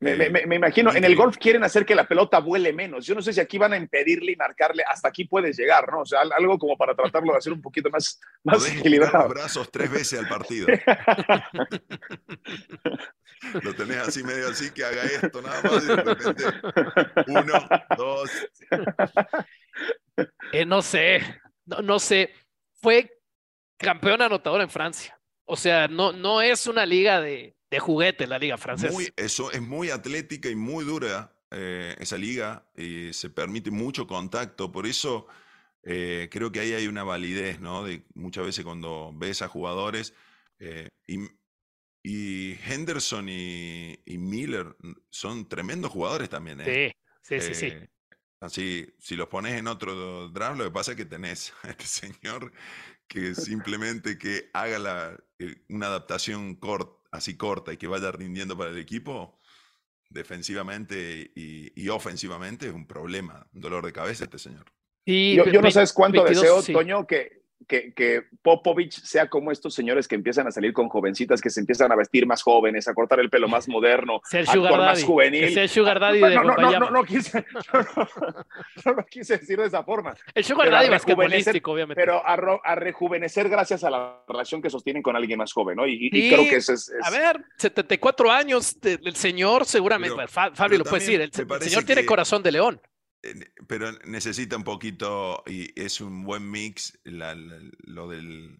Me, 0.00 0.28
me, 0.28 0.56
imagino, 0.56 0.92
en 0.94 1.04
el 1.04 1.16
golf 1.16 1.38
quieren 1.38 1.64
hacer 1.64 1.86
que 1.86 1.94
la 1.94 2.06
pelota 2.06 2.38
vuele 2.38 2.74
menos. 2.74 3.06
Yo 3.06 3.14
no 3.14 3.22
sé 3.22 3.32
si 3.32 3.40
aquí 3.40 3.56
van 3.56 3.72
a 3.72 3.78
impedirle 3.78 4.32
y 4.32 4.36
marcarle 4.36 4.82
hasta 4.86 5.08
aquí 5.08 5.24
puedes 5.24 5.56
llegar, 5.56 5.90
¿no? 5.90 6.00
O 6.00 6.04
sea, 6.04 6.20
algo 6.36 6.58
como 6.58 6.76
para 6.76 6.94
tratarlo 6.94 7.32
de 7.32 7.38
hacer 7.38 7.54
un 7.54 7.62
poquito 7.62 7.88
más, 7.88 8.20
más 8.44 8.70
equilibrado. 8.70 9.20
Los 9.20 9.28
brazos 9.28 9.70
tres 9.70 9.90
veces 9.90 10.18
al 10.18 10.28
partido. 10.28 10.66
Lo 13.62 13.74
tenés 13.74 13.96
así 13.98 14.22
medio 14.22 14.48
así 14.48 14.70
que 14.72 14.84
haga 14.84 15.04
esto 15.04 15.40
nada 15.40 15.62
más 15.62 15.84
y 15.84 15.86
de 15.86 15.96
repente 15.96 16.44
uno, 17.28 17.68
dos. 17.96 18.30
Eh, 20.52 20.66
no 20.66 20.82
sé, 20.82 21.20
no, 21.66 21.80
no 21.80 21.98
sé 21.98 22.30
fue 22.84 23.18
campeón 23.78 24.20
anotador 24.20 24.60
en 24.60 24.68
Francia. 24.68 25.18
O 25.46 25.56
sea, 25.56 25.88
no, 25.88 26.12
no 26.12 26.42
es 26.42 26.66
una 26.66 26.84
liga 26.84 27.18
de, 27.22 27.56
de 27.70 27.78
juguete 27.78 28.26
la 28.26 28.38
liga 28.38 28.58
francesa. 28.58 28.94
eso 29.16 29.50
es 29.52 29.62
muy 29.62 29.88
atlética 29.88 30.50
y 30.50 30.54
muy 30.54 30.84
dura 30.84 31.34
eh, 31.50 31.96
esa 31.98 32.18
liga 32.18 32.68
y 32.76 33.10
se 33.14 33.30
permite 33.30 33.70
mucho 33.70 34.06
contacto. 34.06 34.70
Por 34.70 34.86
eso 34.86 35.26
eh, 35.82 36.28
creo 36.30 36.52
que 36.52 36.60
ahí 36.60 36.74
hay 36.74 36.86
una 36.86 37.04
validez, 37.04 37.58
¿no? 37.58 37.84
De 37.84 38.04
muchas 38.14 38.44
veces 38.44 38.64
cuando 38.66 39.12
ves 39.14 39.40
a 39.40 39.48
jugadores 39.48 40.12
eh, 40.58 40.90
y, 41.06 41.20
y, 42.02 42.58
Henderson 42.66 43.30
y, 43.30 43.96
Miller 44.06 44.76
son 45.08 45.48
tremendos 45.48 45.90
jugadores 45.90 46.28
también. 46.28 46.62
Sí, 46.62 46.92
sí, 47.22 47.40
sí, 47.40 47.54
sí. 47.54 47.72
Así, 48.44 48.86
si 48.98 49.16
los 49.16 49.28
pones 49.28 49.54
en 49.54 49.66
otro 49.66 50.28
draft, 50.28 50.58
lo 50.58 50.64
que 50.64 50.70
pasa 50.70 50.90
es 50.90 50.98
que 50.98 51.06
tenés 51.06 51.54
a 51.62 51.70
este 51.70 51.86
señor 51.86 52.52
que 53.08 53.34
simplemente 53.34 54.18
que 54.18 54.50
haga 54.52 54.78
la, 54.78 55.16
eh, 55.38 55.56
una 55.70 55.86
adaptación 55.86 56.58
así 57.10 57.36
corta 57.38 57.72
y 57.72 57.78
que 57.78 57.86
vaya 57.86 58.12
rindiendo 58.12 58.56
para 58.56 58.70
el 58.70 58.78
equipo, 58.78 59.40
defensivamente 60.10 61.32
y, 61.34 61.88
ofensivamente, 61.88 62.66
es 62.66 62.74
un 62.74 62.86
problema, 62.86 63.48
un 63.54 63.62
dolor 63.62 63.84
de 63.84 63.92
cabeza 63.92 64.24
este 64.24 64.38
señor. 64.38 64.66
Y 65.06 65.36
yo, 65.36 65.44
no 65.62 65.70
sabes 65.70 65.92
cuánto 65.92 66.22
deseo, 66.22 66.62
Toño, 66.62 67.06
que, 67.06 67.43
que, 67.66 67.94
que, 67.94 68.24
Popovich 68.42 68.92
sea 68.92 69.28
como 69.28 69.50
estos 69.50 69.74
señores 69.74 70.06
que 70.06 70.14
empiezan 70.14 70.46
a 70.46 70.50
salir 70.50 70.72
con 70.72 70.88
jovencitas, 70.88 71.40
que 71.40 71.50
se 71.50 71.60
empiezan 71.60 71.90
a 71.92 71.96
vestir 71.96 72.26
más 72.26 72.42
jóvenes, 72.42 72.88
a 72.88 72.94
cortar 72.94 73.20
el 73.20 73.30
pelo 73.30 73.48
más 73.48 73.68
moderno, 73.68 74.20
a 74.32 74.38
actuar 74.38 74.78
más 74.78 75.02
juvenil. 75.02 75.54
Que 75.54 75.68
Sugar 75.68 75.98
Daddy 75.98 76.20
no, 76.20 76.44
no, 76.44 76.56
no, 76.56 76.78
no, 76.78 76.90
no, 76.90 77.04
quise, 77.04 77.44
no, 78.84 78.92
lo 78.92 79.06
quise 79.06 79.38
decir 79.38 79.58
de 79.58 79.66
esa 79.66 79.82
forma. 79.82 80.14
El 80.34 80.44
Sugar 80.44 80.70
Daddy 80.70 80.90
basquetbolístico, 80.90 81.72
obviamente. 81.72 82.00
Pero 82.00 82.22
a, 82.24 82.74
rejuvenecer 82.74 83.48
gracias 83.48 83.84
a 83.84 83.90
la 83.90 84.22
relación 84.28 84.60
que 84.60 84.70
sostienen 84.70 85.02
con 85.02 85.16
alguien 85.16 85.38
más 85.38 85.52
joven, 85.52 85.76
¿no? 85.76 85.86
Y, 85.86 86.10
creo 86.10 86.48
que 86.48 86.56
eso 86.56 86.72
es, 86.72 86.92
A 87.02 87.10
ver, 87.10 87.44
74 87.56 88.30
años 88.30 88.80
del 88.80 89.16
señor, 89.16 89.64
seguramente, 89.64 90.26
Fabio 90.28 90.78
lo 90.78 90.84
puede 90.84 91.00
decir, 91.00 91.20
el, 91.20 91.32
señor 91.32 91.84
tiene 91.84 92.04
corazón 92.04 92.42
de 92.42 92.52
león 92.52 92.80
pero 93.66 93.92
necesita 94.04 94.56
un 94.56 94.64
poquito, 94.64 95.42
y 95.46 95.78
es 95.80 96.00
un 96.00 96.24
buen 96.24 96.50
mix, 96.50 96.98
lo 97.04 98.08
del, 98.08 98.58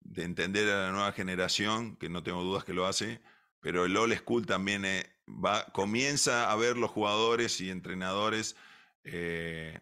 de 0.00 0.22
entender 0.22 0.70
a 0.70 0.86
la 0.86 0.92
nueva 0.92 1.12
generación, 1.12 1.96
que 1.96 2.08
no 2.08 2.22
tengo 2.22 2.42
dudas 2.42 2.64
que 2.64 2.74
lo 2.74 2.86
hace, 2.86 3.20
pero 3.60 3.84
el 3.86 3.96
old 3.96 4.14
school 4.16 4.46
también 4.46 4.84
eh, 4.84 5.06
va, 5.26 5.66
comienza 5.72 6.50
a 6.50 6.56
ver 6.56 6.76
los 6.76 6.90
jugadores 6.90 7.60
y 7.60 7.70
entrenadores. 7.70 8.56
Eh, 9.04 9.80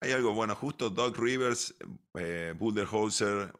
hay 0.00 0.12
algo 0.12 0.32
bueno, 0.34 0.54
justo 0.54 0.90
Doug 0.90 1.16
Rivers, 1.18 1.74
eh, 2.14 2.54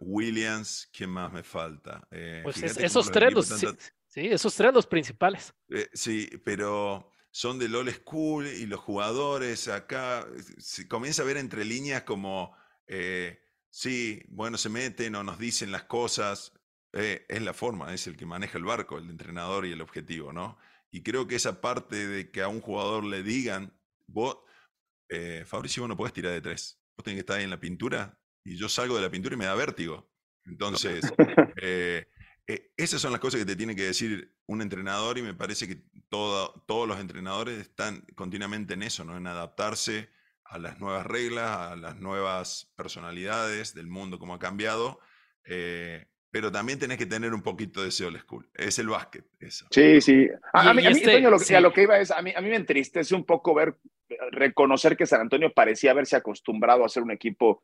Williams, 0.01 0.91
¿quién 0.93 1.11
más 1.11 1.33
me 1.33 1.43
falta? 1.43 2.07
Eh, 2.11 2.41
pues 2.43 2.63
esos 2.63 3.11
tres, 3.11 3.33
los, 3.33 3.47
sí, 3.47 4.27
esos 4.27 4.55
tres 4.55 4.73
los 4.73 4.87
principales. 4.87 5.55
sí, 5.93 6.29
pero 6.45 7.11
son 7.35 7.59
del 7.59 7.75
old 7.75 7.91
school 7.91 8.47
y 8.47 8.65
los 8.67 8.79
jugadores 8.79 9.67
acá, 9.67 10.25
se 10.57 10.87
comienza 10.87 11.23
a 11.23 11.25
ver 11.25 11.37
entre 11.37 11.65
líneas 11.65 12.05
como, 12.05 12.57
eh, 12.87 13.41
sí, 13.71 14.23
bueno, 14.29 14.57
se 14.57 14.69
meten 14.69 15.17
o 15.17 15.25
nos 15.25 15.37
dicen 15.41 15.73
las 15.73 15.83
cosas, 15.83 16.53
eh, 16.93 17.27
es 17.29 17.43
la 17.43 17.53
forma, 17.53 17.93
es 17.93 18.07
el 18.07 18.17
que 18.17 18.25
maneja 18.25 18.57
el 18.57 18.63
barco, 18.65 18.99
el 18.99 19.11
entrenador 19.11 19.67
y 19.67 19.73
el 19.73 19.81
objetivo, 19.81 20.33
¿no? 20.33 20.57
Y 20.93 21.03
creo 21.03 21.27
que 21.27 21.35
esa 21.35 21.61
parte 21.61 22.07
de 22.07 22.31
que 22.31 22.41
a 22.41 22.47
un 22.47 22.61
jugador 22.61 23.05
le 23.05 23.25
digan, 23.25 23.77
vos, 24.07 24.39
eh, 25.09 25.43
Fabricio, 25.45 25.83
vos 25.83 25.89
no 25.89 25.97
podés 25.97 26.13
tirar 26.13 26.33
de 26.35 26.41
tres, 26.41 26.81
vos 26.97 27.03
tenés 27.03 27.17
que 27.17 27.21
estar 27.23 27.39
ahí 27.39 27.45
en 27.45 27.51
la 27.51 27.59
pintura 27.59 28.17
y 28.45 28.57
yo 28.57 28.69
salgo 28.69 28.95
de 28.95 29.03
la 29.03 29.11
pintura 29.11 29.35
y 29.35 29.39
me 29.39 29.47
da 29.47 29.57
vértigo. 29.57 30.09
Entonces, 30.45 31.03
Eh, 31.67 32.07
esas 32.47 33.01
son 33.01 33.13
las 33.13 33.21
cosas 33.21 33.41
que 33.41 33.47
te 33.47 33.57
tiene 33.57 33.75
que 33.75 33.85
decir 33.85 34.37
un 34.47 34.61
entrenador 34.61 35.19
y 35.19 35.23
me 35.23 35.35
parece 35.35 35.67
que 35.67 35.79
todos 36.09 36.89
los 36.89 37.01
entrenadores 37.01 37.59
están 37.59 38.05
continuamente 38.15 38.75
en 38.75 38.83
eso, 38.83 39.05
¿no? 39.05 39.17
en 39.17 39.27
adaptarse 39.27 40.09
a 40.45 40.59
las 40.59 40.79
nuevas 40.79 41.07
reglas, 41.07 41.51
a 41.73 41.77
las 41.77 41.97
nuevas 41.97 42.73
personalidades 42.77 43.75
del 43.75 43.87
mundo, 43.87 44.19
como 44.19 44.35
ha 44.35 44.39
cambiado. 44.39 45.01
Eh, 45.47 46.07
pero 46.31 46.51
también 46.51 46.79
tenés 46.79 46.99
que 46.99 47.07
tener 47.07 47.33
un 47.33 47.43
poquito 47.43 47.83
de 47.83 47.89
ese 47.89 48.05
old 48.05 48.19
school. 48.19 48.49
Es 48.55 48.79
el 48.79 48.89
básquet, 48.89 49.25
eso. 49.39 49.67
Sí, 49.71 50.01
sí. 50.01 50.29
A, 50.53 50.75
mí, 50.75 50.85
este, 50.87 51.21
lo, 51.21 51.37
a 51.37 51.61
lo 51.61 51.73
que 51.73 51.83
iba 51.83 51.99
es, 51.99 52.11
a 52.11 52.21
mí, 52.23 52.33
a 52.35 52.41
mí 52.41 52.49
me 52.49 52.57
entristece 52.57 53.15
un 53.15 53.25
poco 53.25 53.55
ver, 53.55 53.77
reconocer 54.33 54.97
que 54.97 55.07
San 55.07 55.21
Antonio 55.21 55.53
parecía 55.53 55.93
haberse 55.93 56.17
acostumbrado 56.17 56.85
a 56.85 56.89
ser 56.89 57.05
un 57.05 57.13
equipo 57.13 57.63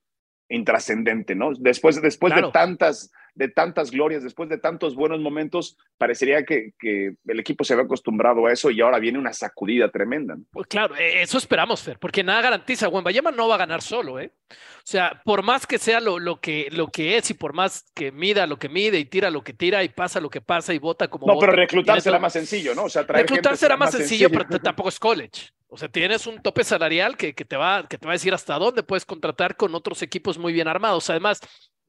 intrascendente, 0.49 1.35
¿no? 1.35 1.53
Después, 1.55 2.01
después 2.01 2.35
de 2.35 2.51
tantas 2.53 3.13
de 3.35 3.49
tantas 3.49 3.91
glorias, 3.91 4.23
después 4.23 4.49
de 4.49 4.59
tantos 4.59 4.95
buenos 4.95 5.21
momentos, 5.21 5.77
parecería 5.99 6.45
que, 6.45 6.73
que 6.79 7.15
el 7.27 7.41
equipo 7.41 7.65
se 7.65 7.73
había 7.73 7.85
acostumbrado 7.85 8.47
a 8.47 8.53
eso 8.53 8.71
y 8.71 8.81
ahora 8.81 8.99
viene 8.99 9.19
una 9.19 9.33
sacudida 9.33 9.91
tremenda. 9.91 10.37
Pues 10.53 10.67
claro, 10.67 10.95
e, 10.97 11.23
eso 11.23 11.39
esperamos, 11.39 11.83
Fer, 11.83 11.99
porque 11.99 12.23
nada 12.23 12.43
garantiza. 12.43 12.89
Bayama 12.89 13.31
no 13.31 13.49
va 13.49 13.55
a 13.55 13.59
ganar 13.59 13.83
solo, 13.83 14.21
¿eh? 14.21 14.33
O 14.51 14.83
sea, 14.85 15.21
por 15.25 15.43
más 15.43 15.67
que 15.67 15.79
sea 15.79 16.01
lo, 16.01 16.19
lo, 16.19 16.41
que, 16.41 16.69
lo 16.71 16.89
que 16.89 17.17
es 17.17 17.31
y 17.31 17.35
por 17.35 17.53
más 17.53 17.85
que 17.95 18.13
mida 18.13 18.47
lo 18.47 18.59
que 18.59 18.69
mide 18.69 18.99
y 18.99 19.05
tira 19.05 19.31
lo 19.31 19.43
que 19.43 19.53
tira 19.53 19.83
y 19.85 19.89
pasa 19.89 20.21
lo 20.21 20.31
que 20.31 20.41
pasa 20.41 20.75
y 20.75 20.79
vota 20.79 21.09
como. 21.09 21.27
No, 21.27 21.39
pero 21.39 21.53
reclutar 21.53 22.01
será 22.01 22.19
más 22.19 22.33
sencillo, 22.33 22.75
¿no? 22.75 22.85
O 22.85 22.89
sea, 22.89 23.03
reclutar 23.03 23.57
será 23.57 23.77
más 23.77 23.93
sencillo, 23.93 24.29
pero 24.31 24.61
tampoco 24.61 24.89
es 24.89 24.99
college. 24.99 25.51
O 25.69 25.77
sea, 25.77 25.89
tienes 25.89 26.27
un 26.27 26.43
tope 26.43 26.65
salarial 26.65 27.17
que, 27.17 27.33
que, 27.33 27.45
te 27.45 27.57
va, 27.57 27.87
que 27.89 27.97
te 27.97 28.05
va 28.05 28.13
a 28.13 28.15
decir 28.15 28.35
hasta 28.35 28.59
dónde 28.59 28.83
puedes 28.83 29.05
contratar 29.05 29.57
con 29.57 29.73
otros 29.77 30.03
equipos 30.03 30.37
muy 30.37 30.53
bien 30.53 30.67
armados. 30.67 31.09
Además, 31.11 31.41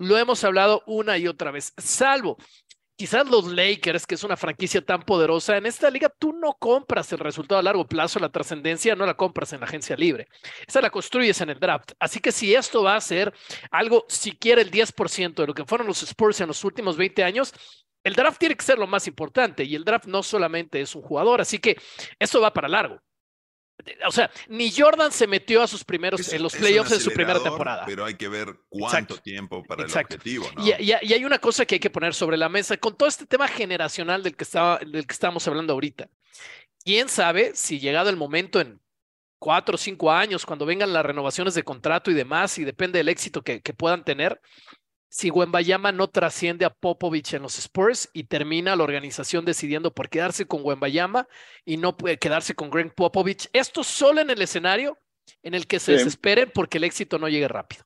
lo 0.02 0.18
hemos 0.18 0.43
hablado 0.43 0.84
una 0.86 1.18
y 1.18 1.28
otra 1.28 1.52
vez, 1.52 1.74
salvo 1.78 2.38
quizás 3.02 3.28
los 3.28 3.45
Lakers, 3.47 4.06
que 4.06 4.14
es 4.14 4.24
una 4.24 4.38
franquicia 4.38 4.80
tan 4.80 5.02
poderosa, 5.02 5.58
en 5.58 5.66
esta 5.66 5.89
liga 5.89 6.08
tú 6.08 6.34
no 6.34 6.54
compras 6.54 7.12
el 7.12 7.18
resultado 7.18 7.58
a 7.58 7.64
largo 7.64 7.88
plazo, 7.88 8.20
la 8.20 8.30
trascendencia 8.30 8.95
no 8.95 9.08
la 9.08 9.16
compras 9.16 9.54
en 9.54 9.60
la 9.60 9.66
agencia 9.66 9.95
libre. 9.95 10.28
Esa 10.68 10.82
la 10.82 10.91
construyes 10.91 11.41
en 11.41 11.49
el 11.49 11.60
draft. 11.60 11.93
Así 11.99 12.20
que 12.20 12.32
si 12.32 12.54
esto 12.54 12.84
va 12.84 12.95
a 12.95 13.02
ser 13.02 13.34
algo, 13.72 14.06
siquiera 14.08 14.62
el 14.62 14.70
10% 14.70 15.34
de 15.41 15.47
lo 15.47 15.56
que 15.56 15.66
fueron 15.66 15.88
los 15.88 16.04
Spurs 16.04 16.41
en 16.41 16.47
los 16.47 16.64
últimos 16.64 16.95
20 16.95 17.24
años, 17.24 17.56
el 18.04 18.14
draft 18.14 18.39
tiene 18.39 18.56
que 18.56 18.66
ser 18.66 18.78
lo 18.78 18.86
más 18.86 19.08
importante 19.08 19.64
y 19.64 19.74
el 19.74 19.84
draft 19.84 20.06
no 20.06 20.22
solamente 20.22 20.80
es 20.80 20.95
un 20.95 21.02
jugador, 21.02 21.41
así 21.41 21.58
que 21.58 21.78
esto 22.20 22.39
va 22.39 22.54
para 22.54 22.68
largo. 22.68 23.02
O 24.05 24.11
sea, 24.11 24.29
ni 24.47 24.71
Jordan 24.71 25.11
se 25.11 25.27
metió 25.27 25.61
a 25.61 25.67
sus 25.67 25.84
primeros 25.84 26.32
en 26.34 26.43
los 26.43 26.55
playoffs 26.55 26.91
en 26.91 26.99
su 26.99 27.11
primera 27.11 27.41
temporada. 27.41 27.84
Pero 27.86 28.05
hay 28.05 28.15
que 28.15 28.27
ver 28.27 28.55
cuánto 28.69 29.17
tiempo 29.17 29.63
para 29.63 29.84
el 29.84 29.91
objetivo. 29.91 30.47
Y, 30.63 30.91
hay 30.91 31.25
una 31.25 31.39
cosa 31.39 31.65
que 31.65 31.75
hay 31.75 31.79
que 31.79 31.89
poner 31.89 32.13
sobre 32.13 32.38
la 32.38 32.49
mesa 32.49 32.77
con 32.77 32.95
todo 32.95 33.09
este 33.09 33.25
tema 33.25 33.47
generacional 33.47 34.23
del 34.23 34.36
que, 34.36 34.43
estaba, 34.43 34.79
del 34.79 35.05
que 35.05 35.13
estamos 35.13 35.47
hablando 35.47 35.73
ahorita. 35.73 36.09
¿Quién 36.84 37.09
sabe 37.09 37.51
si 37.55 37.79
llegado 37.79 38.09
el 38.09 38.17
momento 38.17 38.59
en 38.59 38.82
cuatro 39.39 39.75
o 39.75 39.77
cinco 39.77 40.11
años, 40.11 40.45
cuando 40.45 40.65
vengan 40.65 40.93
las 40.93 41.05
renovaciones 41.05 41.55
de 41.55 41.63
contrato 41.63 42.11
y 42.11 42.13
demás, 42.13 42.57
y 42.59 42.63
depende 42.63 42.99
del 42.99 43.09
éxito 43.09 43.41
que, 43.41 43.61
que 43.61 43.73
puedan 43.73 44.03
tener, 44.03 44.39
si 45.12 45.30
Wembayama 45.30 45.91
no 45.91 46.07
trasciende 46.07 46.64
a 46.64 46.70
Popovich 46.70 47.34
en 47.34 47.41
los 47.41 47.59
Spurs 47.59 48.09
y 48.14 48.24
termina 48.24 48.78
la 48.78 48.86
organización 48.86 49.43
decidiendo 49.43 49.93
por 49.93 50.07
quedarse 50.07 50.45
con 50.45 50.62
Wembayama 50.64 51.28
y 51.66 51.76
no 51.76 51.97
puede 51.97 52.18
quedarse 52.18 52.55
con 52.55 52.70
Greg 52.70 52.95
Popovich. 52.95 53.49
Esto 53.51 53.84
solo 53.84 54.22
en 54.22 54.30
el 54.30 54.41
escenario 54.41 54.97
en 55.43 55.53
el 55.53 55.68
que 55.68 55.80
se 55.80 55.91
desesperen 55.91 56.49
porque 56.53 56.78
el 56.78 56.86
éxito 56.86 57.20
no 57.20 57.28
llegue 57.28 57.49
rápido. 57.49 57.84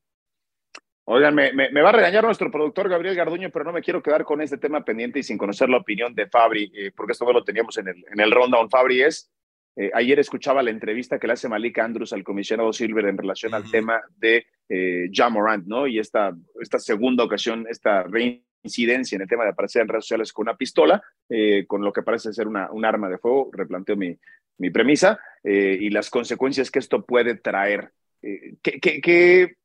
Oigan, 1.06 1.34
me, 1.34 1.82
va 1.82 1.90
a 1.90 1.94
regañar 1.94 2.24
nuestro 2.24 2.52
productor 2.52 2.90
Gabriel 2.90 3.16
Garduño, 3.16 3.50
pero 3.50 3.66
no 3.66 3.74
me 3.74 3.82
quiero 3.82 4.04
quedar 4.04 4.24
con 4.24 4.42
este 4.42 4.60
tema 4.60 4.86
pendiente 4.86 5.18
y 5.18 5.24
sin 5.24 5.38
conocer 5.40 5.68
la 5.68 5.78
opinión 5.78 6.14
de 6.14 6.28
Fabri, 6.28 6.72
eh, 6.76 6.92
porque 6.96 7.14
esto 7.14 7.32
lo 7.34 7.44
teníamos 7.44 7.76
en 7.80 7.88
el, 7.88 8.06
en 8.12 8.20
el 8.20 8.30
rundown. 8.30 8.70
Fabri 8.70 9.02
es, 9.02 9.32
eh, 9.76 9.92
ayer 9.94 10.20
escuchaba 10.20 10.64
la 10.64 10.72
entrevista 10.72 11.20
que 11.20 11.28
le 11.28 11.34
hace 11.34 11.50
Malik 11.50 11.80
Andrews 11.80 12.14
al 12.14 12.24
comisionado 12.24 12.72
Silver 12.72 13.06
en 13.06 13.18
relación 13.18 13.54
al 13.54 13.70
tema 13.70 14.02
de 14.18 14.46
eh, 14.70 15.10
Jamorant, 15.12 15.68
¿no? 15.68 15.86
Y 15.86 16.00
esta, 16.00 16.36
esta 16.62 16.80
segunda 16.80 17.24
ocasión, 17.24 17.68
esta 17.70 18.04
reincidencia 18.04 19.16
en 19.16 19.24
el 19.24 19.28
tema 19.28 19.44
de 19.44 19.52
aparecer 19.52 19.82
en 19.82 19.90
redes 19.90 20.06
sociales 20.06 20.34
con 20.34 20.48
una 20.48 20.58
pistola, 20.58 21.04
eh, 21.30 21.66
con 21.68 21.84
lo 21.84 21.94
que 21.94 22.04
parece 22.04 22.34
ser 22.34 22.48
una, 22.48 22.72
un 22.72 22.86
arma 22.86 23.10
de 23.10 23.18
fuego, 23.18 23.50
replanteo 23.52 23.96
mi, 23.96 24.18
mi 24.58 24.70
premisa, 24.72 25.20
eh, 25.44 25.78
y 25.80 25.90
las 25.90 26.10
consecuencias 26.10 26.72
que 26.72 26.80
esto 26.80 27.06
puede 27.06 27.36
traer. 27.36 27.92
¿qué, 28.22 28.80
qué, 28.82 29.02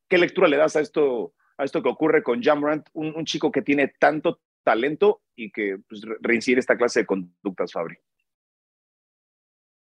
qué, 0.07 0.19
lectura 0.19 0.47
le 0.47 0.59
das 0.59 0.77
a 0.77 0.81
esto, 0.81 1.33
a 1.57 1.65
esto 1.65 1.83
que 1.83 1.89
ocurre 1.89 2.23
con 2.23 2.43
Jamorant, 2.43 2.87
un, 2.93 3.15
un 3.17 3.25
chico 3.25 3.51
que 3.51 3.63
tiene 3.63 3.95
tanto 3.99 4.41
talento 4.63 5.23
y 5.35 5.51
que 5.51 5.79
pues, 5.89 6.03
reincide 6.21 6.61
esta 6.61 6.77
clase 6.77 7.01
de 7.01 7.07
conductas, 7.07 7.73
Fabri? 7.73 7.97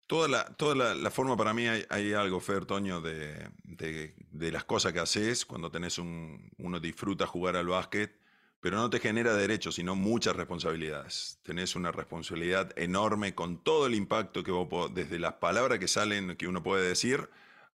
Toda 0.08 0.26
la, 0.26 0.44
toda 0.56 0.94
la, 0.94 1.10
forma 1.10 1.36
para 1.36 1.52
mí 1.52 1.66
hay, 1.68 2.12
algo, 2.14 2.40
Fer, 2.40 2.64
Toño, 2.64 3.02
de, 3.02 3.50
de, 3.62 4.50
las 4.50 4.64
cosas 4.64 4.94
que 4.94 5.00
haces 5.00 5.44
cuando 5.44 5.70
tenés 5.70 5.98
un, 5.98 6.50
uno 6.56 6.80
disfruta 6.80 7.26
jugar 7.26 7.56
al 7.56 7.66
básquet, 7.66 8.18
pero 8.58 8.78
no 8.78 8.88
te 8.88 9.00
genera 9.00 9.34
derechos, 9.34 9.74
sino 9.74 9.94
muchas 9.94 10.34
responsabilidades. 10.34 11.40
Tenés 11.42 11.76
una 11.76 11.92
responsabilidad 11.92 12.72
enorme 12.78 13.34
con 13.34 13.62
todo 13.62 13.86
el 13.86 13.94
impacto 13.94 14.42
que 14.42 14.50
vos, 14.50 14.94
desde 14.94 15.18
las 15.18 15.34
palabras 15.34 15.78
que 15.78 15.88
salen, 15.88 16.36
que 16.36 16.48
uno 16.48 16.62
puede 16.62 16.88
decir, 16.88 17.28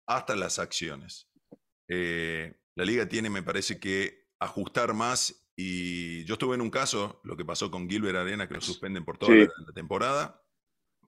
hasta 0.05 0.37
las 0.37 0.57
acciones. 0.57 1.27
Eh, 1.89 2.53
la 2.75 2.85
liga 2.85 3.09
tiene, 3.09 3.29
me 3.29 3.43
parece 3.43 3.77
que, 3.77 4.29
ajustar 4.39 4.93
más 4.93 5.49
y 5.57 6.23
yo 6.23 6.35
estuve 6.35 6.55
en 6.55 6.61
un 6.61 6.69
caso, 6.69 7.19
lo 7.25 7.35
que 7.35 7.43
pasó 7.43 7.69
con 7.69 7.89
Gilbert 7.89 8.19
Arena, 8.19 8.47
que 8.47 8.53
lo 8.53 8.61
suspenden 8.61 9.03
por 9.03 9.17
toda 9.17 9.35
la 9.35 9.73
temporada 9.75 10.41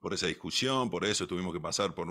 por 0.03 0.13
esa 0.13 0.27
discusión, 0.27 0.89
por 0.89 1.05
eso 1.05 1.27
tuvimos 1.27 1.53
que 1.53 1.61
pasar 1.61 1.95
por, 1.95 2.09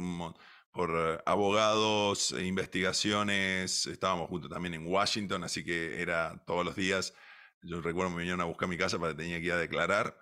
por 0.72 0.90
eh, 0.96 1.18
abogados, 1.26 2.32
e 2.32 2.46
investigaciones, 2.46 3.86
estábamos 3.86 4.30
juntos 4.30 4.50
también 4.50 4.72
en 4.72 4.86
Washington, 4.86 5.44
así 5.44 5.62
que 5.62 6.00
era 6.00 6.42
todos 6.46 6.64
los 6.64 6.74
días, 6.74 7.14
yo 7.60 7.82
recuerdo 7.82 8.10
me 8.12 8.18
vinieron 8.18 8.40
a 8.40 8.46
buscar 8.46 8.66
mi 8.66 8.78
casa 8.78 8.98
para 8.98 9.12
que 9.12 9.18
tenía 9.18 9.38
que 9.40 9.46
ir 9.46 9.52
a 9.52 9.58
declarar. 9.58 10.18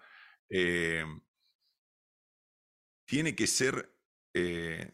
Eh, 0.49 1.05
tiene 3.05 3.37
que 3.37 3.47
ser 3.47 3.97
eh, 4.35 4.91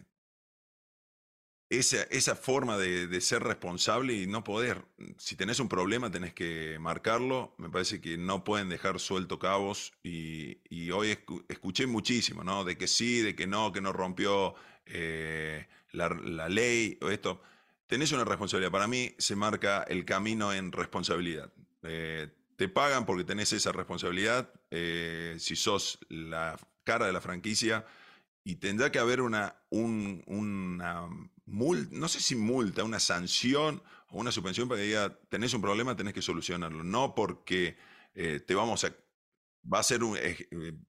esa, 1.69 2.03
esa 2.05 2.37
forma 2.37 2.79
de, 2.79 3.21
ser 3.21 3.43
responsable 3.43 4.15
y 4.15 4.27
no 4.27 4.45
poder. 4.45 4.85
Si 5.19 5.37
tenés 5.37 5.59
un 5.59 5.69
problema, 5.69 6.11
tenés 6.11 6.33
que 6.33 6.79
marcarlo. 6.81 7.55
Me 7.59 7.69
parece 7.69 8.01
que 8.01 8.17
no 8.17 8.45
pueden 8.45 8.69
dejar 8.69 9.01
suelto 9.01 9.39
cabos. 9.39 9.93
Y, 10.03 10.91
hoy 10.91 11.19
escuché 11.49 11.87
muchísimo, 11.87 12.45
¿no? 12.45 12.65
De 12.65 12.79
que 12.79 12.87
sí, 12.87 13.21
de 13.21 13.35
que 13.35 13.47
no, 13.47 13.73
que 13.73 13.81
no 13.81 13.93
rompió 13.93 14.55
eh, 14.87 15.67
la, 15.93 16.49
ley 16.49 16.99
o 17.03 17.11
esto. 17.11 17.43
Tenés 17.89 18.13
una 18.13 18.25
responsabilidad. 18.25 18.71
Para 18.71 18.87
mí 18.87 19.15
se 19.19 19.35
marca 19.35 19.83
el 19.83 20.05
camino 20.05 20.53
en 20.53 20.71
responsabilidad. 20.73 21.53
Eh, 21.83 22.29
te 22.57 22.69
pagan 22.69 23.07
porque 23.07 23.25
tenés 23.25 23.53
esa 23.53 23.73
responsabilidad. 23.73 24.53
Eh, 24.71 25.37
si 25.39 25.57
sos 25.57 25.99
la 26.09 26.57
cara 26.85 27.07
de 27.07 27.13
la 27.13 27.21
franquicia 27.21 27.85
y 28.45 28.57
tendrá 28.57 28.93
que 28.93 29.01
haber 29.01 29.21
una, 29.21 29.57
una 29.71 31.09
no 31.47 32.09
sé 32.09 32.21
si 32.21 32.35
multa, 32.35 32.85
una 32.85 33.01
sanción 33.01 33.83
o 34.09 34.19
una 34.19 34.33
suspensión 34.33 34.69
para 34.69 34.81
que 34.81 34.87
diga, 34.87 35.19
tenés 35.29 35.55
un 35.55 35.63
problema, 35.63 35.97
tenés 35.97 36.15
que 36.15 36.23
solucionarlo. 36.23 36.85
No 36.85 37.15
porque 37.15 37.77
eh, 38.15 38.41
te 38.41 38.55
vamos 38.55 38.85
a, 38.85 38.95
va 39.73 39.81
a 39.81 39.83
ser 39.83 40.03
un, 40.03 40.19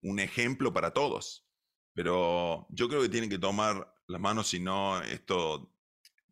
un, 0.02 0.20
ejemplo 0.20 0.74
para 0.74 0.92
todos. 0.92 1.46
Pero 1.94 2.68
yo 2.70 2.90
creo 2.90 3.02
que 3.02 3.10
tienen 3.10 3.30
que 3.30 3.40
tomar 3.40 3.94
las 4.08 4.22
manos, 4.22 4.50
si 4.50 4.60
no, 4.60 5.02
esto 5.02 5.74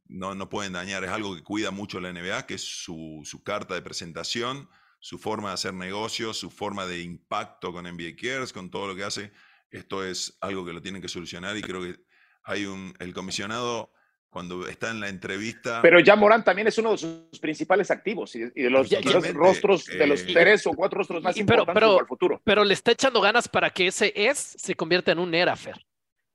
no, 0.06 0.36
no 0.36 0.50
pueden 0.50 0.74
dañar. 0.74 1.04
Es 1.04 1.12
algo 1.12 1.36
que 1.36 1.44
cuida 1.44 1.72
mucho 1.72 2.00
la 2.00 2.12
NBA, 2.12 2.46
que 2.46 2.56
es 2.56 2.64
su, 2.64 3.22
su 3.24 3.44
carta 3.44 3.74
de 3.74 3.82
presentación, 3.82 4.70
su 5.00 5.18
forma 5.18 5.50
de 5.50 5.56
hacer 5.56 5.74
negocios, 5.74 6.38
su 6.38 6.50
forma 6.50 6.86
de 6.86 7.02
impacto 7.02 7.74
con 7.74 7.86
NBA 7.86 8.16
Cares, 8.20 8.54
con 8.54 8.70
todo 8.70 8.88
lo 8.88 8.96
que 8.96 9.04
hace 9.04 9.32
esto 9.76 10.04
es 10.04 10.38
algo 10.42 10.66
que 10.66 10.74
lo 10.74 10.82
tienen 10.82 11.02
que 11.02 11.08
solucionar 11.08 11.56
y 11.58 11.62
creo 11.62 11.82
que 11.82 12.00
hay 12.44 12.66
un, 12.66 12.94
el 13.00 13.14
comisionado 13.14 13.92
cuando 14.30 14.68
está 14.68 14.92
en 14.92 15.00
la 15.00 15.10
entrevista. 15.10 15.82
Pero 15.82 16.00
ya 16.00 16.16
Morán 16.16 16.44
también 16.44 16.68
es 16.68 16.78
uno 16.78 16.92
de 16.92 16.98
sus 16.98 17.40
principales 17.40 17.90
activos 17.90 18.36
y, 18.36 18.42
de 18.42 18.70
los, 18.70 18.90
rostros, 19.34 19.86
de 19.86 20.06
los 20.06 20.22
eh, 20.24 20.34
tres 20.34 20.68
o 20.68 20.72
cuatro 20.72 21.00
rostros 21.00 21.24
más 21.24 21.38
importantes 21.38 21.74
para 21.74 22.00
el 22.00 22.06
futuro. 22.06 22.42
Pero 22.44 22.64
le 22.64 22.74
está 22.74 22.92
echando 22.92 23.22
ganas 23.22 23.48
para 23.48 23.70
que 23.70 23.88
ese 23.88 24.12
es 24.14 24.38
se 24.38 24.76
convierta 24.76 25.12
en 25.12 25.20
un 25.20 25.34
Erafer, 25.34 25.86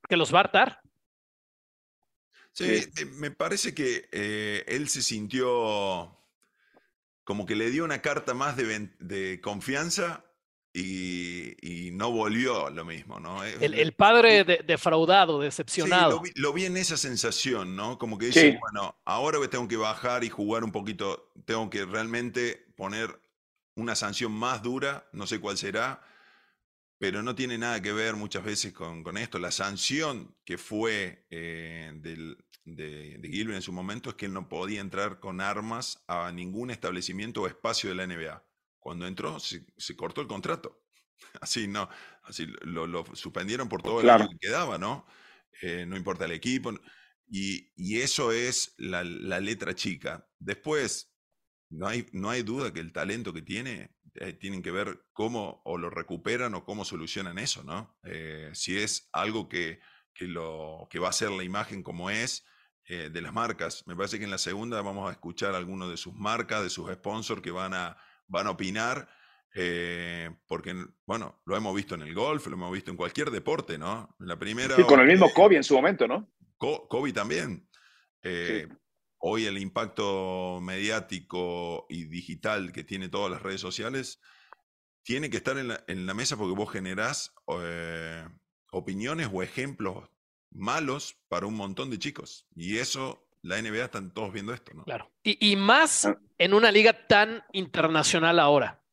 que 0.09 0.17
los 0.17 0.33
va 0.33 0.39
a 0.39 0.41
hartar. 0.41 0.81
Sí, 2.53 2.65
eh, 2.65 3.05
me 3.17 3.31
parece 3.31 3.73
que 3.73 4.09
eh, 4.11 4.63
él 4.67 4.89
se 4.89 5.01
sintió 5.01 6.17
como 7.23 7.45
que 7.45 7.55
le 7.55 7.69
dio 7.69 7.85
una 7.85 8.01
carta 8.01 8.33
más 8.33 8.57
de, 8.57 8.89
de 8.99 9.39
confianza 9.41 10.25
y, 10.73 11.89
no 11.93 12.11
volvió 12.11 12.69
lo 12.69 12.85
mismo, 12.85 13.19
¿no? 13.19 13.43
El, 13.43 13.93
padre 13.93 14.43
defraudado, 14.43 15.39
decepcionado. 15.39 16.21
Sí, 16.23 16.31
lo 16.35 16.53
vi, 16.53 16.65
en 16.65 16.77
esa 16.77 16.97
sensación, 16.97 17.75
¿no? 17.75 17.97
Como 17.97 18.17
que 18.17 18.27
dice, 18.27 18.57
bueno, 18.59 18.99
ahora 19.05 19.37
tengo 19.49 19.67
que 19.67 19.77
bajar 19.77 20.23
y 20.23 20.29
jugar 20.29 20.63
un 20.63 20.71
poquito, 20.71 21.31
tengo 21.45 21.69
que 21.69 21.85
realmente 21.85 22.65
poner 22.75 23.21
una 23.75 23.95
sanción 23.95 24.31
más 24.31 24.63
dura, 24.63 25.07
no 25.11 25.27
sé 25.27 25.39
cuál 25.39 25.57
será, 25.57 26.01
pero 26.97 27.21
no 27.21 27.35
tiene 27.35 27.57
nada 27.57 27.81
que 27.81 27.91
ver 27.91 28.15
muchas 28.15 28.43
veces 28.43 28.73
con, 28.73 29.17
esto. 29.17 29.37
La 29.37 29.51
sanción 29.51 30.35
que 30.43 30.57
fue 30.57 31.25
eh, 31.29 31.91
de, 31.95 32.37
de 32.63 33.29
Gilbert 33.29 33.57
en 33.57 33.61
su 33.61 33.73
momento 33.73 34.09
es 34.09 34.15
que 34.15 34.25
él 34.25 34.33
no 34.33 34.49
podía 34.49 34.81
entrar 34.81 35.19
con 35.19 35.41
armas 35.41 36.03
a 36.07 36.31
ningún 36.31 36.71
establecimiento 36.71 37.41
o 37.41 37.47
espacio 37.47 37.89
de 37.89 37.95
la 37.95 38.07
NBA. 38.07 38.43
Cuando 38.81 39.05
entró, 39.05 39.39
se, 39.39 39.63
cortó 39.95 40.21
el 40.21 40.27
contrato. 40.27 40.81
Así, 41.39 41.67
no, 41.67 41.87
así 42.23 42.47
lo, 42.63 43.05
suspendieron 43.15 43.69
por 43.69 43.83
todo 43.83 44.01
el 44.01 44.09
año 44.09 44.27
que 44.27 44.39
quedaba, 44.39 44.79
¿no? 44.79 45.05
Eh, 45.61 45.85
no 45.87 45.95
importa 45.95 46.25
el 46.25 46.31
equipo. 46.31 46.73
Y, 47.29 47.69
eso 48.01 48.31
es 48.31 48.73
la, 48.77 49.03
letra 49.03 49.75
chica. 49.75 50.27
Después, 50.39 51.13
no 51.69 51.87
hay, 51.87 52.07
no 52.11 52.31
hay 52.31 52.41
duda 52.41 52.73
que 52.73 52.79
el 52.79 52.91
talento 52.91 53.33
que 53.33 53.43
tiene 53.43 53.95
eh, 54.15 54.33
tienen 54.33 54.63
que 54.63 54.71
ver 54.71 55.05
cómo 55.13 55.61
o 55.63 55.77
lo 55.77 55.91
recuperan 55.91 56.55
o 56.55 56.65
cómo 56.65 56.85
solucionan 56.85 57.37
eso, 57.37 57.63
¿no? 57.63 57.99
Eh, 58.03 58.49
si 58.53 58.77
es 58.79 59.07
algo 59.13 59.47
que, 59.47 59.79
que, 60.15 60.25
lo, 60.25 60.87
que 60.89 60.97
va 60.97 61.09
a 61.09 61.13
ser 61.13 61.29
la 61.29 61.43
imagen 61.43 61.83
como 61.83 62.09
es 62.09 62.45
de 62.89 63.21
las 63.21 63.31
marcas. 63.31 63.87
Me 63.87 63.95
parece 63.95 64.17
que 64.17 64.25
en 64.25 64.31
la 64.31 64.37
segunda 64.37 64.81
vamos 64.81 65.07
a 65.07 65.13
escuchar 65.13 65.55
algunos 65.55 65.89
de 65.89 65.95
sus 65.95 66.13
marcas, 66.13 66.61
de 66.61 66.69
sus 66.69 66.91
sponsors 66.91 67.41
que 67.41 67.51
van 67.51 67.73
a, 67.73 67.95
van 68.31 68.47
a 68.47 68.51
opinar. 68.51 69.07
porque, 70.47 70.73
bueno, 71.05 71.41
lo 71.45 71.57
hemos 71.57 71.75
visto 71.75 71.95
en 71.95 72.01
el 72.01 72.13
golf, 72.13 72.47
lo 72.47 72.53
hemos 72.53 72.71
visto 72.71 72.89
en 72.89 72.97
cualquier 72.97 73.29
deporte, 73.29 73.77
¿no? 73.77 74.15
En 74.19 74.27
la 74.27 74.39
primera. 74.39 74.75
Sí, 74.75 74.83
con 74.83 74.99
el 74.99 75.07
mismo 75.07 75.31
Kobe 75.33 75.57
en 75.57 75.63
su 75.63 75.75
momento, 75.75 76.07
¿no? 76.07 76.31
Kobe 76.57 77.11
también. 77.13 77.67
Hoy 79.23 79.45
el 79.45 79.59
impacto 79.59 80.59
mediático 80.61 81.85
y 81.89 82.05
digital 82.05 82.71
que 82.71 82.83
tiene 82.83 83.07
todas 83.07 83.29
las 83.29 83.43
redes 83.43 83.61
sociales 83.61 84.19
tiene 85.03 85.29
que 85.29 85.37
estar 85.37 85.57
en 85.57 86.05
la, 86.07 86.13
mesa 86.13 86.37
porque 86.37 86.55
vos 86.55 86.71
generás 86.71 87.33
eh, 87.59 88.27
opiniones 88.71 89.29
o 89.31 89.43
ejemplos 89.43 90.09
malos 90.49 91.17
para 91.27 91.45
un 91.45 91.55
montón 91.55 91.89
de 91.89 91.99
chicos. 91.99 92.47
Y 92.55 92.77
eso, 92.77 93.27
la 93.41 93.61
NBA 93.61 93.85
están 93.85 94.13
todos 94.13 94.31
viendo 94.31 94.53
esto, 94.53 94.73
¿no? 94.73 94.83
Claro. 94.83 95.11
Y, 95.23 95.55
más 95.55 96.05
ah. 96.05 96.17
en 96.37 96.53
una 96.53 96.71
liga 96.71 97.07
tan 97.07 97.43
internacional 97.53 98.39
ahora. 98.39 98.83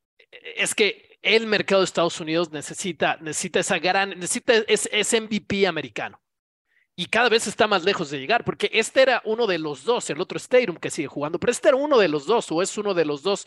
Es 0.57 0.75
que 0.75 1.19
el 1.23 1.47
mercado 1.47 1.81
de 1.81 1.87
Estados 1.87 2.21
Unidos 2.21 2.51
necesita, 2.53 3.19
necesita 3.21 3.61
esa 3.61 3.79
gran, 3.79 4.11
necesita 4.11 4.55
ese 4.55 5.21
MVP 5.21 5.67
americano 5.67 6.21
y 7.01 7.07
cada 7.07 7.29
vez 7.29 7.47
está 7.47 7.69
más 7.69 7.85
lejos 7.85 8.11
de 8.11 8.19
llegar, 8.19 8.45
porque 8.45 8.69
este 8.73 9.03
era 9.03 9.23
uno 9.25 9.47
de 9.47 9.61
los 9.61 9.85
dos, 9.85 10.11
el 10.11 10.21
otro 10.21 10.37
Stadium 10.37 10.75
que 10.75 10.91
sigue 10.91 11.07
jugando, 11.07 11.39
pero 11.39 11.53
este 11.53 11.69
era 11.69 11.77
uno 11.77 11.97
de 11.97 12.09
los 12.09 12.27
dos, 12.27 12.51
o 12.51 12.61
es 12.61 12.77
uno 12.77 12.93
de 12.93 13.05
los 13.05 13.23
dos, 13.23 13.47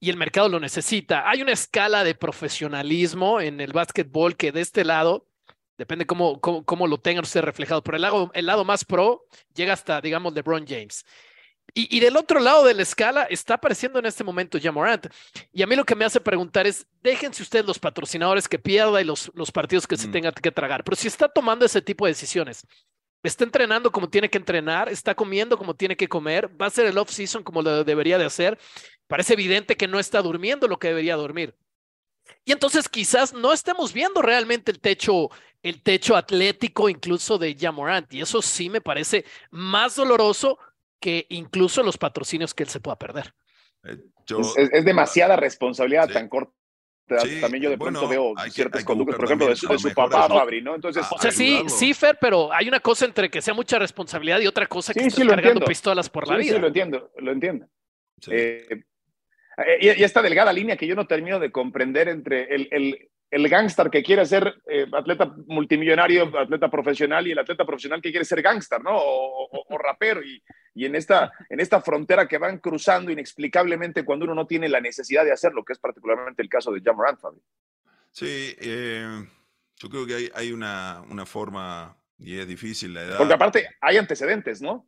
y 0.00 0.08
el 0.08 0.16
mercado 0.16 0.48
lo 0.48 0.58
necesita. 0.58 1.28
Hay 1.28 1.42
una 1.42 1.52
escala 1.52 2.02
de 2.02 2.14
profesionalismo 2.14 3.42
en 3.42 3.60
el 3.60 3.74
básquetbol 3.74 4.38
que 4.38 4.52
de 4.52 4.62
este 4.62 4.86
lado, 4.86 5.28
depende 5.82 6.06
cómo, 6.06 6.40
cómo, 6.40 6.86
lo 6.86 6.98
tengan 6.98 7.24
ustedes 7.24 7.44
reflejado, 7.44 7.82
pero 7.82 7.96
el 7.96 8.02
lado, 8.02 8.30
el 8.34 8.46
lado 8.46 8.64
más 8.64 8.84
pro 8.84 9.26
llega 9.52 9.72
hasta, 9.72 10.00
digamos, 10.00 10.32
LeBron 10.32 10.64
James. 10.64 11.04
Y, 11.74 12.00
del 12.00 12.18
otro 12.18 12.38
lado 12.38 12.64
de 12.64 12.74
la 12.74 12.82
escala 12.82 13.24
está 13.24 13.54
apareciendo 13.54 13.98
en 13.98 14.04
este 14.04 14.22
momento 14.22 14.58
Jamorant. 14.60 15.06
Y 15.54 15.62
a 15.62 15.66
mí 15.66 15.74
lo 15.74 15.84
que 15.84 15.94
me 15.94 16.04
hace 16.04 16.20
preguntar 16.20 16.66
es, 16.66 16.86
déjense 17.02 17.42
ustedes 17.42 17.64
los 17.64 17.78
patrocinadores 17.78 18.46
que 18.46 18.58
pierda 18.58 19.00
y 19.00 19.04
los, 19.04 19.32
los 19.34 19.50
partidos 19.50 19.86
que 19.86 19.96
se 19.96 20.08
tengan 20.08 20.34
que 20.34 20.50
tragar. 20.50 20.84
Pero 20.84 20.96
si 20.96 21.08
está 21.08 21.28
tomando 21.28 21.64
ese 21.64 21.80
tipo 21.80 22.04
de 22.04 22.10
decisiones, 22.10 22.66
está 23.22 23.44
entrenando 23.44 23.90
como 23.90 24.10
tiene 24.10 24.28
que 24.28 24.36
entrenar, 24.36 24.90
está 24.90 25.14
comiendo 25.14 25.56
como 25.56 25.74
tiene 25.74 25.96
que 25.96 26.08
comer, 26.08 26.50
va 26.60 26.66
a 26.66 26.70
ser 26.70 26.86
el 26.86 26.98
off-season 26.98 27.42
como 27.42 27.62
lo 27.62 27.84
debería 27.84 28.18
de 28.18 28.26
hacer, 28.26 28.58
parece 29.06 29.32
evidente 29.32 29.76
que 29.76 29.88
no 29.88 29.98
está 29.98 30.20
durmiendo 30.20 30.68
lo 30.68 30.78
que 30.78 30.88
debería 30.88 31.16
dormir. 31.16 31.56
Y 32.44 32.52
entonces 32.52 32.88
quizás 32.88 33.32
no 33.32 33.52
estemos 33.52 33.92
viendo 33.92 34.20
realmente 34.20 34.72
el 34.72 34.80
techo, 34.80 35.30
el 35.62 35.82
techo 35.82 36.16
atlético 36.16 36.88
incluso 36.88 37.38
de 37.38 37.56
Jamorant. 37.58 38.12
Y 38.12 38.20
eso 38.20 38.42
sí 38.42 38.68
me 38.68 38.80
parece 38.80 39.24
más 39.50 39.96
doloroso 39.96 40.58
que 41.00 41.26
incluso 41.30 41.82
los 41.82 41.98
patrocinios 41.98 42.54
que 42.54 42.62
él 42.62 42.68
se 42.68 42.80
pueda 42.80 42.98
perder. 42.98 43.34
Eh, 43.84 43.98
es, 44.72 44.84
demasiada 44.84 45.36
responsabilidad 45.36 46.08
tan 46.08 46.28
corta. 46.28 46.52
También 47.40 47.64
yo 47.64 47.70
de 47.70 47.76
pronto 47.76 48.08
veo 48.08 48.32
ciertas 48.48 48.84
conductas, 48.84 49.16
por 49.16 49.26
ejemplo, 49.26 49.48
de 49.48 49.56
su, 49.56 49.92
papá, 49.94 50.28
Fabri, 50.28 50.62
¿no? 50.62 50.74
Entonces, 50.74 51.04
o 51.10 51.18
sea, 51.18 51.30
sí, 51.30 51.62
sí, 51.66 51.92
Fer, 51.92 52.16
pero 52.18 52.50
hay 52.52 52.68
una 52.68 52.80
cosa 52.80 53.04
entre 53.04 53.28
que 53.28 53.42
sea 53.42 53.52
mucha 53.52 53.78
responsabilidad 53.78 54.40
y 54.40 54.46
otra 54.46 54.66
cosa 54.66 54.94
que 54.94 55.00
sí, 55.00 55.08
estés 55.08 55.26
cargando 55.26 55.64
pistolas 55.66 56.08
por 56.08 56.26
la 56.26 56.36
vida. 56.36 56.54
Sí, 56.54 56.60
lo 56.60 56.68
entiendo, 56.68 57.10
lo 57.18 57.32
entiendo. 57.32 57.66
Eh, 58.30 58.84
y, 59.80 59.88
esta 59.88 60.22
delgada 60.22 60.52
línea 60.52 60.76
que 60.76 60.86
yo 60.86 60.94
no 60.94 61.06
termino 61.06 61.38
de 61.38 61.50
comprender 61.50 62.08
entre 62.08 62.54
el, 62.54 62.68
el, 62.70 63.10
el 63.32 63.48
gángster 63.48 63.88
que 63.88 64.02
quiere 64.02 64.26
ser 64.26 64.62
eh, 64.68 64.86
atleta 64.92 65.34
multimillonario, 65.46 66.38
atleta 66.38 66.70
profesional, 66.70 67.26
y 67.26 67.32
el 67.32 67.38
atleta 67.38 67.64
profesional 67.64 68.02
que 68.02 68.10
quiere 68.10 68.26
ser 68.26 68.42
gángster, 68.42 68.82
¿no? 68.84 68.90
O, 68.94 69.78
rapero. 69.78 70.22
Y, 70.22 70.42
y, 70.74 70.84
en, 70.84 70.94
esta, 70.94 71.32
en 71.48 71.58
esta 71.58 71.80
frontera 71.80 72.28
que 72.28 72.36
van 72.36 72.58
cruzando 72.58 73.10
inexplicablemente 73.10 74.04
cuando 74.04 74.26
uno 74.26 74.34
no 74.34 74.46
tiene 74.46 74.68
la 74.68 74.82
necesidad 74.82 75.24
de 75.24 75.32
hacerlo, 75.32 75.64
que 75.64 75.72
es 75.72 75.78
particularmente 75.78 76.42
el 76.42 76.50
caso 76.50 76.72
de 76.72 76.82
Jamorant, 76.82 77.20
Fabi. 77.20 77.40
Sí, 78.10 78.54
eh, 78.60 79.26
yo 79.76 79.88
creo 79.88 80.06
que 80.06 80.14
hay, 80.14 80.30
hay 80.34 80.52
una, 80.52 81.02
una, 81.08 81.24
forma, 81.24 81.96
y 82.18 82.38
es 82.38 82.46
difícil 82.46 82.92
la 82.92 83.02
edad. 83.02 83.16
Porque 83.16 83.32
aparte 83.32 83.66
hay 83.80 83.96
antecedentes, 83.96 84.60
¿no? 84.60 84.86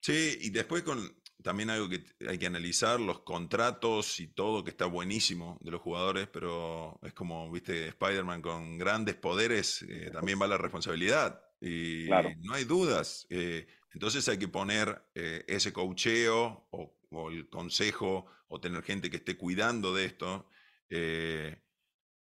Sí, 0.00 0.38
y 0.40 0.48
después 0.48 0.82
con, 0.84 0.98
también 1.42 1.70
algo 1.70 1.88
que 1.88 2.04
hay 2.28 2.38
que 2.38 2.46
analizar, 2.46 3.00
los 3.00 3.20
contratos 3.20 4.20
y 4.20 4.28
todo, 4.28 4.64
que 4.64 4.70
está 4.70 4.86
buenísimo 4.86 5.58
de 5.60 5.70
los 5.70 5.80
jugadores, 5.80 6.28
pero 6.28 6.98
es 7.02 7.12
como, 7.12 7.50
viste, 7.50 7.88
Spider-Man 7.88 8.42
con 8.42 8.78
grandes 8.78 9.16
poderes, 9.16 9.82
eh, 9.88 10.10
también 10.12 10.40
va 10.40 10.46
la 10.46 10.58
responsabilidad. 10.58 11.42
Y 11.60 12.08
no 12.40 12.54
hay 12.54 12.64
dudas. 12.64 13.26
Eh, 13.30 13.66
entonces 13.92 14.28
hay 14.28 14.38
que 14.38 14.48
poner 14.48 15.04
eh, 15.14 15.44
ese 15.46 15.72
cocheo 15.72 16.66
o, 16.70 17.30
el 17.30 17.48
consejo 17.50 18.26
o 18.48 18.60
tener 18.60 18.82
gente 18.82 19.10
que 19.10 19.18
esté 19.18 19.36
cuidando 19.36 19.94
de 19.94 20.06
esto. 20.06 20.48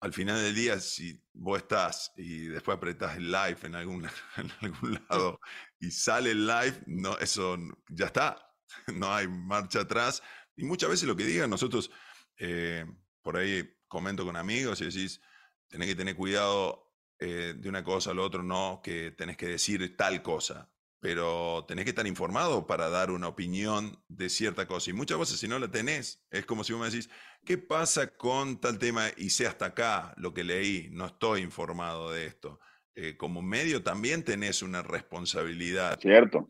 al 0.01 0.13
final 0.13 0.41
del 0.41 0.55
día, 0.55 0.80
si 0.80 1.22
vos 1.34 1.59
estás 1.59 2.11
y 2.17 2.47
después 2.47 2.78
apretás 2.78 3.17
el 3.17 3.32
live 3.32 3.57
en 3.63 3.76
algún, 3.76 4.05
en 4.38 4.51
algún 4.61 4.99
lado 5.09 5.39
y 5.80 5.91
sale 5.91 6.32
el 6.32 6.47
live, 6.47 6.82
no, 6.88 7.17
eso 7.20 7.57
ya 7.89 8.07
está, 8.07 8.49
no 8.95 9.13
hay 9.13 9.28
marcha 9.28 9.82
atrás. 9.82 10.22
Y 10.55 10.63
muchas 10.65 10.89
veces 10.89 11.07
lo 11.07 11.15
que 11.15 11.26
digan, 11.26 11.49
nosotros 11.49 11.91
eh, 12.38 12.86
por 13.22 13.38
ahí 13.38 13.70
comento 13.88 14.26
con 14.26 14.36
amigos 14.36 14.82
y 14.82 14.86
decís, 14.86 15.22
tenés 15.67 15.88
que 15.88 15.95
tener 15.95 16.15
cuidado 16.15 16.93
eh, 17.20 17.53
de 17.57 17.70
una 17.70 17.84
cosa 17.84 18.11
al 18.11 18.20
otro, 18.20 18.43
no 18.43 18.82
que 18.84 19.11
tenés 19.11 19.38
que 19.38 19.47
decir 19.47 19.95
tal 19.97 20.22
cosa, 20.22 20.72
pero 20.99 21.65
tenés 21.67 21.86
que 21.86 21.89
estar 21.89 22.07
informado 22.07 22.67
para 22.67 22.89
dar 22.89 23.11
una 23.11 23.28
opinión 23.28 24.03
de 24.07 24.30
cierta 24.30 24.67
cosa. 24.67 24.89
Y 24.89 24.93
muchas 24.93 25.20
veces 25.20 25.39
si 25.39 25.47
no 25.47 25.59
la 25.59 25.70
tenés, 25.70 26.26
es 26.30 26.45
como 26.45 26.63
si 26.63 26.74
vos 26.74 26.82
me 26.82 26.89
decís, 26.89 27.09
¿qué 27.45 27.57
pasa 27.57 28.15
con 28.15 28.59
tal 28.59 28.80
tema? 28.80 29.07
Y 29.17 29.30
sé 29.32 29.47
hasta 29.47 29.67
acá 29.67 30.13
lo 30.17 30.34
que 30.34 30.43
leí, 30.43 30.89
no 30.91 31.05
estoy 31.05 31.41
informado 31.41 32.11
de 32.11 32.26
esto. 32.26 32.59
Eh, 33.02 33.16
como 33.16 33.41
medio 33.41 33.82
también 33.82 34.26
tenés 34.26 34.62
una 34.62 34.82
responsabilidad. 34.82 35.97
Cierto. 36.02 36.45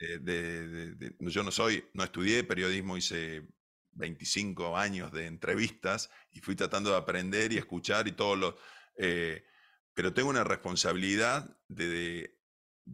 yo 1.20 1.44
no 1.44 1.52
soy, 1.52 1.88
no 1.94 2.04
estudié 2.04 2.44
periodismo, 2.44 2.98
hice 2.98 3.44
25 3.92 4.76
años 4.76 5.12
de 5.12 5.28
entrevistas 5.28 6.10
y 6.32 6.40
fui 6.40 6.56
tratando 6.56 6.90
de 6.90 6.98
aprender 6.98 7.54
y 7.54 7.58
escuchar 7.58 8.08
y 8.08 8.14
todo 8.14 8.36
lo... 8.36 8.58
Eh, 8.96 9.44
pero 9.94 10.12
tengo 10.12 10.30
una 10.32 10.44
responsabilidad 10.44 11.56
de, 11.68 12.40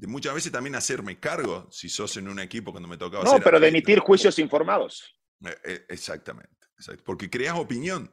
muchas 0.01 0.33
veces 0.33 0.51
también 0.51 0.75
hacerme 0.75 1.21
cargo, 1.21 1.69
si 1.71 1.87
sos 1.87 2.17
en 2.17 2.27
un 2.27 2.39
equipo 2.39 2.71
cuando 2.71 2.89
me 2.89 2.97
tocaba... 2.97 3.23
No, 3.23 3.39
pero 3.39 3.57
de 3.57 3.69
emitir 3.69 3.99
juicios 3.99 4.37
informados. 4.37 5.17
Eh, 5.63 5.85
exactamente, 5.87 6.67
porque 7.05 7.29
creas 7.29 7.57
opinión, 7.57 8.11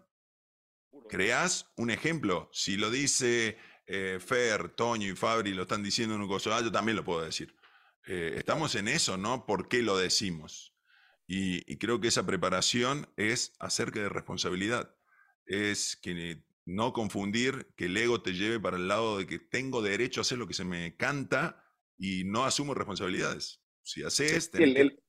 creas 1.08 1.72
un 1.76 1.90
ejemplo. 1.90 2.48
Si 2.52 2.76
lo 2.76 2.90
dice 2.90 3.58
eh, 3.86 4.18
Fer, 4.20 4.70
Toño 4.70 5.08
y 5.08 5.16
Fabri 5.16 5.52
lo 5.52 5.62
están 5.62 5.82
diciendo 5.82 6.14
en 6.14 6.22
un 6.22 6.28
coso, 6.28 6.52
ah, 6.54 6.60
yo 6.60 6.70
también 6.70 6.96
lo 6.96 7.04
puedo 7.04 7.22
decir. 7.22 7.54
Eh, 8.06 8.34
estamos 8.36 8.74
en 8.74 8.88
eso, 8.88 9.16
¿no? 9.16 9.46
¿Por 9.46 9.68
qué 9.68 9.82
lo 9.82 9.96
decimos? 9.96 10.74
Y, 11.26 11.76
creo 11.78 12.00
que 12.00 12.08
esa 12.08 12.26
preparación 12.26 13.08
es 13.16 13.54
acerca 13.58 14.00
de 14.00 14.08
responsabilidad. 14.08 14.94
Es 15.46 15.96
que 15.96 16.42
no 16.66 16.92
confundir 16.92 17.72
que 17.76 17.86
el 17.86 17.96
ego 17.96 18.22
te 18.22 18.34
lleve 18.34 18.60
para 18.60 18.76
el 18.76 18.88
lado 18.88 19.18
de 19.18 19.26
que 19.26 19.38
tengo 19.38 19.82
derecho 19.82 20.20
a 20.20 20.22
hacer 20.22 20.38
lo 20.38 20.46
que 20.46 20.54
se 20.54 20.64
me 20.64 20.96
canta 20.96 21.64
y 21.96 22.24
no 22.24 22.44
asumo 22.44 22.74
responsabilidades. 22.74 23.60
Si 23.82 24.02
haces, 24.02 24.50
el, 24.54 25.00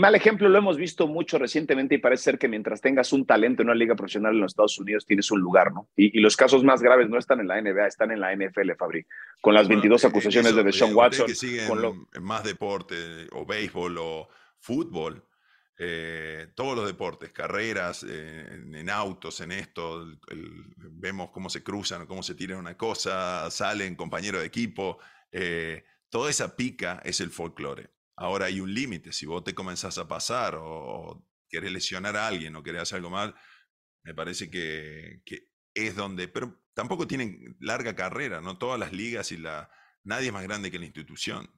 mal 0.00 0.14
ejemplo 0.14 0.48
lo 0.48 0.58
hemos 0.58 0.76
visto 0.76 1.06
mucho 1.06 1.38
recientemente 1.38 1.94
y 1.94 1.98
parece 1.98 2.24
ser 2.24 2.38
que 2.38 2.48
mientras 2.48 2.80
tengas 2.80 3.12
un 3.12 3.26
talento 3.26 3.62
en 3.62 3.68
una 3.68 3.74
liga 3.74 3.94
profesional 3.94 4.34
en 4.34 4.40
los 4.40 4.52
Estados 4.52 4.78
Unidos 4.78 5.06
tienes 5.06 5.30
un 5.30 5.40
lugar, 5.40 5.72
¿no? 5.72 5.88
Y, 5.96 6.18
los 6.20 6.36
casos 6.36 6.64
más 6.64 6.82
graves 6.82 7.08
no 7.08 7.18
están 7.18 7.40
en 7.40 7.48
la 7.48 7.60
NBA, 7.60 7.86
están 7.86 8.10
en 8.10 8.20
la 8.20 8.34
NFL, 8.34 8.72
Fabri, 8.78 9.04
con 9.40 9.54
las 9.54 9.68
22 9.68 10.04
acusaciones 10.04 10.54
de 10.54 10.62
Deshaun 10.62 10.94
Watson. 10.94 11.26
Que 11.26 11.66
con 11.66 12.08
más 12.22 12.44
deporte, 12.44 12.96
o 13.32 13.44
béisbol, 13.44 13.96
o 13.98 14.28
fútbol, 14.58 15.24
eh, 15.82 16.48
todos 16.54 16.76
los 16.76 16.86
deportes, 16.86 17.32
carreras, 17.32 18.04
eh, 18.06 18.46
en, 18.74 18.90
autos, 18.90 19.40
en 19.40 19.50
esto, 19.50 20.06
vemos 20.76 21.30
cómo 21.30 21.48
se 21.48 21.62
cruzan, 21.62 22.06
cómo 22.06 22.22
se 22.22 22.34
tiran 22.34 22.58
una 22.58 22.76
cosa, 22.76 23.50
salen 23.50 23.96
compañeros 23.96 24.42
de 24.42 24.46
equipo, 24.46 24.98
eh, 25.32 25.84
toda 26.10 26.28
esa 26.28 26.54
pica 26.54 27.00
es 27.02 27.20
el 27.20 27.30
folclore. 27.30 27.88
Ahora 28.20 28.46
hay 28.46 28.60
un 28.60 28.74
límite, 28.74 29.14
si 29.14 29.24
vos 29.24 29.42
te 29.42 29.54
comenzás 29.54 29.96
a 29.96 30.06
pasar 30.06 30.54
o, 30.60 31.24
querés 31.48 31.72
lesionar 31.72 32.18
a 32.18 32.26
alguien 32.26 32.54
o 32.54 32.62
querés 32.62 32.82
hacer 32.82 32.96
algo 32.96 33.08
mal, 33.08 33.34
me 34.02 34.12
parece 34.12 34.50
que, 34.50 35.22
es 35.72 35.96
donde, 35.96 36.28
pero 36.28 36.60
tampoco 36.74 37.06
tienen 37.06 37.56
larga 37.60 37.96
carrera, 37.96 38.42
¿no? 38.42 38.58
Todas 38.58 38.78
las 38.78 38.92
ligas 38.92 39.32
y 39.32 39.38
la, 39.38 39.70
nadie 40.04 40.26
es 40.26 40.32
más 40.34 40.42
grande 40.42 40.70
que 40.70 40.78
la 40.78 40.84
institución. 40.84 41.50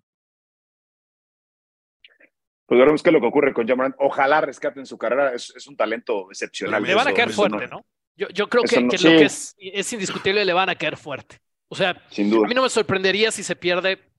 Pues 2.66 2.78
veremos 2.78 3.02
qué 3.02 3.08
es 3.08 3.12
lo 3.12 3.20
que 3.20 3.26
ocurre 3.26 3.52
con 3.52 3.66
Jamarant. 3.66 3.96
Ojalá 3.98 4.40
rescaten 4.40 4.86
su 4.86 4.96
carrera, 4.96 5.34
es, 5.34 5.66
un 5.66 5.76
talento 5.76 6.30
excepcional. 6.30 6.80
Le 6.80 6.94
van 6.94 7.08
a 7.08 7.12
caer 7.12 7.30
fuerte, 7.30 7.66
¿no? 7.66 7.84
Yo, 8.14 8.28
yo, 8.28 8.48
creo 8.48 8.62
que, 8.62 8.80
lo 8.80 8.88
que 8.88 9.24
es, 9.24 9.56
es, 9.58 9.92
indiscutible 9.92 10.44
le 10.44 10.52
van 10.52 10.68
a 10.68 10.76
caer 10.76 10.96
fuerte. 10.96 11.40
O 11.66 11.74
sea, 11.74 12.00
Sin 12.08 12.30
duda. 12.30 12.46
a 12.46 12.48
mí 12.48 12.54
no 12.54 12.62
me 12.62 12.70
sorprendería 12.70 13.32
si 13.32 13.42
se 13.42 13.56
pierde 13.56 14.11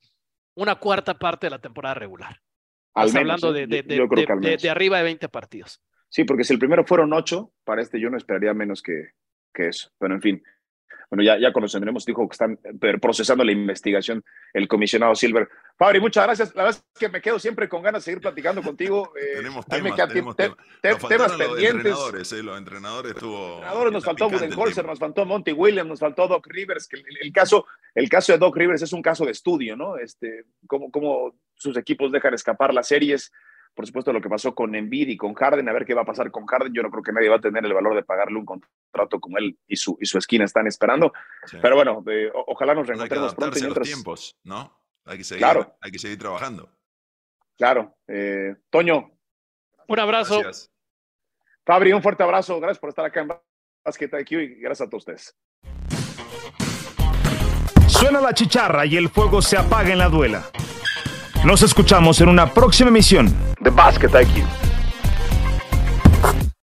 una 0.55 0.75
cuarta 0.75 1.17
parte 1.17 1.47
de 1.47 1.51
la 1.51 1.59
temporada 1.59 1.95
regular. 1.95 2.41
Al 2.93 3.15
hablando 3.15 3.55
¿eh? 3.55 3.65
de, 3.65 3.83
de, 3.83 4.57
de, 4.57 4.69
arriba 4.69 4.97
de 4.97 5.03
20 5.03 5.29
partidos. 5.29 5.81
Sí, 6.09 6.25
porque 6.25 6.43
si 6.43 6.53
el 6.53 6.59
primero 6.59 6.85
fueron 6.85 7.11
ocho, 7.13 7.53
para 7.63 7.81
este 7.81 7.99
yo 7.99 8.09
no 8.09 8.17
esperaría 8.17 8.53
menos 8.53 8.83
que, 8.83 9.13
que 9.53 9.69
eso. 9.69 9.91
Pero 9.97 10.13
en 10.13 10.21
fin, 10.21 10.43
bueno, 11.13 11.21
ya, 11.21 11.37
ya 11.37 11.53
conocemos, 11.53 12.07
dijo 12.07 12.27
que 12.27 12.33
están 12.33 12.59
eh, 12.63 12.97
procesando 12.99 13.43
la 13.43 13.51
investigación 13.51 14.25
el 14.51 14.67
comisionado 14.67 15.13
Silver. 15.13 15.47
Fabri, 15.77 15.99
muchas 15.99 16.23
gracias. 16.23 16.55
La 16.55 16.63
verdad 16.63 16.81
es 16.81 16.99
que 16.99 17.07
me 17.07 17.21
quedo 17.21 17.37
siempre 17.37 17.69
con 17.69 17.83
ganas 17.83 18.01
de 18.01 18.05
seguir 18.05 18.21
platicando 18.21 18.63
contigo. 18.63 19.13
Eh, 19.23 19.37
tenemos 19.37 19.65
temas, 19.67 19.95
tenemos 19.95 20.35
temas 20.35 21.31
pendientes. 21.33 21.91
Los 21.91 22.05
entrenadores, 22.07 22.33
eh, 22.33 22.43
los 22.43 22.57
entrenadores 22.57 23.15
tuvo. 23.15 23.53
Entrenadores 23.53 23.93
nos 23.93 24.03
faltó 24.03 24.29
Budenholzer, 24.29 24.85
nos 24.85 24.99
faltó 24.99 25.25
Monty 25.25 25.51
Williams, 25.51 25.87
nos 25.87 25.99
faltó 25.99 26.27
Doc 26.27 26.47
Rivers. 26.47 26.87
Que 26.87 27.03
el, 27.21 27.31
caso, 27.31 27.67
el 27.93 28.09
caso 28.09 28.31
de 28.31 28.39
Doc 28.39 28.57
Rivers 28.57 28.81
es 28.81 28.91
un 28.91 29.03
caso 29.03 29.23
de 29.23 29.31
estudio, 29.31 29.75
¿no? 29.75 29.97
Este, 29.97 30.45
cómo, 30.67 30.89
cómo 30.91 31.35
sus 31.53 31.77
equipos 31.77 32.11
dejan 32.11 32.33
escapar 32.33 32.73
las 32.73 32.87
series 32.87 33.31
por 33.73 33.87
supuesto, 33.87 34.13
lo 34.13 34.21
que 34.21 34.29
pasó 34.29 34.53
con 34.53 34.75
Embiid 34.75 35.09
y 35.09 35.17
con 35.17 35.33
Harden, 35.33 35.67
a 35.67 35.73
ver 35.73 35.85
qué 35.85 35.93
va 35.93 36.03
a 36.03 36.05
pasar 36.05 36.29
con 36.29 36.45
Harden. 36.45 36.73
Yo 36.73 36.83
no 36.83 36.91
creo 36.91 37.03
que 37.03 37.11
nadie 37.11 37.29
va 37.29 37.37
a 37.37 37.41
tener 37.41 37.65
el 37.65 37.73
valor 37.73 37.95
de 37.95 38.03
pagarle 38.03 38.37
un 38.37 38.45
contrato 38.45 39.19
como 39.19 39.37
él 39.37 39.57
y 39.67 39.75
su, 39.75 39.97
y 39.99 40.05
su 40.05 40.17
esquina 40.17 40.45
están 40.45 40.67
esperando. 40.67 41.11
Pero 41.61 41.75
bueno, 41.75 42.03
eh, 42.09 42.31
ojalá 42.47 42.75
nos 42.75 42.87
reencontremos 42.87 43.33
pronto. 43.33 43.57
Y 43.57 43.61
los 43.61 43.79
tiempos, 43.79 44.37
¿no? 44.43 44.79
Hay 45.05 45.17
que 45.17 45.23
seguir, 45.23 45.39
claro. 45.39 45.75
hay 45.81 45.91
que 45.91 45.99
seguir 45.99 46.19
trabajando. 46.19 46.69
Claro. 47.57 47.95
Eh, 48.07 48.55
Toño. 48.69 49.11
Un 49.87 49.99
abrazo. 49.99 50.41
Fabri, 51.65 51.93
un 51.93 52.01
fuerte 52.01 52.23
abrazo. 52.23 52.59
Gracias 52.59 52.79
por 52.79 52.89
estar 52.89 53.05
acá 53.05 53.21
en 53.21 53.29
Basket 53.83 54.09
IQ 54.19 54.31
y 54.31 54.47
gracias 54.61 54.87
a 54.87 54.89
todos 54.89 55.01
ustedes. 55.01 55.35
Suena 57.87 58.21
la 58.21 58.33
chicharra 58.33 58.85
y 58.85 58.97
el 58.97 59.09
fuego 59.09 59.41
se 59.41 59.57
apaga 59.57 59.91
en 59.91 59.97
la 59.97 60.09
duela. 60.09 60.43
Nos 61.43 61.61
escuchamos 61.61 62.21
en 62.21 62.29
una 62.29 62.53
próxima 62.53 62.89
emisión 62.89 63.33
de 63.59 63.69
Basket 63.69 64.07
IQ. 64.07 64.72